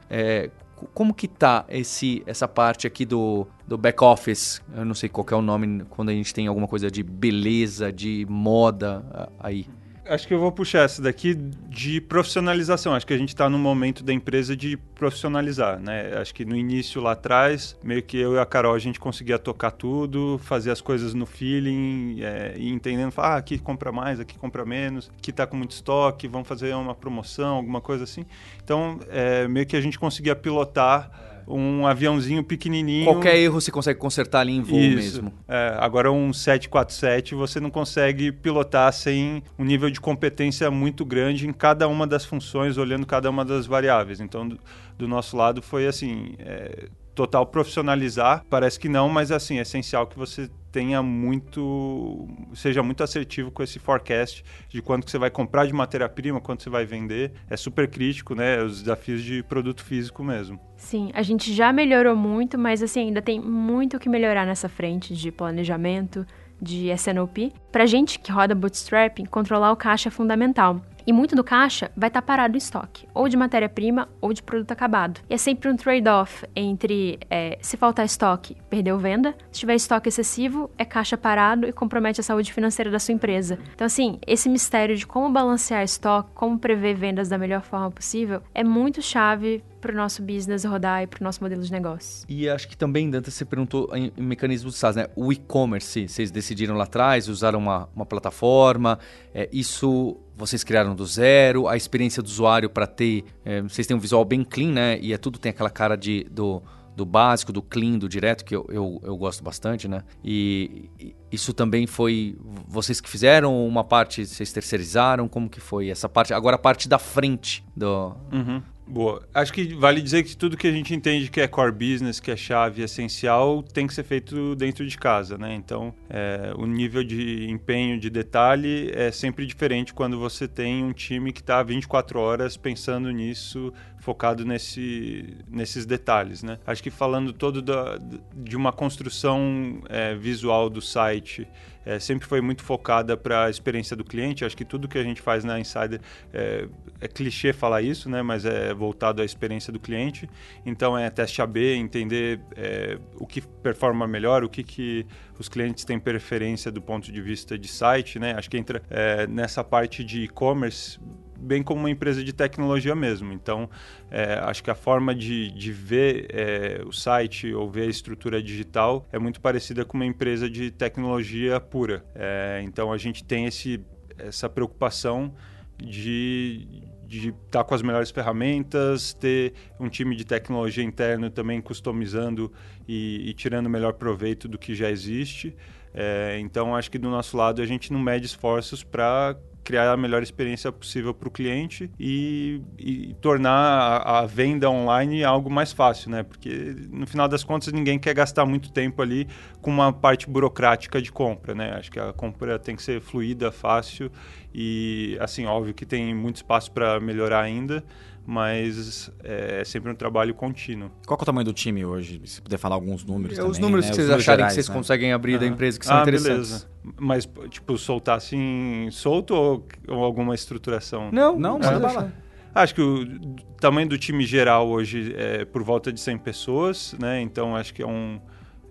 É, 0.09 0.49
como 0.93 1.13
que 1.13 1.27
tá 1.27 1.65
esse, 1.69 2.23
essa 2.25 2.47
parte 2.47 2.87
aqui 2.87 3.05
do, 3.05 3.47
do 3.67 3.77
back 3.77 4.03
office? 4.03 4.61
Eu 4.75 4.85
não 4.85 4.93
sei 4.93 5.09
qual 5.09 5.25
é 5.31 5.35
o 5.35 5.41
nome 5.41 5.83
quando 5.89 6.09
a 6.09 6.13
gente 6.13 6.33
tem 6.33 6.47
alguma 6.47 6.67
coisa 6.67 6.89
de 6.89 7.03
beleza, 7.03 7.91
de 7.91 8.25
moda 8.29 9.29
aí. 9.39 9.67
Acho 10.05 10.27
que 10.27 10.33
eu 10.33 10.39
vou 10.39 10.51
puxar 10.51 10.79
essa 10.79 11.01
daqui 11.01 11.33
de 11.33 12.01
profissionalização. 12.01 12.93
Acho 12.93 13.07
que 13.07 13.13
a 13.13 13.17
gente 13.17 13.29
está 13.29 13.49
no 13.49 13.57
momento 13.57 14.03
da 14.03 14.11
empresa 14.11 14.55
de 14.55 14.75
profissionalizar, 14.75 15.79
né? 15.79 16.17
Acho 16.17 16.33
que 16.35 16.43
no 16.43 16.57
início 16.57 17.01
lá 17.01 17.13
atrás, 17.13 17.77
meio 17.81 18.03
que 18.03 18.17
eu 18.17 18.35
e 18.35 18.39
a 18.39 18.45
Carol 18.45 18.75
a 18.75 18.79
gente 18.79 18.99
conseguia 18.99 19.39
tocar 19.39 19.71
tudo, 19.71 20.37
fazer 20.43 20.71
as 20.71 20.81
coisas 20.81 21.13
no 21.13 21.25
feeling, 21.25 22.21
é, 22.21 22.53
e 22.57 22.69
entendendo, 22.69 23.13
ah, 23.17 23.37
aqui 23.37 23.57
compra 23.57 23.93
mais, 23.93 24.19
aqui 24.19 24.37
compra 24.37 24.65
menos, 24.65 25.09
aqui 25.17 25.29
está 25.29 25.47
com 25.47 25.55
muito 25.55 25.71
estoque, 25.71 26.27
vamos 26.27 26.49
fazer 26.49 26.73
uma 26.75 26.93
promoção, 26.93 27.55
alguma 27.55 27.79
coisa 27.79 28.03
assim. 28.03 28.25
Então, 28.61 28.99
é, 29.09 29.47
meio 29.47 29.65
que 29.65 29.77
a 29.77 29.81
gente 29.81 29.97
conseguia 29.97 30.35
pilotar 30.35 31.32
um 31.47 31.85
aviãozinho 31.85 32.43
pequenininho. 32.43 33.05
Qualquer 33.05 33.37
erro 33.37 33.59
você 33.59 33.71
consegue 33.71 33.99
consertar 33.99 34.41
ali 34.41 34.53
em 34.53 34.61
voo 34.61 34.79
Isso. 34.79 34.95
mesmo. 34.95 35.33
É, 35.47 35.75
agora 35.79 36.11
um 36.11 36.31
747 36.33 37.35
você 37.35 37.59
não 37.59 37.69
consegue 37.69 38.31
pilotar 38.31 38.91
sem 38.93 39.43
um 39.57 39.63
nível 39.63 39.89
de 39.89 39.99
competência 39.99 40.69
muito 40.71 41.05
grande 41.05 41.47
em 41.47 41.53
cada 41.53 41.87
uma 41.87 42.07
das 42.07 42.25
funções, 42.25 42.77
olhando 42.77 43.05
cada 43.05 43.29
uma 43.29 43.43
das 43.43 43.65
variáveis. 43.65 44.19
Então, 44.19 44.47
do, 44.47 44.59
do 44.97 45.07
nosso 45.07 45.35
lado 45.35 45.61
foi 45.61 45.87
assim, 45.87 46.35
é, 46.39 46.87
total 47.13 47.45
profissionalizar. 47.45 48.45
Parece 48.49 48.79
que 48.79 48.89
não, 48.89 49.09
mas 49.09 49.31
assim, 49.31 49.59
é 49.59 49.61
essencial 49.61 50.07
que 50.07 50.17
você 50.17 50.49
tenha 50.73 51.03
muito 51.03 52.27
seja 52.55 52.81
muito 52.81 53.03
assertivo 53.03 53.51
com 53.51 53.61
esse 53.61 53.77
forecast 53.77 54.43
de 54.67 54.81
quanto 54.81 55.05
que 55.05 55.11
você 55.11 55.19
vai 55.19 55.29
comprar 55.29 55.67
de 55.67 55.73
matéria-prima, 55.73 56.41
quanto 56.41 56.63
você 56.63 56.69
vai 56.69 56.83
vender. 56.83 57.31
É 57.47 57.55
super 57.55 57.87
crítico, 57.87 58.33
né? 58.33 58.61
Os 58.61 58.81
desafios 58.81 59.21
de 59.21 59.43
produto 59.43 59.83
físico 59.83 60.23
mesmo. 60.23 60.59
Sim, 60.75 61.11
a 61.13 61.21
gente 61.21 61.53
já 61.53 61.71
melhorou 61.71 62.15
muito, 62.15 62.57
mas 62.57 62.81
assim, 62.81 63.01
ainda 63.01 63.21
tem 63.21 63.39
muito 63.39 63.99
que 63.99 64.09
melhorar 64.09 64.45
nessa 64.45 64.67
frente 64.67 65.13
de 65.15 65.31
planejamento, 65.31 66.25
de 66.59 66.89
SNOP. 66.89 67.53
Pra 67.71 67.85
gente 67.85 68.17
que 68.17 68.31
roda 68.31 68.55
bootstrapping, 68.55 69.25
controlar 69.25 69.71
o 69.71 69.75
caixa 69.75 70.09
é 70.09 70.11
fundamental. 70.11 70.81
E 71.05 71.13
muito 71.13 71.35
do 71.35 71.43
caixa 71.43 71.91
vai 71.95 72.09
estar 72.09 72.21
tá 72.21 72.25
parado 72.25 72.55
em 72.55 72.57
estoque, 72.57 73.07
ou 73.13 73.27
de 73.27 73.37
matéria-prima 73.37 74.09
ou 74.21 74.33
de 74.33 74.41
produto 74.41 74.71
acabado. 74.71 75.21
E 75.29 75.33
é 75.33 75.37
sempre 75.37 75.69
um 75.69 75.75
trade-off 75.75 76.45
entre 76.55 77.19
é, 77.29 77.57
se 77.61 77.77
faltar 77.77 78.05
estoque, 78.05 78.57
perdeu 78.69 78.97
venda, 78.97 79.35
se 79.51 79.59
tiver 79.59 79.75
estoque 79.75 80.09
excessivo, 80.09 80.69
é 80.77 80.85
caixa 80.85 81.17
parado 81.17 81.67
e 81.67 81.73
compromete 81.73 82.21
a 82.21 82.23
saúde 82.23 82.53
financeira 82.53 82.89
da 82.89 82.99
sua 82.99 83.13
empresa. 83.13 83.59
Então, 83.73 83.85
assim, 83.85 84.19
esse 84.25 84.49
mistério 84.49 84.95
de 84.95 85.05
como 85.05 85.29
balancear 85.29 85.83
estoque, 85.83 86.29
como 86.33 86.57
prever 86.57 86.95
vendas 86.95 87.29
da 87.29 87.37
melhor 87.37 87.61
forma 87.61 87.91
possível, 87.91 88.41
é 88.53 88.63
muito 88.63 89.01
chave 89.01 89.63
para 89.83 89.91
o 89.91 89.95
nosso 89.95 90.21
business 90.21 90.63
rodar 90.63 91.03
e 91.03 91.07
para 91.07 91.19
o 91.19 91.23
nosso 91.25 91.43
modelo 91.43 91.61
de 91.61 91.69
negócio. 91.69 92.25
E 92.29 92.47
acho 92.47 92.69
que 92.69 92.77
também, 92.77 93.09
Danta, 93.09 93.29
você 93.29 93.43
perguntou 93.43 93.89
em, 93.93 94.13
em 94.15 94.23
mecanismos 94.23 94.75
de 94.75 94.79
SaaS, 94.79 94.95
né? 94.95 95.07
O 95.13 95.33
e-commerce, 95.33 96.07
vocês 96.07 96.31
decidiram 96.31 96.75
lá 96.75 96.85
atrás, 96.85 97.27
usaram 97.27 97.59
uma, 97.59 97.89
uma 97.93 98.05
plataforma, 98.05 98.97
é, 99.33 99.49
isso 99.51 100.15
vocês 100.37 100.63
criaram 100.63 100.95
do 100.95 101.05
zero, 101.05 101.67
a 101.67 101.75
experiência 101.75 102.23
do 102.23 102.27
usuário 102.27 102.69
para 102.69 102.87
ter. 102.87 103.25
É, 103.43 103.61
vocês 103.61 103.85
têm 103.85 103.95
um 103.95 103.99
visual 103.99 104.23
bem 104.23 104.45
clean, 104.45 104.71
né? 104.71 104.99
E 105.01 105.11
é 105.11 105.17
tudo 105.17 105.37
tem 105.37 105.49
aquela 105.49 105.69
cara 105.69 105.97
de, 105.97 106.23
do, 106.31 106.63
do 106.95 107.05
básico, 107.05 107.51
do 107.51 107.61
clean, 107.61 107.97
do 107.97 108.07
direto, 108.07 108.45
que 108.45 108.55
eu, 108.55 108.65
eu, 108.69 109.01
eu 109.03 109.17
gosto 109.17 109.43
bastante, 109.43 109.85
né? 109.85 110.01
E, 110.23 110.89
e 110.97 111.13
isso 111.29 111.53
também 111.53 111.85
foi 111.85 112.37
vocês 112.67 113.01
que 113.01 113.09
fizeram, 113.09 113.67
uma 113.67 113.83
parte 113.83 114.25
vocês 114.25 114.53
terceirizaram, 114.53 115.27
como 115.27 115.49
que 115.49 115.59
foi 115.59 115.89
essa 115.89 116.07
parte? 116.07 116.33
Agora 116.33 116.55
a 116.55 116.59
parte 116.59 116.87
da 116.87 116.97
frente 116.97 117.65
do... 117.75 118.15
Uhum. 118.31 118.61
Boa. 118.93 119.27
Acho 119.33 119.51
que 119.51 119.73
vale 119.73 119.99
dizer 120.03 120.21
que 120.21 120.37
tudo 120.37 120.55
que 120.55 120.67
a 120.67 120.71
gente 120.71 120.93
entende 120.93 121.27
que 121.27 121.41
é 121.41 121.47
core 121.47 121.71
business, 121.71 122.19
que 122.19 122.29
é 122.29 122.35
chave 122.35 122.83
essencial, 122.83 123.63
tem 123.63 123.87
que 123.87 123.93
ser 123.93 124.03
feito 124.03 124.55
dentro 124.55 124.85
de 124.85 124.95
casa, 124.99 125.35
né? 125.35 125.55
Então, 125.55 125.95
é, 126.07 126.53
o 126.55 126.67
nível 126.67 127.03
de 127.03 127.49
empenho, 127.49 127.99
de 127.99 128.07
detalhe 128.11 128.91
é 128.93 129.11
sempre 129.11 129.47
diferente 129.47 129.95
quando 129.95 130.19
você 130.19 130.47
tem 130.47 130.83
um 130.83 130.93
time 130.93 131.33
que 131.33 131.41
está 131.41 131.63
24 131.63 132.19
horas 132.19 132.55
pensando 132.55 133.09
nisso, 133.09 133.73
focado 134.03 134.43
nesse, 134.43 135.37
nesses 135.47 135.85
detalhes, 135.85 136.43
né? 136.43 136.59
Acho 136.67 136.83
que 136.83 136.89
falando 136.89 137.31
todo 137.31 137.61
da, 137.61 137.97
de 138.35 138.57
uma 138.57 138.73
construção 138.73 139.81
é, 139.87 140.13
visual 140.13 140.69
do 140.69 140.81
site, 140.81 141.47
é, 141.85 141.97
sempre 141.99 142.27
foi 142.27 142.41
muito 142.41 142.63
focada 142.63 143.15
para 143.15 143.45
a 143.45 143.49
experiência 143.49 143.95
do 143.95 144.03
cliente. 144.03 144.43
Acho 144.43 144.57
que 144.57 144.65
tudo 144.65 144.89
que 144.89 144.97
a 144.97 145.03
gente 145.03 145.21
faz 145.21 145.45
na 145.45 145.57
Insider 145.57 146.01
é, 146.33 146.67
é, 146.99 147.07
clichê 147.07 147.53
falar 147.53 147.81
isso, 147.81 148.09
né? 148.09 148.21
Mas 148.21 148.43
é 148.43 148.73
voltado 148.73 149.21
à 149.21 149.25
experiência 149.25 149.71
do 149.71 149.79
cliente. 149.79 150.29
Então 150.65 150.97
é 150.97 151.09
teste 151.09 151.41
AB, 151.41 151.73
entender 151.73 152.41
é, 152.57 152.99
o 153.15 153.25
que 153.25 153.39
performa 153.39 154.05
melhor, 154.05 154.43
o 154.43 154.49
que, 154.49 154.63
que 154.63 155.05
os 155.39 155.47
clientes 155.47 155.85
têm 155.85 155.97
preferência 155.97 156.69
do 156.69 156.81
ponto 156.81 157.09
de 157.09 157.21
vista 157.21 157.57
de 157.57 157.69
site, 157.69 158.19
né? 158.19 158.33
Acho 158.37 158.49
que 158.49 158.57
entra 158.57 158.81
é, 158.89 159.25
nessa 159.27 159.63
parte 159.63 160.03
de 160.03 160.23
e-commerce 160.23 160.99
bem 161.43 161.61
como 161.61 161.81
uma 161.81 161.89
empresa 161.89 162.23
de 162.23 162.33
tecnologia 162.33 162.95
mesmo. 162.95 163.33
Então, 163.33 163.69
é, 164.09 164.35
acho 164.43 164.63
que 164.63 164.71
a 164.71 164.75
forma 164.75 165.13
de, 165.13 165.51
de 165.51 165.71
ver 165.71 166.27
é, 166.29 166.81
o 166.85 166.91
site 166.91 167.53
ou 167.53 167.69
ver 167.69 167.83
a 167.83 167.89
estrutura 167.89 168.41
digital 168.41 169.07
é 169.11 169.19
muito 169.19 169.41
parecida 169.41 169.85
com 169.85 169.97
uma 169.97 170.05
empresa 170.05 170.49
de 170.49 170.71
tecnologia 170.71 171.59
pura. 171.59 172.05
É, 172.15 172.61
então, 172.63 172.91
a 172.91 172.97
gente 172.97 173.23
tem 173.23 173.45
esse, 173.45 173.79
essa 174.17 174.49
preocupação 174.49 175.33
de 175.77 176.91
de 177.05 177.29
estar 177.29 177.59
tá 177.59 177.63
com 177.63 177.75
as 177.75 177.83
melhores 177.83 178.09
ferramentas, 178.09 179.13
ter 179.13 179.53
um 179.79 179.87
time 179.87 180.15
de 180.15 180.25
tecnologia 180.25 180.83
interno 180.83 181.29
também 181.29 181.61
customizando 181.61 182.51
e, 182.87 183.29
e 183.29 183.33
tirando 183.33 183.67
o 183.67 183.69
melhor 183.69 183.93
proveito 183.93 184.47
do 184.47 184.57
que 184.57 184.73
já 184.73 184.89
existe. 184.89 185.55
É, 185.93 186.39
então, 186.39 186.75
acho 186.75 186.89
que 186.89 186.97
do 186.97 187.09
nosso 187.09 187.37
lado 187.37 187.61
a 187.61 187.65
gente 187.65 187.93
não 187.93 187.99
mede 187.99 188.25
esforços 188.25 188.83
para 188.83 189.37
criar 189.63 189.91
a 189.91 189.97
melhor 189.97 190.21
experiência 190.21 190.71
possível 190.71 191.13
para 191.13 191.27
o 191.27 191.31
cliente 191.31 191.89
e, 191.99 192.61
e 192.77 193.13
tornar 193.21 193.51
a, 193.51 194.19
a, 194.19 194.25
venda 194.25 194.69
online 194.69 195.23
algo 195.23 195.49
mais 195.49 195.71
fácil, 195.71 196.11
né? 196.11 196.23
Porque 196.23 196.75
no 196.91 197.07
final 197.07 197.27
das 197.27 197.43
contas 197.43 197.71
ninguém 197.71 197.97
quer 197.97 198.13
gastar 198.13 198.45
muito 198.45 198.71
tempo 198.71 199.01
ali 199.01 199.27
com 199.61 199.71
uma 199.71 199.93
parte 199.93 200.29
burocrática 200.29 201.01
de 201.01 201.11
compra, 201.11 201.55
né? 201.55 201.73
Acho 201.77 201.91
que 201.91 201.99
a 201.99 202.11
compra 202.13 202.59
tem 202.59 202.75
que 202.75 202.83
ser 202.83 203.01
fluida, 203.01 203.51
fácil 203.51 204.11
e 204.53 205.17
assim 205.19 205.45
óbvio 205.45 205.73
que 205.73 205.85
tem 205.85 206.13
muito 206.13 206.37
espaço 206.37 206.71
para 206.71 206.99
melhorar 206.99 207.41
ainda, 207.41 207.83
mas 208.25 209.11
é, 209.23 209.61
é 209.61 209.63
sempre 209.65 209.91
um 209.91 209.95
trabalho 209.95 210.33
contínuo. 210.33 210.89
Qual 211.05 211.19
é 211.19 211.21
o 211.21 211.25
tamanho 211.25 211.45
do 211.45 211.53
time 211.53 211.83
hoje? 211.83 212.21
Se 212.25 212.41
puder 212.41 212.57
falar 212.57 212.75
alguns 212.75 213.03
números 213.03 213.37
é, 213.37 213.41
também, 213.41 213.51
Os 213.51 213.59
números 213.59 213.85
né? 213.85 213.91
que 213.91 213.95
vocês 213.97 214.09
acharem 214.09 214.23
gerais, 214.23 214.53
que 214.53 214.55
vocês 214.55 214.69
né? 214.69 214.75
conseguem 214.75 215.13
abrir 215.13 215.37
da 215.37 215.45
empresa, 215.45 215.77
que 215.77 215.85
são 215.85 215.97
ah, 215.97 216.01
interessantes. 216.01 216.49
Beleza. 216.49 216.69
Mas, 216.97 217.29
tipo, 217.49 217.77
soltar 217.77 218.17
assim, 218.17 218.87
solto 218.91 219.33
ou, 219.33 219.67
ou 219.87 220.03
alguma 220.03 220.33
estruturação? 220.33 221.11
Não, 221.11 221.37
não, 221.37 221.59
manda 221.59 221.79
bala. 221.79 222.13
Acho 222.55 222.75
que 222.75 222.81
o 222.81 223.35
tamanho 223.59 223.89
do 223.89 223.97
time 223.97 224.25
geral 224.25 224.69
hoje 224.69 225.13
é 225.17 225.43
por 225.43 225.63
volta 225.63 225.91
de 225.91 225.99
100 225.99 226.19
pessoas, 226.19 226.95
né? 226.99 227.21
Então, 227.21 227.55
acho 227.55 227.73
que 227.73 227.81
é 227.81 227.87
um... 227.87 228.21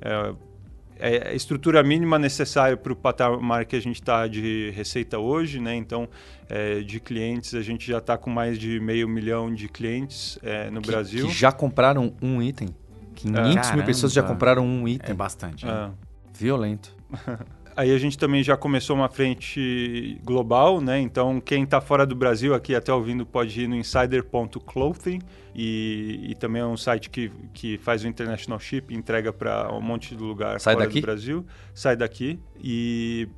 É, 0.00 0.34
é 1.02 1.30
a 1.30 1.34
estrutura 1.34 1.82
mínima 1.82 2.16
necessária 2.16 2.76
para 2.76 2.92
o 2.92 2.96
patamar 2.96 3.64
que 3.64 3.74
a 3.74 3.80
gente 3.80 4.00
está 4.00 4.28
de 4.28 4.70
receita 4.70 5.18
hoje, 5.18 5.60
né? 5.60 5.74
Então, 5.74 6.08
é, 6.48 6.80
de 6.80 7.00
clientes, 7.00 7.54
a 7.54 7.60
gente 7.60 7.84
já 7.84 7.98
está 7.98 8.16
com 8.16 8.30
mais 8.30 8.56
de 8.56 8.78
meio 8.78 9.08
milhão 9.08 9.52
de 9.52 9.68
clientes 9.68 10.38
é, 10.44 10.70
no 10.70 10.80
que, 10.80 10.88
Brasil. 10.88 11.26
Que 11.26 11.32
já 11.32 11.50
compraram 11.50 12.14
um 12.22 12.40
item. 12.40 12.68
500 13.16 13.70
é. 13.70 13.74
mil 13.74 13.84
pessoas 13.84 14.12
já 14.12 14.22
compraram 14.22 14.64
um 14.64 14.86
item. 14.86 15.10
É 15.10 15.14
bastante. 15.14 15.66
Né? 15.66 15.90
Violento. 16.32 16.94
Aí 17.76 17.92
a 17.94 17.98
gente 17.98 18.18
também 18.18 18.42
já 18.42 18.56
começou 18.56 18.94
uma 18.94 19.08
frente 19.08 20.20
global, 20.24 20.80
né? 20.80 21.00
Então 21.00 21.40
quem 21.40 21.64
está 21.64 21.80
fora 21.80 22.06
do 22.06 22.14
Brasil 22.14 22.54
aqui 22.54 22.74
até 22.74 22.92
ouvindo 22.92 23.24
pode 23.24 23.62
ir 23.62 23.68
no 23.68 23.74
insider.clothing 23.74 25.20
e, 25.54 26.26
e 26.30 26.34
também 26.34 26.62
é 26.62 26.66
um 26.66 26.76
site 26.76 27.08
que, 27.08 27.30
que 27.52 27.78
faz 27.78 28.04
o 28.04 28.08
international 28.08 28.58
ship, 28.58 28.94
entrega 28.94 29.32
para 29.32 29.72
um 29.74 29.80
monte 29.80 30.14
de 30.14 30.22
lugar 30.22 30.60
Sai 30.60 30.74
fora 30.74 30.86
daqui? 30.86 31.00
do 31.00 31.04
Brasil. 31.04 31.46
Sai 31.74 31.96
daqui 31.96 32.38
e 32.62 33.28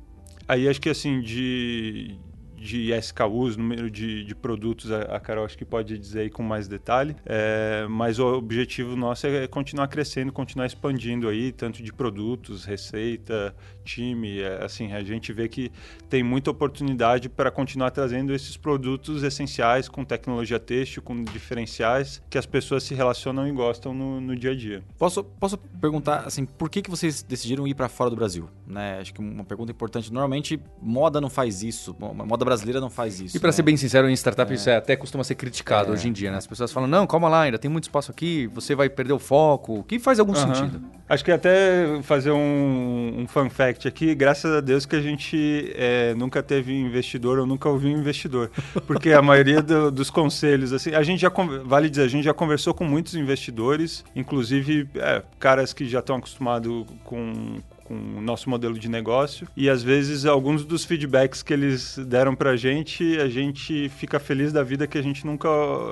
aí 0.47 0.67
acho 0.67 0.81
que 0.81 0.89
assim 0.89 1.21
de 1.21 2.17
de 2.65 2.91
SKUs, 2.99 3.55
número 3.55 3.89
de, 3.91 4.23
de 4.23 4.33
produtos, 4.33 4.91
a, 4.91 5.19
Carol 5.19 5.45
acho 5.45 5.57
que 5.57 5.63
pode 5.63 5.97
dizer 5.97 6.21
aí 6.21 6.29
com 6.29 6.41
mais 6.41 6.67
detalhe. 6.67 7.15
É, 7.25 7.85
mas 7.87 8.17
o 8.17 8.25
objetivo 8.35 8.95
nosso 8.95 9.27
é 9.27 9.47
continuar 9.47 9.87
crescendo, 9.87 10.31
continuar 10.33 10.65
expandindo 10.65 11.29
aí, 11.29 11.51
tanto 11.51 11.83
de 11.83 11.93
produtos, 11.93 12.65
receita, 12.65 13.55
time. 13.85 14.41
É, 14.41 14.63
assim, 14.65 14.91
a 14.91 15.03
gente 15.03 15.31
vê 15.31 15.47
que 15.47 15.71
tem 16.09 16.23
muita 16.23 16.51
oportunidade 16.51 17.29
para 17.29 17.51
continuar 17.51 17.91
trazendo 17.91 18.33
esses 18.33 18.57
produtos 18.57 19.23
essenciais 19.23 19.87
com 19.87 20.03
tecnologia 20.03 20.59
têxtil, 20.59 21.01
com 21.01 21.23
diferenciais 21.23 22.21
que 22.29 22.37
as 22.37 22.45
pessoas 22.45 22.83
se 22.83 22.93
relacionam 22.93 23.47
e 23.47 23.51
gostam 23.51 23.93
no, 23.93 24.19
no 24.19 24.35
dia 24.35 24.51
a 24.51 24.55
dia. 24.55 24.83
Posso, 24.97 25.23
posso 25.23 25.57
perguntar, 25.57 26.23
assim, 26.25 26.45
por 26.45 26.69
que, 26.69 26.81
que 26.81 26.89
vocês 26.89 27.23
decidiram 27.23 27.67
ir 27.67 27.75
para 27.75 27.87
fora 27.87 28.09
do 28.09 28.15
Brasil? 28.15 28.49
Né? 28.67 28.99
Acho 28.99 29.13
que 29.13 29.21
uma 29.21 29.43
pergunta 29.43 29.71
importante. 29.71 30.11
Normalmente, 30.11 30.59
moda 30.81 31.21
não 31.21 31.29
faz 31.29 31.63
isso. 31.63 31.95
Moda 31.99 32.43
brasileira 32.43 32.81
não 32.81 32.89
faz 32.89 33.19
isso. 33.19 33.37
E 33.37 33.39
para 33.39 33.49
né? 33.49 33.53
ser 33.53 33.61
bem 33.61 33.77
sincero, 33.77 34.09
em 34.09 34.13
startup 34.13 34.51
isso 34.53 34.69
é, 34.69 34.75
até 34.75 34.95
costuma 34.95 35.23
ser 35.23 35.35
criticado 35.35 35.91
hoje 35.91 36.07
em 36.07 36.11
dia, 36.11 36.31
né? 36.31 36.37
As 36.37 36.47
pessoas 36.47 36.71
falam, 36.71 36.89
não, 36.89 37.05
calma 37.05 37.29
lá, 37.29 37.41
ainda 37.41 37.59
tem 37.59 37.69
muito 37.69 37.83
espaço 37.83 38.11
aqui, 38.11 38.47
você 38.47 38.73
vai 38.73 38.89
perder 38.89 39.13
o 39.13 39.19
foco, 39.19 39.83
que 39.83 39.99
faz 39.99 40.19
algum 40.19 40.33
Aham. 40.33 40.55
sentido. 40.55 40.81
Acho 41.07 41.23
que 41.23 41.31
até 41.31 42.01
fazer 42.01 42.31
um, 42.31 43.19
um 43.19 43.27
fun 43.27 43.49
fact 43.49 43.74
aqui, 43.87 44.13
graças 44.15 44.51
a 44.51 44.61
Deus 44.61 44.85
que 44.85 44.95
a 44.95 45.01
gente 45.01 45.71
é, 45.75 46.13
nunca 46.15 46.41
teve 46.43 46.73
investidor 46.73 47.39
ou 47.39 47.45
nunca 47.45 47.67
ouviu 47.69 47.89
investidor. 47.91 48.49
Porque 48.87 49.11
a 49.11 49.21
maioria 49.21 49.61
do- 49.61 49.91
dos 49.91 50.09
conselhos, 50.09 50.71
assim, 50.73 50.91
a 50.93 51.03
gente 51.03 51.19
já, 51.21 51.31
vale 51.65 51.89
dizer, 51.89 52.03
a 52.03 52.07
gente 52.07 52.23
já 52.25 52.33
conversou 52.33 52.73
com 52.73 52.83
muitos 52.85 53.15
investidores, 53.15 54.03
inclusive 54.15 54.87
é, 54.95 55.21
caras 55.39 55.73
que 55.73 55.85
já 55.87 55.99
estão 55.99 56.15
acostumados 56.17 56.85
com 57.03 57.57
com 57.85 57.93
o 58.17 58.19
nosso 58.19 58.49
modelo 58.49 58.79
de 58.79 58.89
negócio 58.89 59.47
e 59.55 59.69
às 59.69 59.83
vezes 59.83 60.25
alguns 60.25 60.65
dos 60.65 60.83
feedbacks 60.83 61.43
que 61.43 61.53
eles 61.53 61.99
deram 62.07 62.33
pra 62.35 62.55
gente, 62.55 63.15
a 63.19 63.29
gente 63.29 63.89
fica 63.89 64.19
feliz 64.19 64.51
da 64.51 64.63
vida 64.63 64.87
que 64.87 64.97
a 64.97 65.03
gente 65.03 65.23
nunca 65.23 65.47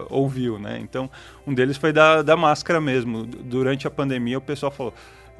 ouviu, 0.10 0.58
né? 0.58 0.80
Então, 0.82 1.08
um 1.46 1.54
deles 1.54 1.78
foi 1.78 1.93
da, 1.93 2.24
da 2.24 2.36
máscara 2.36 2.82
mesmo. 2.82 3.28
Durante 3.28 3.86
a 3.86 3.91
pandemia, 3.91 4.39
o 4.39 4.41
pessoal 4.41 4.72
falou, 4.72 4.91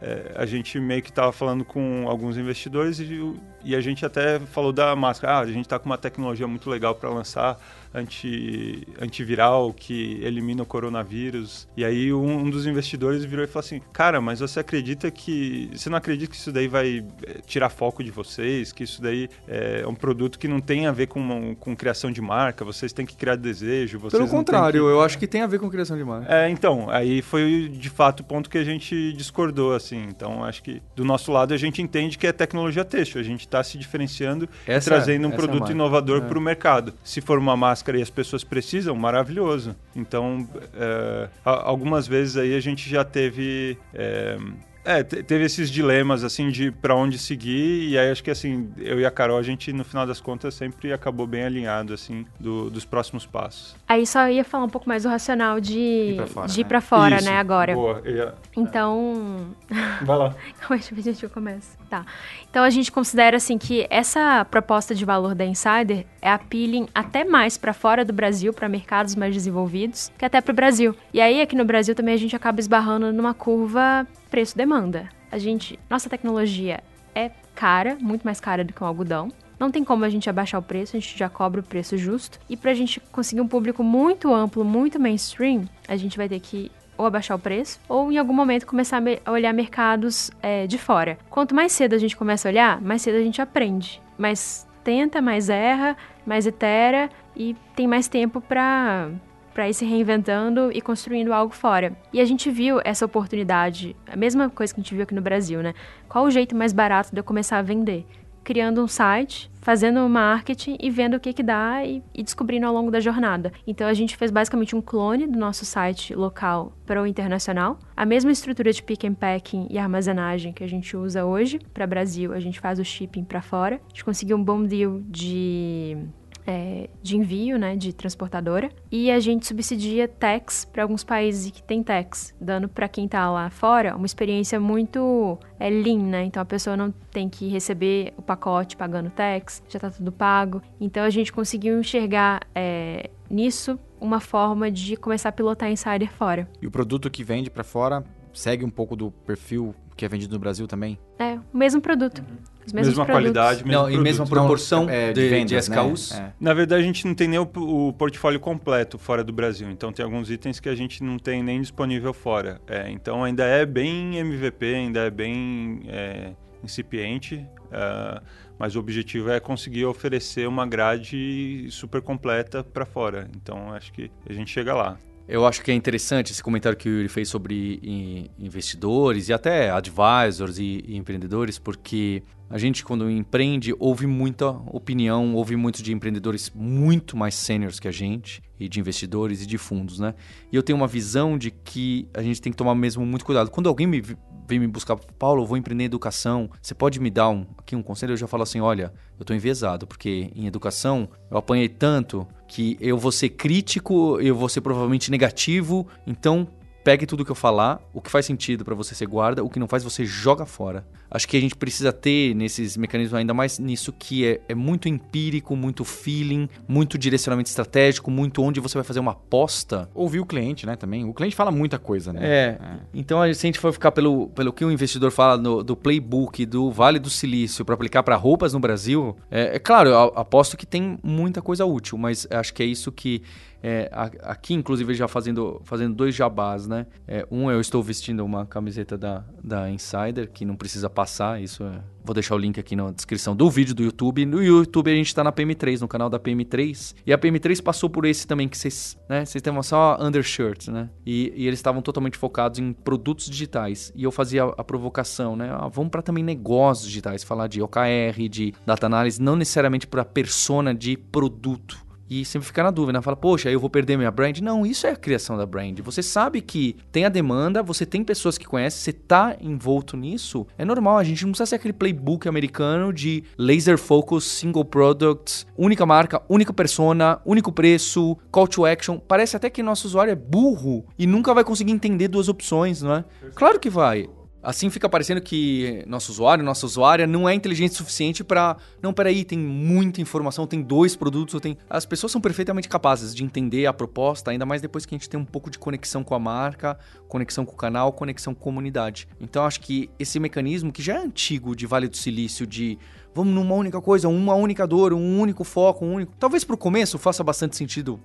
é, 0.02 0.34
a 0.36 0.46
gente 0.46 0.80
meio 0.80 1.02
que 1.02 1.10
estava 1.10 1.32
falando 1.32 1.64
com 1.64 2.06
alguns 2.08 2.38
investidores 2.38 3.00
e, 3.00 3.40
e 3.64 3.76
a 3.76 3.82
gente 3.82 4.06
até 4.06 4.40
falou 4.40 4.74
da 4.74 4.96
máscara. 4.96 5.38
Ah, 5.38 5.40
a 5.40 5.46
gente 5.46 5.62
está 5.62 5.80
com 5.80 5.86
uma 5.86 5.98
tecnologia 5.98 6.48
muito 6.48 6.70
legal 6.70 6.96
para 6.96 7.10
lançar 7.10 7.58
anti, 7.94 8.88
antiviral 9.00 9.74
que 9.74 10.20
elimina 10.24 10.64
o 10.64 10.66
coronavírus. 10.66 11.68
E 11.76 11.84
aí 11.86 12.14
um, 12.14 12.40
um 12.46 12.50
dos 12.50 12.66
investidores 12.66 13.24
virou 13.24 13.44
e 13.44 13.48
falou 13.48 13.66
assim: 13.66 13.82
Cara, 13.92 14.20
mas 14.22 14.40
você 14.40 14.60
acredita 14.60 15.10
que. 15.12 15.70
Você 15.74 15.90
não 15.90 15.98
acredita 15.98 16.32
que 16.32 16.38
isso 16.38 16.52
daí 16.52 16.68
vai 16.68 17.06
é, 17.26 17.34
tirar 17.46 17.70
foco 17.70 18.04
de 18.04 18.12
vocês? 18.12 18.72
Que 18.72 18.84
isso 18.84 19.02
daí 19.02 19.30
é 19.48 19.86
um 19.88 19.96
produto 19.96 20.40
que 20.40 20.48
não 20.48 20.60
tem 20.60 20.88
a 20.88 20.92
ver 20.92 21.08
com, 21.08 21.20
uma- 21.20 21.56
com 21.56 21.76
criação 21.76 22.12
de 22.12 22.22
marca? 22.22 22.64
Vocês 22.66 22.92
têm 22.94 23.06
que 23.06 23.16
criar 23.16 23.36
desejo? 23.36 24.00
Vocês 24.00 24.20
Pelo 24.22 24.30
contrário, 24.30 24.84
que- 24.84 24.90
eu 24.92 25.02
acho 25.02 25.18
que 25.18 25.28
tem 25.28 25.42
a 25.42 25.48
ver 25.48 25.60
com 25.60 25.70
criação 25.70 25.98
de 25.98 26.04
marca. 26.04 26.34
é, 26.34 26.50
então, 26.50 26.90
aí 26.90 27.22
foi 27.22 27.70
de 27.70 27.90
fato 27.90 28.22
o 28.22 28.24
ponto 28.24 28.50
que 28.50 28.58
a 28.58 28.64
gente 28.64 29.14
discordou, 29.14 29.74
assim. 29.74 30.04
Então, 30.10 30.44
acho 30.44 30.64
que 30.64 30.82
do 30.96 31.04
nosso 31.06 31.32
lado 31.32 31.54
a 31.54 31.58
gente 31.58 31.82
entende 31.82 32.18
que 32.18 32.28
é 32.28 32.32
tecnologia 32.32 32.84
têxtil. 32.86 33.20
A 33.20 33.24
gente 33.24 33.42
está 33.42 33.64
se 33.64 33.78
diferenciando 33.78 34.48
Essa- 34.68 34.90
e 34.90 34.94
trazendo 34.94 35.28
um 35.28 35.32
é 35.32 35.36
produto 35.36 35.60
marca. 35.62 35.74
inovador 35.74 36.18
É. 36.24 36.28
para 36.28 36.38
o 36.38 36.42
mercado. 36.42 36.94
Se 37.04 37.22
for 37.22 37.38
uma 37.38 37.56
máscara 37.56 37.83
e 37.98 38.02
as 38.02 38.10
pessoas 38.10 38.43
precisam, 38.43 38.96
maravilhoso. 38.96 39.76
Então, 39.96 40.48
é, 40.76 41.28
algumas 41.46 42.08
vezes 42.08 42.38
aí 42.38 42.56
a 42.56 42.60
gente 42.60 42.89
já 42.89 43.04
teve. 43.04 43.78
é, 43.93 44.38
é, 44.86 45.02
te- 45.02 45.24
teve 45.24 45.46
esses 45.46 45.72
dilemas, 45.72 46.26
assim, 46.26 46.50
de 46.50 46.69
para 46.69 46.93
onde 46.93 47.17
seguir, 47.17 47.88
e 47.89 47.98
aí 47.98 48.12
acho 48.12 48.22
que, 48.22 48.30
assim, 48.30 48.69
eu 48.78 49.00
e 49.00 49.06
a 49.06 49.12
Carol, 49.12 49.38
a 49.38 49.41
gente, 49.41 49.72
no 49.72 49.86
final 49.86 50.06
das 50.06 50.19
contas, 50.19 50.54
sempre 50.56 50.91
acabou 50.91 51.26
bem 51.26 51.46
alinhado, 51.46 51.93
assim, 51.93 52.26
do- 52.38 52.69
dos 52.69 52.84
próximos 52.84 53.26
passos. 53.26 53.78
Aí 53.88 54.06
só 54.06 54.28
ia 54.28 54.43
falar 54.43 54.65
um 54.65 54.69
pouco 54.69 54.89
mais 54.89 55.04
do 55.04 55.10
racional 55.10 55.62
de 55.62 55.80
Ir 55.80 56.15
pra 56.17 56.28
fora, 56.28 56.48
de 56.48 56.60
ir 56.60 56.63
né? 56.63 56.67
pra 56.67 56.82
fora, 56.82 57.15
Isso, 57.15 57.26
né, 57.26 57.38
agora. 57.38 57.74
Boa. 57.74 58.02
eu 58.04 58.15
ia- 58.15 58.34
Então, 58.58 59.56
Vai 60.02 60.17
lá. 60.17 60.36
Calma 60.60 60.84
aí, 60.93 61.02
deixa 61.02 61.26
eu 61.26 61.30
começo. 61.30 61.78
Tá. 61.94 62.08
Então 62.50 62.64
a 62.64 62.72
gente 62.72 62.92
considera 62.92 63.38
assim 63.38 63.56
que 63.56 63.86
essa 63.88 64.44
proposta 64.46 64.96
de 64.96 65.06
valor 65.06 65.36
da 65.36 65.46
Insider 65.46 66.08
é 66.24 66.32
appealing 66.32 66.88
até 66.92 67.24
mais 67.24 67.56
pra 67.56 67.72
fora 67.72 68.04
do 68.04 68.12
Brasil, 68.12 68.52
pra 68.52 68.68
mercados 68.68 69.16
mais 69.16 69.36
desenvolvidos, 69.36 70.12
que 70.18 70.26
até 70.26 70.42
pro 70.42 70.56
Brasil. 70.56 70.96
E 71.14 71.22
aí 71.22 71.40
aqui 71.40 71.56
no 71.56 71.64
Brasil 71.64 71.94
também 71.94 72.16
a 72.16 72.18
gente 72.18 72.36
acaba 72.36 72.60
esbarrando 72.60 73.14
numa 73.14 73.36
curva 73.36 74.08
preço-demanda. 74.32 75.08
A 75.32 75.38
gente, 75.38 75.78
nossa 75.88 76.10
tecnologia 76.10 76.80
é 77.14 77.30
cara, 77.54 77.96
muito 78.02 78.24
mais 78.24 78.40
cara 78.40 78.64
do 78.64 78.74
que 78.74 78.84
um 78.84 78.88
algodão. 78.88 79.30
Não 79.60 79.70
tem 79.70 79.84
como 79.84 80.04
a 80.04 80.10
gente 80.10 80.28
abaixar 80.28 80.60
o 80.60 80.64
preço, 80.64 80.98
a 80.98 81.00
gente 81.00 81.16
já 81.16 81.30
cobra 81.30 81.62
o 81.62 81.64
preço 81.64 81.96
justo. 81.96 82.40
E 82.50 82.58
pra 82.58 82.74
gente 82.74 83.00
conseguir 83.12 83.42
um 83.42 83.48
público 83.48 83.84
muito 83.84 84.34
amplo, 84.34 84.66
muito 84.66 85.00
mainstream, 85.00 85.66
a 85.88 85.96
gente 85.96 86.18
vai 86.18 86.28
ter 86.28 86.40
que 86.40 86.72
ou 87.04 87.08
abaixar 87.08 87.38
o 87.38 87.39
preço, 87.39 87.80
ou 87.88 88.12
em 88.12 88.18
algum 88.18 88.34
momento 88.34 88.66
começar 88.66 89.02
a 89.26 89.32
olhar 89.32 89.54
mercados 89.54 90.32
é, 90.42 90.66
de 90.66 90.78
fora. 90.78 91.18
Quanto 91.30 91.54
mais 91.54 91.72
cedo 91.72 91.94
a 91.94 91.98
gente 91.98 92.18
começa 92.18 92.48
a 92.48 92.52
olhar, 92.52 92.82
mais 92.82 93.02
cedo 93.02 93.16
a 93.18 93.22
gente 93.22 93.42
aprende. 93.42 94.02
Mais 94.18 94.68
tenta, 94.84 95.22
mais 95.22 95.50
erra, 95.50 95.96
mais 96.26 96.46
itera 96.46 97.10
e 97.36 97.56
tem 97.76 97.88
mais 97.88 98.08
tempo 98.08 98.42
para 98.42 99.10
para 99.54 99.70
ir 99.70 99.74
se 99.76 99.86
reinventando 99.86 100.72
e 100.74 100.82
construindo 100.82 101.32
algo 101.32 101.54
fora. 101.54 101.96
E 102.12 102.20
a 102.20 102.26
gente 102.26 102.50
viu 102.50 102.82
essa 102.84 103.06
oportunidade, 103.06 103.96
a 104.08 104.16
mesma 104.16 104.50
coisa 104.50 104.74
que 104.74 104.80
a 104.80 104.84
gente 104.84 104.96
viu 104.96 105.04
aqui 105.04 105.13
no 105.13 105.22
Brasil, 105.22 105.62
né? 105.62 105.76
Qual 106.10 106.26
o 106.26 106.32
jeito 106.32 106.56
mais 106.56 106.74
barato 106.74 107.12
de 107.13 107.20
eu 107.20 107.24
começar 107.24 107.60
a 107.60 107.62
vender? 107.62 108.04
Criando 108.44 108.84
um 108.84 108.88
site, 108.88 109.50
fazendo 109.62 110.08
marketing 110.10 110.78
e 110.80 110.90
vendo 110.90 111.16
o 111.16 111.20
que 111.20 111.34
que 111.34 111.42
dá 111.42 111.84
e, 111.86 112.04
e 112.14 112.22
descobrindo 112.22 112.68
ao 112.68 112.74
longo 112.74 112.92
da 112.92 113.00
jornada. 113.00 113.52
Então 113.66 113.88
a 113.88 113.94
gente 113.94 114.18
fez 114.18 114.30
basicamente 114.30 114.76
um 114.76 114.82
clone 114.82 115.26
do 115.26 115.40
nosso 115.40 115.66
site 115.66 116.14
local 116.14 116.74
para 116.86 117.02
o 117.02 117.08
internacional. 117.08 117.80
A 117.96 118.06
mesma 118.06 118.32
estrutura 118.32 118.72
de 118.72 118.84
pick 118.84 119.06
and 119.06 119.14
packing 119.14 119.68
e 119.70 119.78
armazenagem 119.78 120.54
que 120.54 120.64
a 120.64 120.68
gente 120.68 120.96
usa 120.98 121.26
hoje 121.26 121.60
para 121.74 121.88
Brasil, 121.88 122.34
a 122.34 122.40
gente 122.40 122.60
faz 122.60 122.80
o 122.80 122.84
shipping 122.84 123.24
para 123.24 123.42
fora. 123.42 123.76
A 123.76 123.90
gente 123.90 124.04
conseguiu 124.04 124.38
um 124.38 124.44
bom 124.44 124.64
deal 124.64 125.02
de 125.08 125.98
é, 126.46 126.90
de 127.02 127.18
envio, 127.18 127.58
né, 127.58 127.76
de 127.76 127.94
transportadora, 127.94 128.70
e 128.92 129.10
a 129.12 129.20
gente 129.20 129.46
subsidia 129.46 130.08
tax 130.08 130.66
para 130.66 130.84
alguns 130.84 131.04
países 131.04 131.52
que 131.52 131.64
tem 131.64 131.84
tax, 131.84 132.36
dando 132.40 132.68
para 132.68 132.88
quem 132.88 133.08
tá 133.08 133.30
lá 133.30 133.50
fora 133.50 133.96
uma 133.96 134.06
experiência 134.06 134.60
muito 134.60 135.38
é, 135.60 135.70
lean, 135.70 136.04
né? 136.04 136.24
Então 136.26 136.42
a 136.42 136.46
pessoa 136.46 136.76
não 136.76 136.92
tem 136.92 137.30
que 137.30 137.48
receber 137.48 138.14
o 138.18 138.22
pacote 138.22 138.76
pagando 138.76 139.10
tax, 139.10 139.64
já 139.70 139.80
tá 139.80 139.90
tudo 139.90 140.12
pago. 140.12 140.62
Então 140.80 141.04
a 141.04 141.10
gente 141.10 141.32
conseguiu 141.32 141.80
enxergar 141.80 142.42
é, 142.54 143.10
nisso 143.30 143.80
uma 144.00 144.20
forma 144.20 144.70
de 144.70 144.98
começar 144.98 145.30
a 145.30 145.32
pilotar 145.32 145.72
insider 145.72 146.12
fora. 146.12 146.48
E 146.62 146.68
o 146.68 146.72
produto 146.72 147.10
que 147.10 147.24
vende 147.24 147.50
pra 147.50 147.64
fora 147.64 148.04
segue 148.34 148.66
um 148.66 148.70
pouco 148.70 148.96
do 148.96 149.12
perfil 149.12 149.74
que 149.96 150.06
é 150.06 150.10
vendido 150.10 150.34
no 150.34 150.40
Brasil 150.40 150.68
também? 150.68 150.98
É, 151.20 151.36
o 151.54 151.58
mesmo 151.58 151.80
produto. 151.80 152.24
Mesmos 152.24 152.50
mesma 152.71 153.06
produtos. 153.06 153.06
qualidade, 153.06 153.65
mesmo 153.65 153.82
Não, 153.82 153.89
em 153.89 153.97
mesma 153.97 154.26
proporção 154.26 154.89
é, 154.89 155.12
de, 155.12 155.21
de 155.21 155.30
vendas, 155.30 155.67
né? 155.67 155.76
SKUs. 155.76 156.12
É. 156.12 156.34
Na 156.39 156.54
verdade, 156.54 156.82
a 156.82 156.86
gente 156.86 157.06
não 157.06 157.15
tem 157.15 157.28
nem 157.28 157.39
o, 157.39 157.49
o 157.56 157.93
portfólio 157.93 158.39
completo 158.39 158.97
fora 158.97 159.23
do 159.23 159.34
Brasil. 159.34 159.69
Então, 159.69 159.91
tem 159.91 160.04
alguns 160.04 160.30
itens 160.30 160.60
que 160.60 160.69
a 160.69 160.76
gente 160.76 161.04
não 161.04 161.17
tem 161.17 161.43
nem 161.43 161.60
disponível 161.62 162.13
fora. 162.13 162.62
É, 162.67 162.89
então, 162.89 163.23
ainda 163.23 163.43
é 163.43 163.65
bem 163.65 164.17
MVP, 164.17 164.65
ainda 164.65 165.02
é 165.02 165.10
bem 165.10 165.82
é, 165.88 166.32
incipiente. 166.63 167.45
é, 167.71 168.21
mas 168.58 168.76
o 168.76 168.80
objetivo 168.80 169.30
é 169.30 169.39
conseguir 169.39 169.86
oferecer 169.86 170.47
uma 170.47 170.65
grade 170.65 171.67
super 171.69 172.02
completa 172.02 172.63
para 172.63 172.86
fora. 172.86 173.30
Então, 173.36 173.73
acho 173.73 173.91
que 173.91 174.12
a 174.30 174.32
gente 174.32 174.52
chega 174.52 174.73
lá. 174.73 174.97
Eu 175.26 175.46
acho 175.46 175.62
que 175.64 175.72
é 175.72 175.74
interessante 175.74 176.34
esse 176.34 176.44
comentário 176.44 176.78
que 176.78 176.90
Yuri 176.90 177.08
fez 177.08 177.30
sobre 177.30 178.30
investidores 178.38 179.30
e 179.30 179.34
até 179.34 179.70
advisors 179.70 180.60
e, 180.60 180.84
empreendedores, 180.90 181.58
porque 181.58 182.22
a 182.50 182.58
gente, 182.58 182.84
quando 182.84 183.10
empreende, 183.10 183.74
ouve 183.80 184.06
muita 184.06 184.50
opinião, 184.50 185.34
ouve 185.34 185.56
muito 185.56 185.82
de 185.82 185.94
empreendedores 185.94 186.52
muito 186.54 187.16
mais 187.16 187.36
sêniores 187.36 187.80
que 187.80 187.88
a 187.88 187.92
gente, 187.92 188.44
e 188.60 188.68
de 188.68 188.80
investidores 188.80 189.42
e 189.42 189.48
de 189.48 189.58
fundos, 189.58 189.98
né? 189.98 190.14
E 190.52 190.56
eu 190.56 190.62
tenho 190.62 190.78
uma 190.78 190.88
visão 190.88 191.38
de 191.38 191.52
que 191.52 192.08
a 192.14 192.22
gente 192.22 192.42
tem 192.42 192.52
que 192.52 192.58
tomar 192.58 192.76
mesmo 192.76 193.06
muito 193.06 193.24
cuidado. 193.24 193.50
Quando 193.50 193.70
alguém 193.70 193.88
me 193.88 194.04
vem 194.48 194.60
me 194.60 194.68
buscar, 194.68 194.96
Paulo, 194.96 195.44
eu 195.44 195.46
vou 195.46 195.58
empreender 195.58 195.84
em 195.84 195.86
educação, 195.86 196.50
você 196.62 196.74
pode 196.74 197.00
me 197.00 197.10
dar 197.10 197.30
um, 197.30 197.46
aqui 197.58 197.76
um 197.76 197.84
conselho? 197.84 198.14
Eu 198.14 198.18
já 198.18 198.28
falo 198.28 198.44
assim, 198.44 198.60
olha, 198.60 198.94
eu 199.20 199.26
tô 199.26 199.34
enviesado, 199.34 199.88
porque 199.88 200.32
em 200.36 200.48
educação 200.48 201.08
eu 201.30 201.38
apanhei 201.38 201.70
tanto 201.70 202.28
que 202.48 202.78
eu 202.80 202.98
vou 202.98 203.12
ser 203.12 203.30
crítico, 203.30 204.20
eu 204.20 204.36
vou 204.36 204.50
ser 204.50 204.62
provavelmente 204.62 205.10
negativo, 205.10 205.88
então 206.06 206.48
pegue 206.84 207.06
tudo 207.06 207.24
que 207.24 207.32
eu 207.32 207.36
falar, 207.36 207.80
o 207.94 208.02
que 208.02 208.12
faz 208.12 208.26
sentido 208.26 208.66
pra 208.66 208.76
você 208.76 208.94
você 208.94 209.06
guarda, 209.06 209.44
o 209.44 209.50
que 209.50 209.60
não 209.60 209.68
faz 209.68 209.84
você 209.84 210.06
joga 210.06 210.46
fora. 210.46 210.86
Acho 211.13 211.28
que 211.28 211.38
a 211.38 211.39
gente 211.39 211.56
precisa 211.56 211.93
ter 211.93 212.34
nesses 212.34 212.76
mecanismos 212.76 213.13
ainda 213.13 213.34
mais 213.34 213.60
nisso 213.60 213.93
que 213.93 214.26
é, 214.26 214.41
é 214.49 214.56
muito 214.56 214.89
empírico, 214.89 215.56
muito 215.56 215.86
feeling, 215.86 216.49
muito 216.67 216.97
direcionamento 216.97 217.49
estratégico, 217.49 218.10
muito 218.10 218.41
onde 218.41 218.60
você 218.60 218.73
vai 218.76 218.84
fazer 218.84 218.99
uma 218.99 219.12
aposta. 219.12 219.89
Ouvir 219.93 220.19
o 220.19 220.26
cliente, 220.26 220.65
né, 220.65 220.76
também. 220.76 221.06
O 221.06 221.13
cliente 221.13 221.36
fala 221.36 221.52
muita 221.52 221.78
coisa, 221.78 222.12
né? 222.12 222.19
É. 222.23 222.58
Então, 222.93 223.21
a 223.21 223.28
gente- 223.28 223.38
se 223.38 223.45
a 223.45 223.49
gente 223.49 223.60
for 223.60 223.71
ficar 223.71 223.91
pelo, 223.91 224.28
pelo 224.30 224.52
que 224.52 224.65
o 224.65 224.71
investidor 224.71 225.12
fala 225.12 225.38
no- 225.38 225.63
do 225.63 225.76
playbook 225.76 226.45
do 226.47 226.71
Vale 226.71 226.97
do 226.97 227.10
Silício 227.10 227.63
para 227.63 227.76
aplicar 227.76 228.02
para 228.02 228.15
roupas 228.15 228.54
no 228.54 228.60
Brasil, 228.60 229.15
é, 229.30 229.56
é 229.56 229.60
claro, 229.60 229.89
eu 229.89 229.97
aposto 230.15 230.58
que 230.58 230.65
tem 230.65 230.97
muita 231.04 231.41
coisa 231.41 231.63
útil, 231.65 231.97
mas 231.97 232.26
acho 232.32 232.54
que 232.54 232.63
é 232.63 232.65
isso 232.65 232.91
que 232.91 233.21
É, 233.65 233.89
aqui, 234.23 234.54
inclusive, 234.54 234.93
já 234.93 235.08
fazendo, 235.08 235.62
fazendo 235.63 235.95
dois 235.95 236.13
jabás, 236.13 236.67
né? 236.67 236.86
É, 237.08 237.26
um, 237.32 237.49
eu 237.49 237.62
estou 237.62 237.82
vestindo 237.82 238.19
uma 238.26 238.45
camiseta 238.45 238.97
da, 238.97 239.23
da 239.41 239.69
Insider, 239.71 240.30
que 240.30 240.43
não 240.43 240.58
precisa 240.58 240.89
passar, 240.89 241.03
isso 241.39 241.63
é 241.63 241.82
Vou 242.06 242.13
deixar 242.13 242.36
o 242.36 242.38
link 242.38 242.60
aqui 242.60 242.76
na 242.76 242.92
descrição 242.92 243.34
do 243.34 243.50
vídeo 243.50 243.74
do 243.74 243.82
YouTube. 243.82 244.26
No 244.26 244.44
YouTube 244.44 244.92
a 244.92 244.94
gente 244.96 245.08
está 245.08 245.24
na 245.24 245.32
PM3, 245.32 245.80
no 245.80 245.88
canal 245.88 246.10
da 246.10 246.20
PM3. 246.20 246.96
E 247.06 247.13
a 247.13 247.18
PM3 247.18 247.63
passou 247.63 247.89
por 247.89 248.04
esse 248.04 248.28
também, 248.28 248.50
que 248.50 248.58
vocês, 248.58 248.98
né? 249.08 249.24
Vocês 249.24 249.42
têm 249.42 249.63
só 249.63 249.98
undershirts, 250.02 250.68
né? 250.68 250.89
E, 251.06 251.32
e 251.34 251.48
eles 251.48 251.60
estavam 251.60 251.82
totalmente 251.82 252.18
focados 252.18 252.60
em 252.60 252.74
produtos 252.74 253.30
digitais. 253.30 253.93
E 253.95 254.04
eu 254.04 254.12
fazia 254.12 254.43
a, 254.43 254.54
a 254.58 254.64
provocação, 254.66 255.38
né? 255.38 255.49
Ah, 255.49 255.70
vamos 255.70 255.91
para 255.91 256.01
também 256.01 256.24
negócios 256.24 256.88
digitais, 256.88 257.24
falar 257.24 257.47
de 257.47 257.62
OKR, 257.62 258.28
de 258.30 258.54
data 258.66 258.88
analysis, 258.88 259.20
não 259.20 259.38
necessariamente 259.38 259.88
para 259.88 260.04
persona 260.04 260.76
de 260.76 260.97
produto 260.97 261.78
e 262.22 262.26
sempre 262.26 262.47
fica 262.47 262.64
na 262.64 262.72
dúvida, 262.72 262.99
né? 262.99 263.01
fala, 263.01 263.18
poxa, 263.18 263.49
eu 263.49 263.59
vou 263.59 263.70
perder 263.70 263.97
minha 263.97 264.11
brand. 264.11 264.39
Não, 264.39 264.66
isso 264.66 264.86
é 264.86 264.91
a 264.91 264.95
criação 264.95 265.38
da 265.38 265.45
brand. 265.45 265.80
Você 265.80 266.03
sabe 266.03 266.41
que 266.41 266.76
tem 266.91 267.05
a 267.05 267.09
demanda, 267.09 267.64
você 267.64 267.86
tem 267.86 268.03
pessoas 268.03 268.38
que 268.38 268.45
conhecem, 268.45 268.80
você 268.80 268.93
tá 268.93 269.36
envolto 269.41 269.97
nisso. 269.97 270.45
É 270.57 270.66
normal, 270.66 270.97
a 270.97 271.03
gente 271.03 271.24
não 271.24 271.32
precisa 271.32 271.47
ser 271.47 271.55
aquele 271.55 271.74
playbook 271.74 272.28
americano 272.28 272.93
de 272.93 273.24
laser 273.38 273.78
focus, 273.78 274.26
single 274.26 274.66
product, 274.66 275.45
única 275.57 275.86
marca, 275.86 276.22
única 276.30 276.53
persona, 276.53 277.20
único 277.26 277.51
preço, 277.51 278.18
call 278.32 278.47
to 278.47 278.66
action. 278.66 278.99
Parece 278.99 279.36
até 279.36 279.49
que 279.49 279.64
nosso 279.64 279.88
usuário 279.88 280.11
é 280.11 280.16
burro 280.16 280.86
e 280.97 281.07
nunca 281.07 281.34
vai 281.34 281.43
conseguir 281.43 281.72
entender 281.72 282.07
duas 282.07 282.30
opções, 282.30 282.82
não 282.82 282.95
é? 282.95 283.05
Claro 283.36 283.59
que 283.59 283.70
vai. 283.70 284.07
Assim 284.44 284.70
fica 284.70 284.89
parecendo 284.89 285.22
que 285.22 285.84
nosso 285.88 286.12
usuário, 286.12 286.44
nossa 286.44 286.66
usuária 286.66 287.08
não 287.08 287.30
é 287.30 287.34
inteligente 287.34 287.72
o 287.72 287.76
suficiente 287.76 288.24
para, 288.24 288.58
não, 288.82 288.94
peraí, 288.94 289.24
tem 289.24 289.39
muita 289.39 290.02
informação, 290.02 290.46
tem 290.46 290.62
dois 290.62 290.96
produtos, 290.96 291.39
tem. 291.39 291.58
As 291.70 291.86
pessoas 291.86 292.12
são 292.12 292.20
perfeitamente 292.20 292.68
capazes 292.68 293.16
de 293.16 293.24
entender 293.24 293.66
a 293.66 293.74
proposta, 293.74 294.32
ainda 294.32 294.46
mais 294.46 294.62
depois 294.62 294.86
que 294.86 294.94
a 294.94 294.98
gente 294.98 295.10
tem 295.10 295.18
um 295.18 295.26
pouco 295.26 295.50
de 295.50 295.58
conexão 295.58 296.04
com 296.04 296.14
a 296.14 296.20
marca, 296.20 296.78
conexão 297.08 297.46
com 297.46 297.54
o 297.54 297.58
canal, 297.58 297.94
conexão 297.94 298.34
com 298.34 298.41
a 298.41 298.44
comunidade. 298.44 299.08
Então 299.20 299.46
acho 299.46 299.62
que 299.62 299.89
esse 299.98 300.20
mecanismo 300.20 300.74
que 300.74 300.82
já 300.82 300.96
é 300.96 300.98
antigo 300.98 301.56
de 301.56 301.66
Vale 301.66 301.88
do 301.88 301.96
Silício 301.96 302.46
de 302.46 302.78
vamos 303.16 303.34
numa 303.34 303.56
única 303.56 303.80
coisa, 303.80 304.10
uma 304.10 304.34
única 304.34 304.68
dor, 304.68 304.91
um 304.91 305.20
único 305.20 305.44
foco, 305.44 305.86
um 305.86 305.94
único. 305.94 306.14
Talvez 306.20 306.44
para 306.44 306.56
o 306.56 306.58
começo 306.58 306.98
faça 306.98 307.24
bastante 307.24 307.56
sentido 307.56 308.00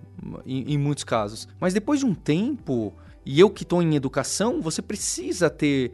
em, 0.46 0.74
em 0.74 0.78
muitos 0.78 1.02
casos, 1.02 1.48
mas 1.58 1.74
depois 1.74 2.00
de 2.00 2.06
um 2.06 2.14
tempo, 2.14 2.92
e 3.24 3.40
eu 3.40 3.50
que 3.50 3.62
estou 3.62 3.82
em 3.82 3.94
educação, 3.94 4.60
você 4.60 4.80
precisa 4.80 5.50
ter 5.50 5.92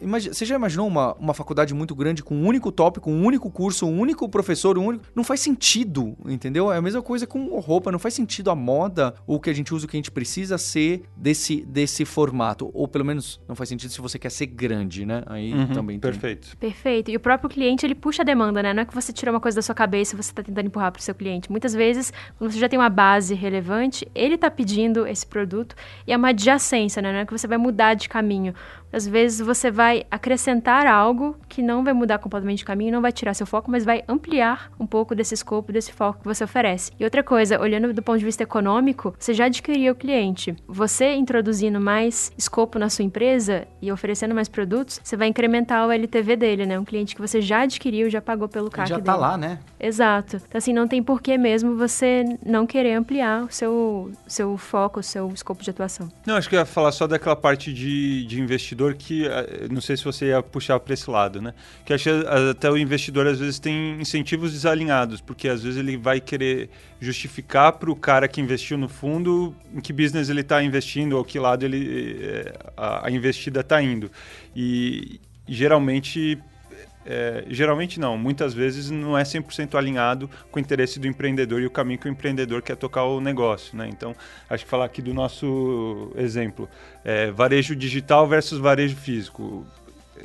Imagina, 0.00 0.32
você 0.32 0.44
já 0.44 0.54
imaginou 0.54 0.86
uma, 0.86 1.14
uma 1.14 1.34
faculdade 1.34 1.74
muito 1.74 1.94
grande 1.94 2.22
com 2.22 2.34
um 2.34 2.46
único 2.46 2.70
tópico, 2.70 3.10
um 3.10 3.24
único 3.24 3.50
curso, 3.50 3.86
um 3.86 3.98
único 3.98 4.28
professor, 4.28 4.78
um 4.78 4.86
único. 4.86 5.04
Não 5.14 5.24
faz 5.24 5.40
sentido, 5.40 6.16
entendeu? 6.26 6.72
É 6.72 6.76
a 6.76 6.82
mesma 6.82 7.02
coisa 7.02 7.26
com 7.26 7.58
roupa, 7.58 7.90
não 7.90 7.98
faz 7.98 8.14
sentido 8.14 8.50
a 8.50 8.54
moda, 8.54 9.14
o 9.26 9.40
que 9.40 9.50
a 9.50 9.52
gente 9.52 9.74
usa, 9.74 9.86
o 9.86 9.88
que 9.88 9.96
a 9.96 9.98
gente 9.98 10.10
precisa 10.10 10.56
ser 10.56 11.02
desse, 11.16 11.64
desse 11.64 12.04
formato. 12.04 12.70
Ou 12.72 12.86
pelo 12.86 13.04
menos 13.04 13.40
não 13.48 13.56
faz 13.56 13.68
sentido 13.68 13.90
se 13.90 14.00
você 14.00 14.18
quer 14.18 14.30
ser 14.30 14.46
grande, 14.46 15.04
né? 15.04 15.22
Aí 15.26 15.52
uhum, 15.52 15.72
também. 15.72 15.98
Perfeito. 15.98 16.56
Tem. 16.56 16.70
Perfeito. 16.70 17.10
E 17.10 17.16
o 17.16 17.20
próprio 17.20 17.50
cliente, 17.50 17.84
ele 17.84 17.94
puxa 17.94 18.22
a 18.22 18.24
demanda, 18.24 18.62
né? 18.62 18.72
Não 18.72 18.82
é 18.82 18.84
que 18.84 18.94
você 18.94 19.12
tira 19.12 19.30
uma 19.30 19.40
coisa 19.40 19.56
da 19.56 19.62
sua 19.62 19.74
cabeça 19.74 20.14
e 20.14 20.16
você 20.16 20.30
está 20.30 20.42
tentando 20.42 20.66
empurrar 20.66 20.92
para 20.92 21.00
o 21.00 21.02
seu 21.02 21.14
cliente. 21.14 21.50
Muitas 21.50 21.74
vezes, 21.74 22.12
quando 22.38 22.52
você 22.52 22.58
já 22.58 22.68
tem 22.68 22.78
uma 22.78 22.88
base 22.88 23.34
relevante, 23.34 24.08
ele 24.14 24.36
está 24.36 24.50
pedindo 24.50 25.06
esse 25.06 25.26
produto 25.26 25.74
e 26.06 26.12
é 26.12 26.16
uma 26.16 26.28
adjacência, 26.28 27.02
né? 27.02 27.12
Não 27.12 27.18
é 27.20 27.26
que 27.26 27.32
você 27.32 27.48
vai 27.48 27.58
mudar 27.58 27.94
de 27.94 28.08
caminho. 28.08 28.54
Às 28.92 29.06
vezes 29.06 29.40
você 29.48 29.70
vai 29.70 30.04
acrescentar 30.10 30.86
algo 30.86 31.34
que 31.48 31.62
não 31.62 31.82
vai 31.82 31.94
mudar 31.94 32.18
completamente 32.18 32.62
o 32.62 32.66
caminho, 32.66 32.92
não 32.92 33.00
vai 33.00 33.10
tirar 33.10 33.32
seu 33.32 33.46
foco, 33.46 33.70
mas 33.70 33.82
vai 33.82 34.04
ampliar 34.06 34.70
um 34.78 34.86
pouco 34.86 35.14
desse 35.14 35.32
escopo, 35.32 35.72
desse 35.72 35.90
foco 35.90 36.20
que 36.20 36.26
você 36.26 36.44
oferece. 36.44 36.92
E 37.00 37.04
outra 37.04 37.22
coisa, 37.22 37.58
olhando 37.58 37.94
do 37.94 38.02
ponto 38.02 38.18
de 38.18 38.24
vista 38.26 38.42
econômico, 38.42 39.14
você 39.18 39.32
já 39.32 39.46
adquiriu 39.46 39.94
o 39.94 39.96
cliente. 39.96 40.54
Você 40.68 41.14
introduzindo 41.14 41.80
mais 41.80 42.30
escopo 42.36 42.78
na 42.78 42.90
sua 42.90 43.06
empresa 43.06 43.66
e 43.80 43.90
oferecendo 43.90 44.34
mais 44.34 44.50
produtos, 44.50 45.00
você 45.02 45.16
vai 45.16 45.28
incrementar 45.28 45.86
o 45.86 45.90
LTV 45.90 46.36
dele, 46.36 46.66
né? 46.66 46.78
Um 46.78 46.84
cliente 46.84 47.14
que 47.14 47.20
você 47.20 47.40
já 47.40 47.62
adquiriu, 47.62 48.10
já 48.10 48.20
pagou 48.20 48.48
pelo 48.48 48.70
CAC 48.70 48.90
já 48.90 49.00
tá 49.00 49.16
lá, 49.16 49.38
né? 49.38 49.60
Exato. 49.80 50.36
Então, 50.36 50.58
assim, 50.58 50.74
não 50.74 50.86
tem 50.86 51.02
porquê 51.02 51.38
mesmo 51.38 51.74
você 51.74 52.24
não 52.44 52.66
querer 52.66 52.92
ampliar 52.92 53.44
o 53.44 53.50
seu, 53.50 54.10
seu 54.26 54.58
foco, 54.58 55.00
o 55.00 55.02
seu 55.02 55.30
escopo 55.30 55.62
de 55.62 55.70
atuação. 55.70 56.10
Não, 56.26 56.36
acho 56.36 56.50
que 56.50 56.54
eu 56.54 56.60
ia 56.60 56.66
falar 56.66 56.92
só 56.92 57.06
daquela 57.06 57.36
parte 57.36 57.72
de, 57.72 58.26
de 58.26 58.40
investidor 58.40 58.94
que 58.94 59.26
não 59.70 59.80
sei 59.80 59.96
se 59.96 60.04
você 60.04 60.26
ia 60.26 60.42
puxar 60.42 60.78
para 60.80 60.94
esse 60.94 61.10
lado, 61.10 61.40
né? 61.40 61.54
Que 61.84 61.92
acho 61.92 62.04
que 62.04 62.26
até 62.50 62.70
o 62.70 62.76
investidor 62.76 63.26
às 63.26 63.38
vezes 63.38 63.58
tem 63.58 64.00
incentivos 64.00 64.52
desalinhados, 64.52 65.20
porque 65.20 65.48
às 65.48 65.62
vezes 65.62 65.78
ele 65.78 65.96
vai 65.96 66.20
querer 66.20 66.70
justificar 67.00 67.72
para 67.72 67.90
o 67.90 67.96
cara 67.96 68.28
que 68.28 68.40
investiu 68.40 68.76
no 68.76 68.88
fundo 68.88 69.54
em 69.74 69.80
que 69.80 69.92
business 69.92 70.28
ele 70.28 70.40
está 70.40 70.62
investindo 70.62 71.16
ou 71.16 71.24
que 71.24 71.38
lado 71.38 71.64
ele 71.64 72.18
eh, 72.20 72.52
a, 72.76 73.10
investida 73.10 73.60
está 73.60 73.82
indo. 73.82 74.10
E 74.54 75.20
geralmente 75.46 76.38
é, 77.10 77.44
geralmente 77.48 77.98
não, 77.98 78.18
muitas 78.18 78.52
vezes 78.52 78.90
não 78.90 79.16
é 79.16 79.22
100% 79.22 79.76
alinhado 79.76 80.28
com 80.50 80.58
o 80.58 80.60
interesse 80.60 81.00
do 81.00 81.06
empreendedor 81.06 81.62
e 81.62 81.66
o 81.66 81.70
caminho 81.70 81.98
que 81.98 82.06
o 82.06 82.10
empreendedor 82.10 82.60
quer 82.60 82.76
tocar 82.76 83.04
o 83.04 83.18
negócio. 83.18 83.74
Né? 83.74 83.88
Então, 83.88 84.14
acho 84.50 84.64
que 84.64 84.70
falar 84.70 84.84
aqui 84.84 85.00
do 85.00 85.14
nosso 85.14 86.12
exemplo, 86.16 86.68
é, 87.02 87.30
varejo 87.30 87.74
digital 87.74 88.28
versus 88.28 88.58
varejo 88.58 88.94
físico 88.94 89.66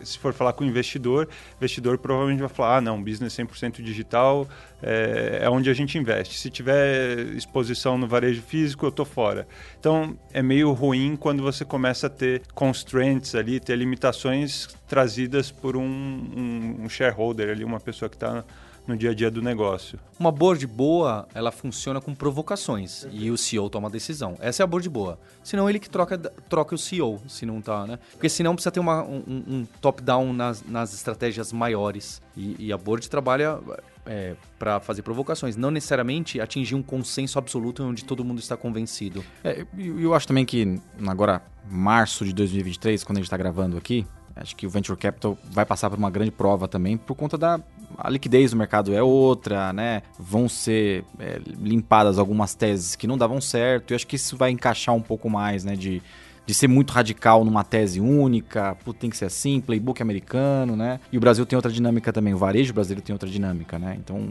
se 0.04 0.18
for 0.18 0.34
falar 0.34 0.54
com 0.54 0.64
o 0.64 0.68
investidor, 0.68 1.28
o 1.54 1.56
investidor 1.58 1.98
provavelmente 1.98 2.40
vai 2.40 2.50
falar: 2.50 2.78
ah, 2.78 2.82
não, 2.82 3.02
business 3.02 3.34
100% 3.34 3.82
digital 3.82 4.48
é, 4.82 5.40
é, 5.42 5.50
onde 5.50 5.70
a 5.70 5.74
gente 5.74 5.98
investe. 5.98 6.38
Se 6.38 6.50
tiver 6.50 7.20
exposição 7.36 7.98
no 7.98 8.08
varejo 8.08 8.42
físico, 8.42 8.86
eu 8.86 8.90
estou 8.90 9.06
fora. 9.06 9.48
Então, 9.80 10.18
é 10.34 10.42
meio 10.42 10.72
ruim 10.74 11.16
quando 11.16 11.42
você 11.42 11.64
começa 11.64 12.08
a 12.08 12.10
ter 12.10 12.42
constraints 12.54 13.34
ali, 13.36 13.60
ter 13.60 13.76
limitações 13.76 14.68
trazidas 14.88 15.52
por 15.52 15.78
um, 15.78 15.84
um, 15.84 16.84
um 16.84 16.90
shareholder 16.90 17.50
ali, 17.50 17.64
uma 17.64 17.80
pessoa 17.80 18.10
que 18.10 18.16
está 18.16 18.44
no 18.88 18.98
dia 18.98 19.12
a 19.12 19.14
dia 19.14 19.32
do 19.32 19.42
negócio. 19.42 20.00
Uma 20.20 20.32
board 20.32 20.66
boa, 20.68 21.28
ela 21.34 21.52
funciona 21.52 22.02
com 22.02 22.14
provocações 22.14 23.08
e 23.12 23.32
o 23.32 23.38
CEO 23.38 23.70
toma 23.70 23.88
a 23.88 23.92
decisão. 23.92 24.36
Essa 24.40 24.62
é 24.62 24.66
a 24.66 24.68
board 24.68 24.88
boa. 24.90 25.20
Senão 25.44 25.70
ele 25.70 25.80
que 25.80 25.90
troca, 25.90 26.18
troca 26.18 26.76
o 26.76 26.78
CEO, 26.78 27.22
se 27.28 27.46
não 27.46 27.62
tá, 27.62 27.86
né? 27.88 28.00
Porque 28.12 28.30
senão 28.30 28.54
precisa 28.54 28.72
ter 28.72 28.80
uma, 28.80 29.04
um, 29.04 29.24
um 29.28 29.68
top-down 29.82 30.34
nas, 30.34 30.64
nas 30.64 30.94
estratégias 30.94 31.52
maiores. 31.52 32.22
E, 32.36 32.68
e 32.68 32.74
a 32.74 32.78
board 32.78 33.10
trabalha 33.10 33.60
é, 34.06 34.36
para 34.60 34.80
fazer 34.80 35.02
provocações, 35.02 35.56
não 35.56 35.72
necessariamente 35.72 36.40
atingir 36.40 36.76
um 36.76 36.84
consenso 36.84 37.40
absoluto 37.40 37.84
onde 37.84 38.04
todo 38.04 38.24
mundo 38.24 38.40
está 38.40 38.58
convencido. 38.58 39.24
É, 39.44 39.66
eu 39.78 40.14
acho 40.14 40.28
também 40.28 40.46
que 40.46 40.80
agora, 41.08 41.42
março 41.70 42.26
de 42.26 42.34
2023, 42.34 43.04
quando 43.04 43.18
a 43.18 43.20
gente 43.20 43.28
está 43.28 43.38
gravando 43.38 43.78
aqui, 43.78 44.06
Acho 44.36 44.56
que 44.56 44.66
o 44.66 44.70
Venture 44.70 44.98
Capital 44.98 45.38
vai 45.52 45.66
passar 45.66 45.90
por 45.90 46.00
uma 46.00 46.10
grande 46.10 46.32
prova 46.32 46.68
também 46.68 46.98
por 46.98 47.16
conta 47.16 47.38
da 47.38 47.60
a 47.98 48.10
liquidez 48.10 48.52
do 48.52 48.58
mercado 48.58 48.94
é 48.94 49.02
outra, 49.02 49.74
né? 49.74 50.02
Vão 50.18 50.48
ser 50.50 51.04
é, 51.20 51.40
limpadas 51.46 52.18
algumas 52.18 52.56
teses 52.56 52.96
que 52.96 53.08
não 53.08 53.18
davam 53.18 53.40
certo. 53.40 53.92
E 53.92 53.96
acho 53.96 54.08
que 54.08 54.16
isso 54.16 54.38
vai 54.38 54.52
encaixar 54.52 54.96
um 54.96 55.02
pouco 55.02 55.30
mais, 55.30 55.64
né? 55.64 55.76
De, 55.76 56.02
de 56.46 56.54
ser 56.54 56.68
muito 56.68 56.92
radical 56.92 57.44
numa 57.46 57.64
tese 57.64 58.00
única, 58.00 58.76
Pô, 58.84 58.94
tem 58.94 59.10
que 59.10 59.18
ser 59.18 59.26
assim, 59.26 59.62
playbook 59.62 60.02
americano, 60.02 60.76
né? 60.76 61.00
E 61.12 61.18
o 61.18 61.22
Brasil 61.22 61.46
tem 61.46 61.56
outra 61.56 61.72
dinâmica 61.72 62.12
também, 62.12 62.34
o 62.34 62.38
varejo 62.38 62.74
brasileiro 62.74 63.06
tem 63.06 63.14
outra 63.14 63.30
dinâmica, 63.30 63.80
né? 63.80 63.96
Então, 64.00 64.30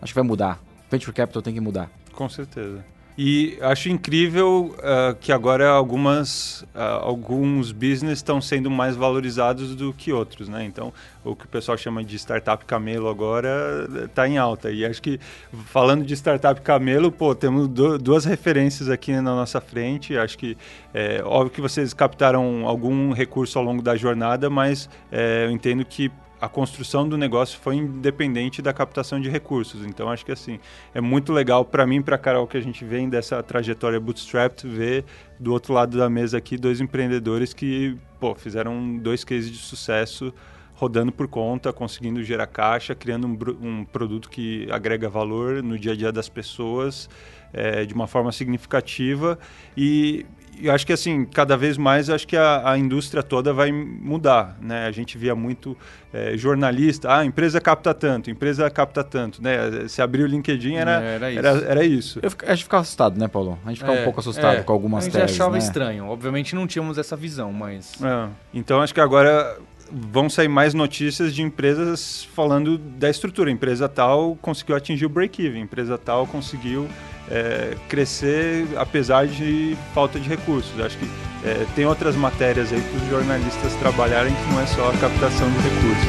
acho 0.00 0.12
que 0.12 0.18
vai 0.18 0.24
mudar. 0.24 0.60
Venture 0.90 1.12
Capital 1.12 1.42
tem 1.42 1.54
que 1.54 1.60
mudar. 1.60 1.90
Com 2.12 2.28
certeza. 2.28 2.84
E 3.22 3.58
acho 3.60 3.90
incrível 3.90 4.74
uh, 4.78 5.14
que 5.20 5.30
agora 5.30 5.68
algumas, 5.68 6.62
uh, 6.74 7.02
alguns 7.02 7.70
business 7.70 8.20
estão 8.20 8.40
sendo 8.40 8.70
mais 8.70 8.96
valorizados 8.96 9.76
do 9.76 9.92
que 9.92 10.10
outros, 10.10 10.48
né? 10.48 10.64
Então, 10.64 10.90
o 11.22 11.36
que 11.36 11.44
o 11.44 11.48
pessoal 11.48 11.76
chama 11.76 12.02
de 12.02 12.16
startup 12.16 12.64
camelo 12.64 13.10
agora 13.10 13.86
está 14.06 14.26
em 14.26 14.38
alta. 14.38 14.70
E 14.70 14.86
acho 14.86 15.02
que, 15.02 15.20
falando 15.66 16.02
de 16.02 16.16
startup 16.16 16.58
camelo, 16.62 17.12
pô, 17.12 17.34
temos 17.34 17.68
duas 17.68 18.24
referências 18.24 18.88
aqui 18.88 19.12
na 19.12 19.20
nossa 19.20 19.60
frente. 19.60 20.16
Acho 20.16 20.38
que, 20.38 20.56
é, 20.94 21.22
óbvio 21.22 21.50
que 21.50 21.60
vocês 21.60 21.92
captaram 21.92 22.66
algum 22.66 23.12
recurso 23.12 23.58
ao 23.58 23.64
longo 23.66 23.82
da 23.82 23.96
jornada, 23.96 24.48
mas 24.48 24.88
é, 25.12 25.44
eu 25.44 25.50
entendo 25.50 25.84
que 25.84 26.10
a 26.40 26.48
construção 26.48 27.08
do 27.08 27.18
negócio 27.18 27.58
foi 27.58 27.76
independente 27.76 28.62
da 28.62 28.72
captação 28.72 29.20
de 29.20 29.28
recursos. 29.28 29.84
Então 29.84 30.08
acho 30.08 30.24
que 30.24 30.32
assim 30.32 30.58
é 30.94 31.00
muito 31.00 31.32
legal 31.32 31.64
para 31.64 31.86
mim, 31.86 32.00
para 32.00 32.16
Carol 32.16 32.46
que 32.46 32.56
a 32.56 32.60
gente 32.60 32.84
vem 32.84 33.08
dessa 33.08 33.42
trajetória 33.42 34.00
bootstrapped, 34.00 34.66
ver 34.66 35.04
do 35.38 35.52
outro 35.52 35.72
lado 35.74 35.98
da 35.98 36.08
mesa 36.08 36.38
aqui 36.38 36.56
dois 36.56 36.80
empreendedores 36.80 37.52
que 37.52 37.96
pô, 38.18 38.34
fizeram 38.34 38.96
dois 38.96 39.22
cases 39.22 39.50
de 39.50 39.58
sucesso 39.58 40.32
rodando 40.74 41.12
por 41.12 41.28
conta, 41.28 41.74
conseguindo 41.74 42.24
gerar 42.24 42.46
caixa, 42.46 42.94
criando 42.94 43.26
um, 43.26 43.36
um 43.60 43.84
produto 43.84 44.30
que 44.30 44.66
agrega 44.72 45.10
valor 45.10 45.62
no 45.62 45.78
dia 45.78 45.92
a 45.92 45.94
dia 45.94 46.10
das 46.10 46.26
pessoas 46.26 47.06
é, 47.52 47.84
de 47.84 47.92
uma 47.92 48.06
forma 48.06 48.32
significativa 48.32 49.38
e 49.76 50.24
eu 50.62 50.72
acho 50.72 50.86
que 50.86 50.92
assim 50.92 51.24
cada 51.24 51.56
vez 51.56 51.76
mais 51.76 52.10
acho 52.10 52.26
que 52.26 52.36
a, 52.36 52.70
a 52.70 52.78
indústria 52.78 53.22
toda 53.22 53.52
vai 53.52 53.72
mudar 53.72 54.56
né 54.60 54.86
a 54.86 54.90
gente 54.90 55.16
via 55.16 55.34
muito 55.34 55.76
é, 56.12 56.36
jornalista 56.36 57.14
ah 57.14 57.24
empresa 57.24 57.60
capta 57.60 57.94
tanto 57.94 58.30
a 58.30 58.32
empresa 58.32 58.68
capta 58.70 59.02
tanto 59.04 59.42
né 59.42 59.88
se 59.88 60.02
abrir 60.02 60.22
o 60.22 60.26
LinkedIn 60.26 60.74
era 60.74 61.02
é, 61.02 61.14
era, 61.14 61.30
isso. 61.30 61.38
Era, 61.38 61.70
era 61.70 61.84
isso 61.84 62.20
eu, 62.22 62.30
a 62.46 62.54
gente 62.54 62.64
ficava 62.64 62.82
assustado 62.82 63.18
né 63.18 63.28
Paulo 63.28 63.58
a 63.64 63.68
gente 63.68 63.78
ficava 63.78 63.98
é, 63.98 64.00
um 64.00 64.04
pouco 64.04 64.20
assustado 64.20 64.58
é. 64.58 64.62
com 64.62 64.72
algumas 64.72 65.04
teses 65.04 65.16
a 65.16 65.26
gente 65.26 65.34
achava 65.34 65.52
né? 65.52 65.58
estranho 65.58 66.06
obviamente 66.06 66.54
não 66.54 66.66
tínhamos 66.66 66.98
essa 66.98 67.16
visão 67.16 67.52
mas 67.52 67.92
é. 68.02 68.28
então 68.52 68.80
acho 68.80 68.94
que 68.94 69.00
agora 69.00 69.58
vão 69.92 70.28
sair 70.28 70.48
mais 70.48 70.74
notícias 70.74 71.34
de 71.34 71.42
empresas 71.42 72.28
falando 72.34 72.78
da 72.78 73.10
estrutura. 73.10 73.50
Empresa 73.50 73.88
tal 73.88 74.36
conseguiu 74.40 74.76
atingir 74.76 75.06
o 75.06 75.08
break-even, 75.08 75.62
empresa 75.62 75.98
tal 75.98 76.26
conseguiu 76.26 76.88
é, 77.30 77.76
crescer 77.88 78.66
apesar 78.76 79.26
de 79.26 79.76
falta 79.94 80.18
de 80.18 80.28
recursos. 80.28 80.78
Acho 80.80 80.98
que 80.98 81.06
é, 81.44 81.66
tem 81.74 81.86
outras 81.86 82.16
matérias 82.16 82.72
aí 82.72 82.80
para 82.80 83.02
os 83.02 83.08
jornalistas 83.08 83.74
trabalharem 83.76 84.34
que 84.34 84.52
não 84.52 84.60
é 84.60 84.66
só 84.66 84.90
a 84.90 84.96
captação 84.98 85.48
de 85.50 85.58
recursos. 85.58 86.08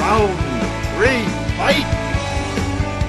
Round 0.00 0.34
3, 0.98 1.24
fight! 1.56 2.08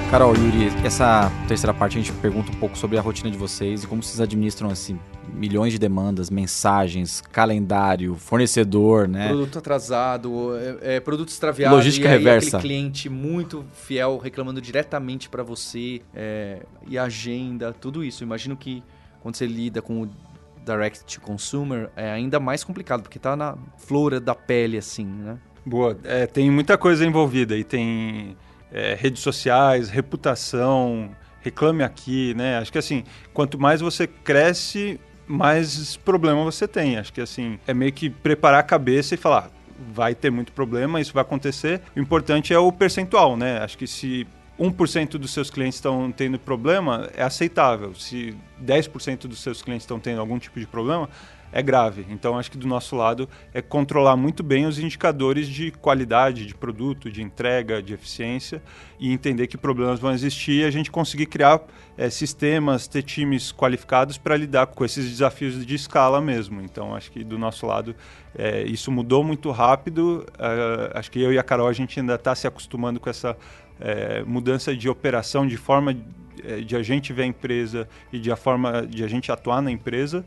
Carol, 0.09 0.35
Yuri, 0.35 0.73
essa 0.83 1.31
terceira 1.47 1.71
parte 1.71 1.97
a 1.97 2.01
gente 2.01 2.11
pergunta 2.13 2.51
um 2.51 2.55
pouco 2.55 2.75
sobre 2.75 2.97
a 2.97 3.01
rotina 3.01 3.29
de 3.29 3.37
vocês 3.37 3.83
e 3.83 3.87
como 3.87 4.01
vocês 4.01 4.19
administram 4.19 4.69
assim 4.69 4.99
milhões 5.33 5.73
de 5.73 5.79
demandas, 5.79 6.29
mensagens, 6.29 7.21
calendário, 7.21 8.15
fornecedor, 8.15 9.07
né? 9.07 9.27
Produto 9.27 9.59
atrasado, 9.59 10.55
é, 10.57 10.95
é, 10.95 10.99
produto 10.99 11.29
extraviado. 11.29 11.75
Logística 11.75 12.07
e 12.07 12.11
aí, 12.11 12.17
reversa. 12.17 12.57
Aquele 12.57 12.61
cliente 12.61 13.09
muito 13.09 13.65
fiel 13.73 14.17
reclamando 14.17 14.61
diretamente 14.61 15.29
para 15.29 15.43
você 15.43 16.01
é, 16.13 16.63
e 16.87 16.97
agenda, 16.97 17.73
tudo 17.73 18.03
isso. 18.03 18.23
Imagino 18.23 18.55
que 18.55 18.83
quando 19.21 19.35
você 19.35 19.45
lida 19.45 19.81
com 19.81 20.03
o 20.03 20.09
direct 20.65 21.05
to 21.05 21.21
consumer 21.21 21.89
é 21.95 22.11
ainda 22.11 22.39
mais 22.39 22.63
complicado 22.63 23.01
porque 23.01 23.17
tá 23.17 23.35
na 23.35 23.57
flora 23.77 24.19
da 24.19 24.35
pele 24.35 24.77
assim, 24.77 25.05
né? 25.05 25.37
Boa, 25.65 25.97
é, 26.03 26.25
tem 26.25 26.49
muita 26.49 26.77
coisa 26.77 27.05
envolvida 27.05 27.55
e 27.55 27.63
tem 27.63 28.35
é, 28.71 28.95
redes 28.95 29.21
sociais, 29.21 29.89
reputação, 29.89 31.11
reclame 31.41 31.83
aqui, 31.83 32.33
né? 32.35 32.57
Acho 32.57 32.71
que 32.71 32.77
assim, 32.77 33.03
quanto 33.33 33.59
mais 33.59 33.81
você 33.81 34.07
cresce, 34.07 34.99
mais 35.29 35.95
problema 35.95 36.43
você 36.43 36.67
tem. 36.67 36.97
Acho 36.97 37.13
que 37.13 37.21
assim, 37.21 37.59
é 37.67 37.73
meio 37.73 37.93
que 37.93 38.09
preparar 38.09 38.61
a 38.61 38.63
cabeça 38.63 39.13
e 39.13 39.17
falar, 39.17 39.51
vai 39.93 40.15
ter 40.15 40.31
muito 40.31 40.51
problema, 40.51 40.99
isso 40.99 41.13
vai 41.13 41.21
acontecer. 41.21 41.81
O 41.95 41.99
importante 41.99 42.51
é 42.51 42.57
o 42.57 42.71
percentual, 42.71 43.37
né? 43.37 43.59
Acho 43.59 43.77
que 43.77 43.85
se 43.85 44.25
1% 44.59 45.11
dos 45.11 45.31
seus 45.31 45.51
clientes 45.51 45.75
estão 45.75 46.11
tendo 46.11 46.39
problema, 46.39 47.09
é 47.15 47.21
aceitável. 47.21 47.93
Se 47.93 48.35
10% 48.61 49.27
dos 49.27 49.39
seus 49.39 49.61
clientes 49.61 49.83
estão 49.83 49.99
tendo 49.99 50.19
algum 50.19 50.39
tipo 50.39 50.59
de 50.59 50.65
problema, 50.65 51.07
é 51.51 51.61
grave. 51.61 52.05
Então, 52.09 52.37
acho 52.37 52.51
que 52.51 52.57
do 52.57 52.67
nosso 52.67 52.95
lado 52.95 53.27
é 53.53 53.61
controlar 53.61 54.15
muito 54.15 54.43
bem 54.43 54.65
os 54.65 54.79
indicadores 54.79 55.47
de 55.47 55.71
qualidade 55.71 56.45
de 56.45 56.53
produto, 56.53 57.11
de 57.11 57.21
entrega, 57.21 57.81
de 57.81 57.93
eficiência 57.93 58.61
e 58.99 59.11
entender 59.11 59.47
que 59.47 59.57
problemas 59.57 59.99
vão 59.99 60.11
existir 60.11 60.61
e 60.61 60.65
a 60.65 60.71
gente 60.71 60.91
conseguir 60.91 61.25
criar 61.25 61.61
é, 61.97 62.09
sistemas, 62.09 62.87
ter 62.87 63.03
times 63.03 63.51
qualificados 63.51 64.17
para 64.17 64.35
lidar 64.35 64.67
com 64.67 64.85
esses 64.85 65.09
desafios 65.09 65.65
de 65.65 65.75
escala 65.75 66.21
mesmo. 66.21 66.61
Então, 66.61 66.95
acho 66.95 67.11
que 67.11 67.23
do 67.23 67.37
nosso 67.37 67.65
lado 67.65 67.95
é, 68.37 68.63
isso 68.63 68.91
mudou 68.91 69.23
muito 69.23 69.51
rápido. 69.51 70.25
Uh, 70.35 70.97
acho 70.97 71.09
que 71.09 71.21
eu 71.21 71.33
e 71.33 71.39
a 71.39 71.43
Carol 71.43 71.67
a 71.67 71.73
gente 71.73 71.99
ainda 71.99 72.15
está 72.15 72.35
se 72.35 72.47
acostumando 72.47 72.99
com 72.99 73.09
essa 73.09 73.35
é, 73.79 74.23
mudança 74.23 74.75
de 74.75 74.89
operação, 74.89 75.47
de 75.47 75.57
forma 75.57 75.95
de 76.65 76.75
a 76.75 76.81
gente 76.81 77.11
ver 77.11 77.23
a 77.23 77.25
empresa 77.25 77.87
e 78.13 78.19
de 78.19 78.31
a 78.31 78.35
forma 78.35 78.85
de 78.87 79.03
a 79.03 79.07
gente 79.07 79.31
atuar 79.31 79.61
na 79.61 79.71
empresa. 79.71 80.25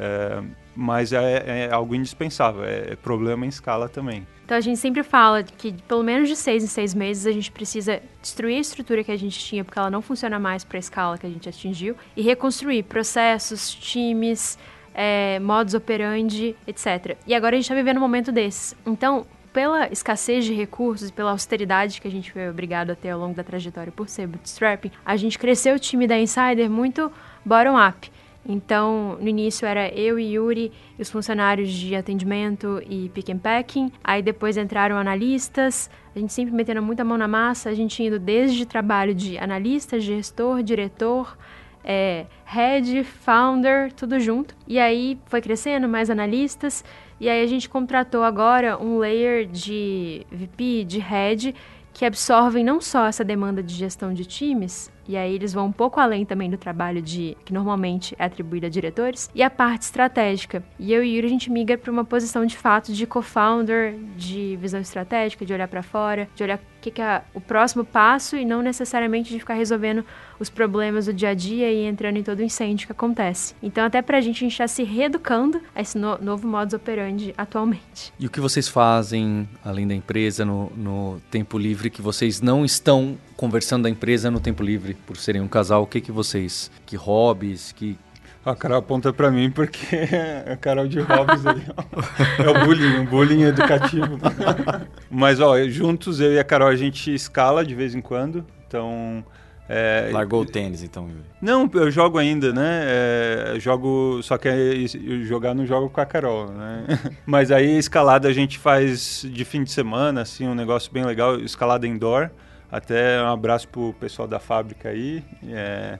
É, 0.00 0.42
mas 0.74 1.12
é, 1.12 1.66
é, 1.68 1.70
algo 1.70 1.94
indispensável, 1.94 2.64
é, 2.64 2.92
é 2.92 2.96
problema 2.96 3.44
em 3.44 3.50
escala 3.50 3.86
também. 3.86 4.26
Então 4.46 4.56
a 4.56 4.60
gente 4.60 4.78
sempre 4.78 5.02
fala 5.02 5.42
que 5.42 5.72
pelo 5.86 6.02
menos 6.02 6.26
de 6.26 6.34
seis 6.34 6.64
em 6.64 6.66
seis 6.66 6.94
meses 6.94 7.26
a 7.26 7.32
gente 7.32 7.52
precisa 7.52 8.00
destruir 8.20 8.56
a 8.56 8.60
estrutura 8.60 9.04
que 9.04 9.12
a 9.12 9.16
gente 9.16 9.38
tinha, 9.38 9.62
porque 9.62 9.78
ela 9.78 9.90
não 9.90 10.00
funciona 10.00 10.38
mais 10.38 10.64
para 10.64 10.78
a 10.78 10.80
escala 10.80 11.18
que 11.18 11.26
a 11.26 11.30
gente 11.30 11.46
atingiu, 11.48 11.94
e 12.16 12.22
reconstruir 12.22 12.82
processos, 12.84 13.74
times, 13.74 14.58
é, 14.94 15.38
modos 15.38 15.74
operandi, 15.74 16.56
etc. 16.66 17.16
E 17.26 17.34
agora 17.34 17.54
a 17.54 17.58
gente 17.58 17.66
está 17.66 17.74
vivendo 17.74 17.98
um 17.98 18.00
momento 18.00 18.32
desses. 18.32 18.74
Então, 18.86 19.26
pela 19.52 19.92
escassez 19.92 20.44
de 20.46 20.54
recursos 20.54 21.10
e 21.10 21.12
pela 21.12 21.32
austeridade 21.32 22.00
que 22.00 22.08
a 22.08 22.10
gente 22.10 22.32
foi 22.32 22.48
obrigado 22.48 22.90
a 22.90 22.94
ter 22.94 23.10
ao 23.10 23.20
longo 23.20 23.34
da 23.34 23.44
trajetória 23.44 23.92
por 23.92 24.08
ser 24.08 24.26
bootstrapping, 24.26 24.90
a 25.04 25.16
gente 25.16 25.38
cresceu 25.38 25.76
o 25.76 25.78
time 25.78 26.06
da 26.06 26.18
Insider 26.18 26.70
muito 26.70 27.12
bottom-up. 27.44 28.10
Então, 28.46 29.18
no 29.20 29.28
início 29.28 29.66
era 29.66 29.88
eu 29.88 30.18
e 30.18 30.34
Yuri 30.34 30.72
e 30.98 31.02
os 31.02 31.10
funcionários 31.10 31.70
de 31.70 31.94
atendimento 31.94 32.82
e 32.88 33.08
pick 33.10 33.28
and 33.30 33.38
packing. 33.38 33.92
Aí 34.02 34.22
depois 34.22 34.56
entraram 34.56 34.96
analistas. 34.96 35.90
A 36.14 36.18
gente 36.18 36.32
sempre 36.32 36.54
metendo 36.54 36.82
muita 36.82 37.04
mão 37.04 37.18
na 37.18 37.28
massa. 37.28 37.68
A 37.68 37.74
gente 37.74 38.02
indo 38.02 38.18
desde 38.18 38.64
trabalho 38.64 39.14
de 39.14 39.38
analista, 39.38 40.00
gestor, 40.00 40.62
diretor, 40.62 41.36
é, 41.84 42.26
head, 42.44 43.04
founder, 43.04 43.92
tudo 43.92 44.18
junto. 44.18 44.54
E 44.66 44.78
aí 44.78 45.18
foi 45.26 45.40
crescendo, 45.40 45.88
mais 45.88 46.08
analistas. 46.08 46.82
E 47.20 47.28
aí 47.28 47.44
a 47.44 47.46
gente 47.46 47.68
contratou 47.68 48.22
agora 48.22 48.78
um 48.82 48.98
layer 48.98 49.46
de 49.46 50.26
VP, 50.32 50.84
de 50.84 50.98
head, 50.98 51.54
que 51.92 52.06
absorvem 52.06 52.64
não 52.64 52.80
só 52.80 53.06
essa 53.06 53.22
demanda 53.22 53.62
de 53.62 53.74
gestão 53.74 54.14
de 54.14 54.24
times, 54.24 54.90
e 55.08 55.16
aí 55.16 55.34
eles 55.34 55.52
vão 55.52 55.66
um 55.66 55.72
pouco 55.72 56.00
além 56.00 56.24
também 56.24 56.50
do 56.50 56.56
trabalho 56.56 57.02
de 57.02 57.36
que 57.44 57.52
normalmente 57.52 58.14
é 58.18 58.24
atribuído 58.24 58.66
a 58.66 58.68
diretores, 58.68 59.30
e 59.34 59.42
a 59.42 59.50
parte 59.50 59.82
estratégica. 59.82 60.62
E 60.78 60.92
eu 60.92 61.02
e 61.02 61.16
Yuri 61.16 61.26
a 61.26 61.30
gente 61.30 61.50
migra 61.50 61.76
para 61.76 61.90
uma 61.90 62.04
posição 62.04 62.44
de 62.46 62.56
fato 62.56 62.92
de 62.92 63.06
co-founder, 63.06 63.94
de 64.16 64.56
visão 64.60 64.80
estratégica, 64.80 65.44
de 65.44 65.52
olhar 65.52 65.68
para 65.68 65.82
fora, 65.82 66.28
de 66.34 66.42
olhar 66.42 66.58
o 66.58 66.60
que, 66.80 66.90
que 66.90 67.02
é 67.02 67.22
o 67.34 67.40
próximo 67.40 67.84
passo 67.84 68.36
e 68.36 68.44
não 68.44 68.62
necessariamente 68.62 69.30
de 69.30 69.38
ficar 69.38 69.54
resolvendo 69.54 70.04
os 70.38 70.48
problemas 70.48 71.06
do 71.06 71.12
dia 71.12 71.30
a 71.30 71.34
dia 71.34 71.70
e 71.70 71.84
entrando 71.84 72.16
em 72.16 72.22
todo 72.22 72.38
o 72.38 72.42
incêndio 72.42 72.86
que 72.86 72.92
acontece. 72.92 73.54
Então, 73.62 73.84
até 73.84 74.00
pra 74.00 74.20
gente, 74.20 74.36
a 74.36 74.40
gente 74.40 74.52
está 74.52 74.66
se 74.66 74.82
reeducando 74.82 75.60
a 75.74 75.82
esse 75.82 75.98
no 75.98 76.16
novo 76.18 76.48
modus 76.48 76.72
operandi 76.72 77.34
atualmente. 77.36 78.12
E 78.18 78.26
o 78.26 78.30
que 78.30 78.40
vocês 78.40 78.66
fazem, 78.66 79.46
além 79.62 79.86
da 79.86 79.94
empresa, 79.94 80.44
no, 80.44 80.70
no 80.74 81.20
tempo 81.30 81.58
livre, 81.58 81.90
que 81.90 82.00
vocês 82.00 82.40
não 82.40 82.64
estão 82.64 83.18
conversando 83.40 83.84
da 83.84 83.88
empresa 83.88 84.30
no 84.30 84.38
tempo 84.38 84.62
livre, 84.62 84.92
por 84.92 85.16
serem 85.16 85.40
um 85.40 85.48
casal, 85.48 85.82
o 85.82 85.86
que 85.86 85.98
que 85.98 86.12
vocês, 86.12 86.70
que 86.84 86.94
hobbies, 86.94 87.72
que 87.72 87.96
a 88.44 88.54
Carol 88.54 88.76
aponta 88.76 89.14
para 89.14 89.30
mim 89.30 89.50
porque 89.50 89.96
é 89.96 90.52
a 90.52 90.56
Carol 90.58 90.86
de 90.86 91.00
hobbies 91.00 91.46
aí, 91.46 91.62
ó. 91.74 92.42
É 92.42 92.50
o 92.50 92.66
bullying, 92.66 92.98
um 92.98 93.06
bullying 93.06 93.44
educativo. 93.44 94.18
Mas, 95.10 95.40
ó, 95.40 95.58
juntos 95.68 96.20
eu 96.20 96.34
e 96.34 96.38
a 96.38 96.44
Carol 96.44 96.68
a 96.68 96.76
gente 96.76 97.14
escala 97.14 97.64
de 97.64 97.74
vez 97.74 97.94
em 97.94 98.02
quando. 98.02 98.44
Então, 98.68 99.24
é, 99.66 100.10
Largou 100.12 100.42
o 100.42 100.46
tênis, 100.46 100.82
então? 100.82 101.08
Não, 101.40 101.70
eu 101.72 101.90
jogo 101.90 102.18
ainda, 102.18 102.52
né? 102.52 102.82
É, 102.84 103.54
jogo, 103.58 104.20
só 104.22 104.36
que 104.36 104.86
jogar 105.22 105.54
não 105.54 105.64
jogo 105.64 105.88
com 105.88 106.02
a 106.02 106.04
Carol, 106.04 106.50
né? 106.50 106.84
Mas 107.24 107.50
aí 107.50 107.78
escalada 107.78 108.28
a 108.28 108.34
gente 108.34 108.58
faz 108.58 109.26
de 109.26 109.46
fim 109.46 109.64
de 109.64 109.70
semana, 109.70 110.20
assim, 110.20 110.46
um 110.46 110.54
negócio 110.54 110.92
bem 110.92 111.04
legal, 111.06 111.40
escalada 111.40 111.86
indoor. 111.86 112.30
Até 112.70 113.22
um 113.22 113.28
abraço 113.28 113.68
pro 113.68 113.92
pessoal 113.94 114.28
da 114.28 114.38
fábrica 114.38 114.90
aí. 114.90 115.24
É, 115.48 115.98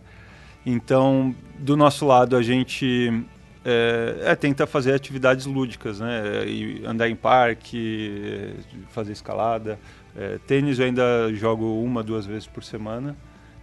então, 0.64 1.34
do 1.58 1.76
nosso 1.76 2.06
lado, 2.06 2.36
a 2.36 2.42
gente 2.42 3.24
é, 3.64 4.20
é, 4.22 4.34
tenta 4.36 4.66
fazer 4.66 4.94
atividades 4.94 5.46
lúdicas, 5.46 6.00
né? 6.00 6.46
E 6.46 6.82
andar 6.86 7.08
em 7.08 7.16
parque, 7.16 8.54
fazer 8.88 9.12
escalada. 9.12 9.78
É, 10.16 10.38
tênis 10.46 10.78
eu 10.78 10.86
ainda 10.86 11.32
jogo 11.32 11.82
uma, 11.82 12.02
duas 12.02 12.24
vezes 12.24 12.46
por 12.46 12.62
semana. 12.62 13.16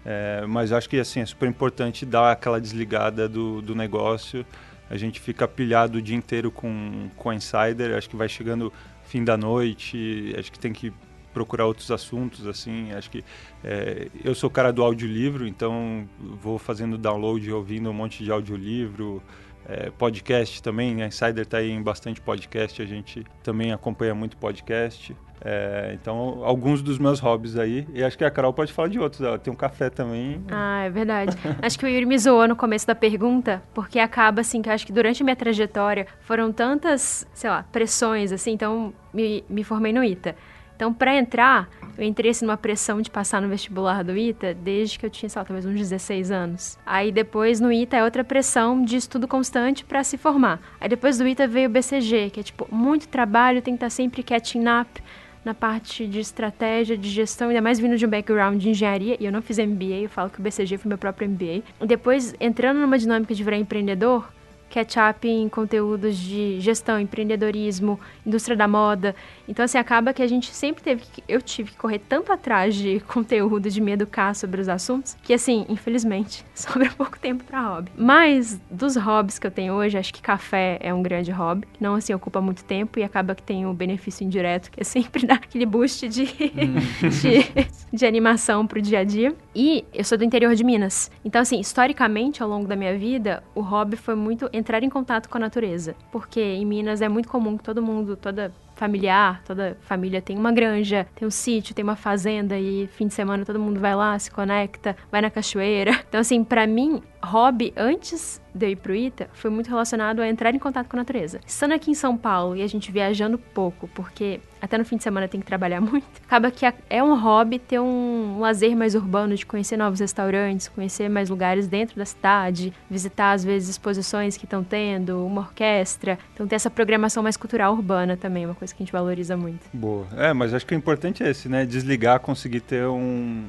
É, 0.06 0.46
mas 0.48 0.72
acho 0.72 0.90
que 0.90 1.00
assim, 1.00 1.20
é 1.20 1.26
super 1.26 1.50
importante 1.50 2.06
dar 2.06 2.32
aquela 2.32 2.60
desligada 2.62 3.28
do, 3.28 3.62
do 3.62 3.76
negócio. 3.76 4.46
A 4.90 4.96
gente 4.96 5.20
fica 5.20 5.48
pilhado 5.48 5.98
o 5.98 6.02
dia 6.02 6.16
inteiro 6.16 6.50
com, 6.50 7.10
com 7.16 7.30
a 7.30 7.36
Insider, 7.36 7.98
acho 7.98 8.10
que 8.10 8.16
vai 8.16 8.30
chegando 8.30 8.72
fim 9.04 9.24
da 9.24 9.36
noite, 9.36 10.34
acho 10.38 10.52
que 10.52 10.60
tem 10.60 10.72
que 10.72 10.94
procurar 11.38 11.68
outros 11.68 11.92
assuntos, 11.92 12.48
assim, 12.48 12.92
acho 12.94 13.12
que 13.12 13.24
é, 13.64 14.08
eu 14.24 14.34
sou 14.34 14.50
cara 14.50 14.74
do 14.74 14.84
audiolivro, 14.84 15.48
então 15.48 16.10
vou 16.20 16.58
fazendo 16.58 16.98
download 16.98 17.52
ouvindo 17.52 17.92
um 17.92 17.94
monte 17.94 18.24
de 18.24 18.32
audiolivro, 18.32 19.22
é, 19.68 19.92
podcast 19.92 20.64
também, 20.64 21.04
a 21.04 21.06
Insider 21.06 21.44
está 21.44 21.58
aí 21.58 21.70
em 21.70 21.84
bastante 21.84 22.20
podcast, 22.20 22.82
a 22.82 22.86
gente 22.88 23.24
também 23.44 23.72
acompanha 23.72 24.16
muito 24.16 24.36
podcast. 24.36 25.16
É, 25.40 25.92
então, 25.94 26.44
alguns 26.44 26.82
dos 26.82 26.98
meus 26.98 27.20
hobbies 27.20 27.58
aí. 27.58 27.88
E 27.94 28.04
acho 28.04 28.18
que 28.18 28.26
a 28.26 28.32
Carol 28.32 28.52
pode 28.52 28.74
falar 28.74 28.88
de 28.88 29.00
outros. 29.00 29.22
Ela 29.22 29.38
tem 29.38 29.54
um 29.54 29.56
café 29.56 29.88
também. 29.88 30.44
Ah, 30.50 30.86
é 30.86 30.90
verdade. 30.90 31.38
acho 31.62 31.78
que 31.78 31.86
o 31.86 31.88
Yuri 31.88 32.08
me 32.08 32.18
zoou 32.18 32.48
no 32.48 32.56
começo 32.56 32.88
da 32.88 32.96
pergunta, 32.96 33.62
porque 33.74 34.00
acaba 34.00 34.42
assim, 34.42 34.64
que 34.64 34.70
eu 34.70 34.74
acho 34.74 34.86
que 34.86 34.92
durante 34.92 35.22
a 35.22 35.24
minha 35.24 35.36
trajetória 35.36 36.08
foram 36.22 36.52
tantas, 36.52 37.28
sei 37.34 37.50
lá, 37.50 37.64
pressões, 37.72 38.32
assim, 38.32 38.54
então 38.54 38.92
me, 39.14 39.44
me 39.48 39.64
formei 39.64 39.94
no 39.94 40.04
ITA. 40.04 40.36
Então, 40.78 40.94
para 40.94 41.18
entrar, 41.18 41.68
eu 41.98 42.04
entrei 42.04 42.30
assim, 42.30 42.46
numa 42.46 42.56
pressão 42.56 43.02
de 43.02 43.10
passar 43.10 43.42
no 43.42 43.50
vestibular 43.50 44.04
do 44.04 44.16
ITA 44.16 44.54
desde 44.54 45.00
que 45.00 45.06
eu 45.08 45.10
tinha, 45.10 45.28
sei 45.28 45.40
lá, 45.40 45.44
talvez 45.44 45.66
uns 45.66 45.74
16 45.74 46.30
anos. 46.30 46.78
Aí 46.86 47.12
depois 47.12 47.60
no 47.60 47.72
ITA 47.72 47.98
é 47.98 48.04
outra 48.04 48.24
pressão 48.24 48.84
de 48.84 48.96
estudo 48.96 49.28
constante 49.28 49.84
para 49.84 50.04
se 50.04 50.20
formar. 50.20 50.62
Aí 50.80 50.88
depois 50.88 51.18
do 51.18 51.28
ITA 51.28 51.48
veio 51.48 51.68
o 51.68 51.72
BCG, 51.72 52.30
que 52.30 52.40
é 52.40 52.44
tipo 52.44 52.68
muito 52.72 53.08
trabalho, 53.08 53.60
tem 53.60 53.74
que 53.74 53.78
estar 53.78 53.90
sempre 53.90 54.22
catching 54.22 54.66
up 54.68 55.02
na 55.44 55.56
parte 55.56 56.06
de 56.06 56.20
estratégia, 56.20 56.96
de 56.96 57.10
gestão, 57.10 57.48
ainda 57.48 57.62
mais 57.62 57.80
vindo 57.80 57.98
de 57.98 58.06
um 58.06 58.10
background 58.10 58.62
de 58.62 58.70
engenharia, 58.70 59.18
e 59.20 59.26
eu 59.26 59.32
não 59.32 59.42
fiz 59.42 59.58
MBA, 59.58 60.04
eu 60.04 60.10
falo 60.10 60.30
que 60.30 60.40
o 60.40 60.44
BCG 60.44 60.78
foi 60.78 60.90
meu 60.90 60.98
próprio 60.98 61.28
MBA. 61.28 61.64
Depois, 61.88 62.36
entrando 62.40 62.80
numa 62.80 63.00
dinâmica 63.00 63.34
de 63.34 63.44
virar 63.44 63.58
empreendedor, 63.58 64.32
catch-up 64.70 65.28
em 65.28 65.48
conteúdos 65.50 66.18
de 66.18 66.60
gestão, 66.60 67.00
empreendedorismo, 67.00 68.00
indústria 68.26 68.56
da 68.56 68.68
moda. 68.68 69.16
Então, 69.48 69.66
assim, 69.66 69.78
acaba 69.78 70.14
que 70.14 70.22
a 70.22 70.28
gente 70.28 70.54
sempre 70.54 70.84
teve 70.84 71.04
que. 71.04 71.24
Eu 71.28 71.42
tive 71.42 71.72
que 71.72 71.78
correr 71.78 72.00
tanto 72.00 72.32
atrás 72.32 72.76
de 72.76 73.00
conteúdo, 73.08 73.70
de 73.70 73.82
me 73.82 73.92
educar 73.92 74.34
sobre 74.34 74.62
os 74.62 74.70
assuntos, 74.70 75.16
que, 75.24 75.34
assim, 75.34 75.66
infelizmente, 75.70 76.46
sobra 76.54 76.90
pouco 76.92 77.20
tempo 77.20 77.44
para 77.44 77.62
hobby. 77.62 77.92
Mas, 77.98 78.60
dos 78.70 78.96
hobbies 78.96 79.40
que 79.40 79.48
eu 79.48 79.52
tenho 79.52 79.74
hoje, 79.74 79.98
acho 79.98 80.14
que 80.14 80.22
café 80.22 80.78
é 80.82 80.94
um 80.94 81.02
grande 81.02 81.32
hobby. 81.32 81.68
Não, 81.80 81.96
assim, 81.96 82.14
ocupa 82.14 82.42
muito 82.42 82.64
tempo 82.64 83.00
e 83.00 83.04
acaba 83.04 83.34
que 83.36 83.44
tem 83.44 83.66
o 83.66 83.74
benefício 83.74 84.24
indireto, 84.24 84.72
que 84.72 84.82
é 84.82 84.84
sempre 84.86 85.26
dar 85.26 85.36
aquele 85.36 85.66
boost 85.66 86.08
de, 86.08 86.24
hum. 86.24 87.10
de, 87.10 87.68
de 87.92 88.06
animação 88.06 88.66
pro 88.68 88.82
dia 88.82 89.00
a 89.00 89.04
dia. 89.04 89.36
E 89.60 89.84
eu 89.92 90.04
sou 90.04 90.20
do 90.20 90.24
interior 90.24 90.54
de 90.54 90.64
Minas. 90.64 91.10
Então, 91.26 91.42
assim, 91.42 91.60
historicamente, 91.60 92.44
ao 92.44 92.48
longo 92.48 92.68
da 92.68 92.76
minha 92.76 92.96
vida, 92.96 93.42
o 93.56 93.62
hobby 93.62 93.96
foi 93.96 94.14
muito 94.14 94.48
entrar 94.54 94.84
em 94.84 94.90
contato 94.90 95.28
com 95.28 95.38
a 95.38 95.42
natureza. 95.42 95.96
Porque 96.12 96.40
em 96.40 96.64
Minas 96.64 97.02
é 97.02 97.10
muito 97.10 97.28
comum 97.28 97.58
que 97.58 97.64
todo 97.64 97.82
mundo, 97.82 98.16
toda 98.16 98.54
familiar, 98.76 99.42
toda 99.44 99.76
família 99.82 100.22
tem 100.22 100.38
uma 100.38 100.52
granja, 100.52 101.08
tem 101.16 101.28
um 101.28 101.32
sítio, 101.32 101.74
tem 101.74 101.82
uma 101.82 101.96
fazenda 101.96 102.56
e 102.60 102.86
fim 102.86 103.08
de 103.08 103.16
semana 103.16 103.44
todo 103.44 103.60
mundo 103.60 103.80
vai 103.80 103.96
lá, 103.96 104.20
se 104.20 104.30
conecta, 104.30 104.96
vai 105.12 105.22
na 105.22 105.32
cachoeira. 105.32 105.90
Então, 106.08 106.22
assim, 106.22 106.44
para 106.44 106.68
mim, 106.68 107.02
hobby 107.28 107.74
antes 107.76 108.42
de 108.54 108.66
eu 108.66 108.70
ir 108.72 108.76
pro 108.78 108.96
ITA 108.96 109.30
foi 109.34 109.52
muito 109.52 109.68
relacionado 109.70 110.22
a 110.22 110.28
entrar 110.28 110.54
em 110.56 110.60
contato 110.60 110.88
com 110.88 110.96
a 110.96 111.00
natureza. 111.00 111.40
Estando 111.46 111.74
aqui 111.74 111.92
em 111.92 111.94
São 111.94 112.18
Paulo 112.18 112.56
e 112.56 112.62
a 112.62 112.68
gente 112.68 112.92
viajando 112.92 113.38
pouco, 113.38 113.88
porque 113.90 114.40
até 114.62 114.78
no 114.78 114.86
fim 114.86 114.98
de 114.98 115.04
semana 115.04 115.28
tem 115.28 115.40
que 115.40 115.46
trabalhar 115.46 115.80
muito, 115.82 116.08
acaba 116.26 116.50
que 116.50 116.66
é 116.90 117.04
um 117.04 117.16
hobby 117.20 117.60
ter 117.60 117.80
um 117.80 118.40
lazer 118.40 118.76
mais 118.76 118.96
urbano, 118.96 119.36
de 119.36 119.46
conhecer 119.46 119.78
novos 119.78 120.00
restaurantes, 120.00 120.68
conhecer 120.68 121.10
mais 121.10 121.30
lugares 121.30 121.68
dentro 121.68 121.98
da 121.98 122.06
cidade, 122.06 122.74
visitar 122.90 123.34
às 123.34 123.44
vezes 123.44 123.70
exposições 123.70 124.38
que 124.38 124.46
estão 124.46 124.64
tendo, 124.64 125.26
uma 125.26 125.42
orquestra. 125.42 126.18
Então 126.34 126.48
ter 126.48 126.56
essa 126.56 126.70
programação 126.70 127.22
mais 127.22 127.38
cultural 127.38 127.74
urbana 127.74 128.18
também, 128.18 128.46
uma 128.46 128.56
coisa 128.56 128.74
que 128.74 128.82
a 128.82 128.86
gente 128.86 128.92
valoriza 128.92 129.38
muito. 129.38 129.68
Boa. 129.74 130.08
É, 130.16 130.34
mas 130.34 130.54
acho 130.54 130.66
que 130.66 130.74
o 130.74 130.78
importante 130.78 131.24
é 131.24 131.30
esse, 131.30 131.48
né? 131.48 131.66
Desligar, 131.66 132.20
conseguir 132.20 132.62
ter 132.62 132.88
um 132.88 133.46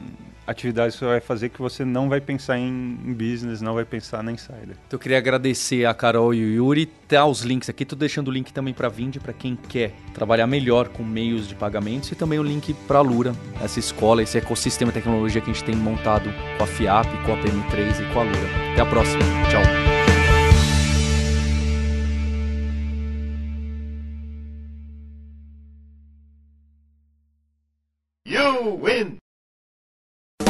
atividade 0.51 0.93
que 0.93 0.99
você 0.99 1.05
vai 1.05 1.21
fazer 1.21 1.49
que 1.51 1.61
você 1.61 1.85
não 1.85 2.09
vai 2.09 2.21
pensar 2.21 2.59
em, 2.59 2.97
business, 3.15 3.61
não 3.61 3.75
vai 3.75 3.85
pensar 3.85 4.23
na 4.23 4.33
insider. 4.33 4.77
Então 4.87 4.97
eu 4.97 4.99
queria 4.99 5.19
agradecer 5.19 5.85
a 5.85 5.93
Carol 5.93 6.33
e 6.33 6.43
o 6.43 6.67
Yuri. 6.67 6.87
Tá 6.87 7.25
os 7.27 7.43
links 7.43 7.69
aqui, 7.69 7.85
tô 7.85 7.95
deixando 7.95 8.29
o 8.29 8.31
link 8.31 8.53
também 8.53 8.73
para 8.73 8.89
Vind 8.89 9.17
para 9.19 9.33
quem 9.33 9.57
quer 9.57 9.93
trabalhar 10.15 10.47
melhor 10.47 10.89
com 10.89 11.03
meios 11.03 11.49
de 11.49 11.55
pagamentos 11.55 12.11
e 12.13 12.15
também 12.15 12.39
o 12.39 12.43
link 12.43 12.75
para 12.87 12.99
a 12.99 13.03
Lura, 13.03 13.35
essa 13.63 13.79
escola, 13.79 14.23
esse 14.23 14.39
ecossistema 14.39 14.91
de 14.91 14.99
tecnologia 14.99 15.41
que 15.41 15.51
a 15.51 15.53
gente 15.53 15.65
tem 15.65 15.77
montado 15.77 16.31
com 16.57 16.65
a 16.65 16.67
FIAP, 16.67 17.07
com 17.25 17.33
a 17.33 17.37
PM3 17.37 18.01
e 18.01 18.13
com 18.13 18.21
a 18.21 18.23
Lura. 18.25 18.73
Até 18.73 18.83
a 18.83 18.87
próxima. 18.87 19.23
Tchau. 19.51 19.63
You 28.27 28.77
win! 28.77 29.19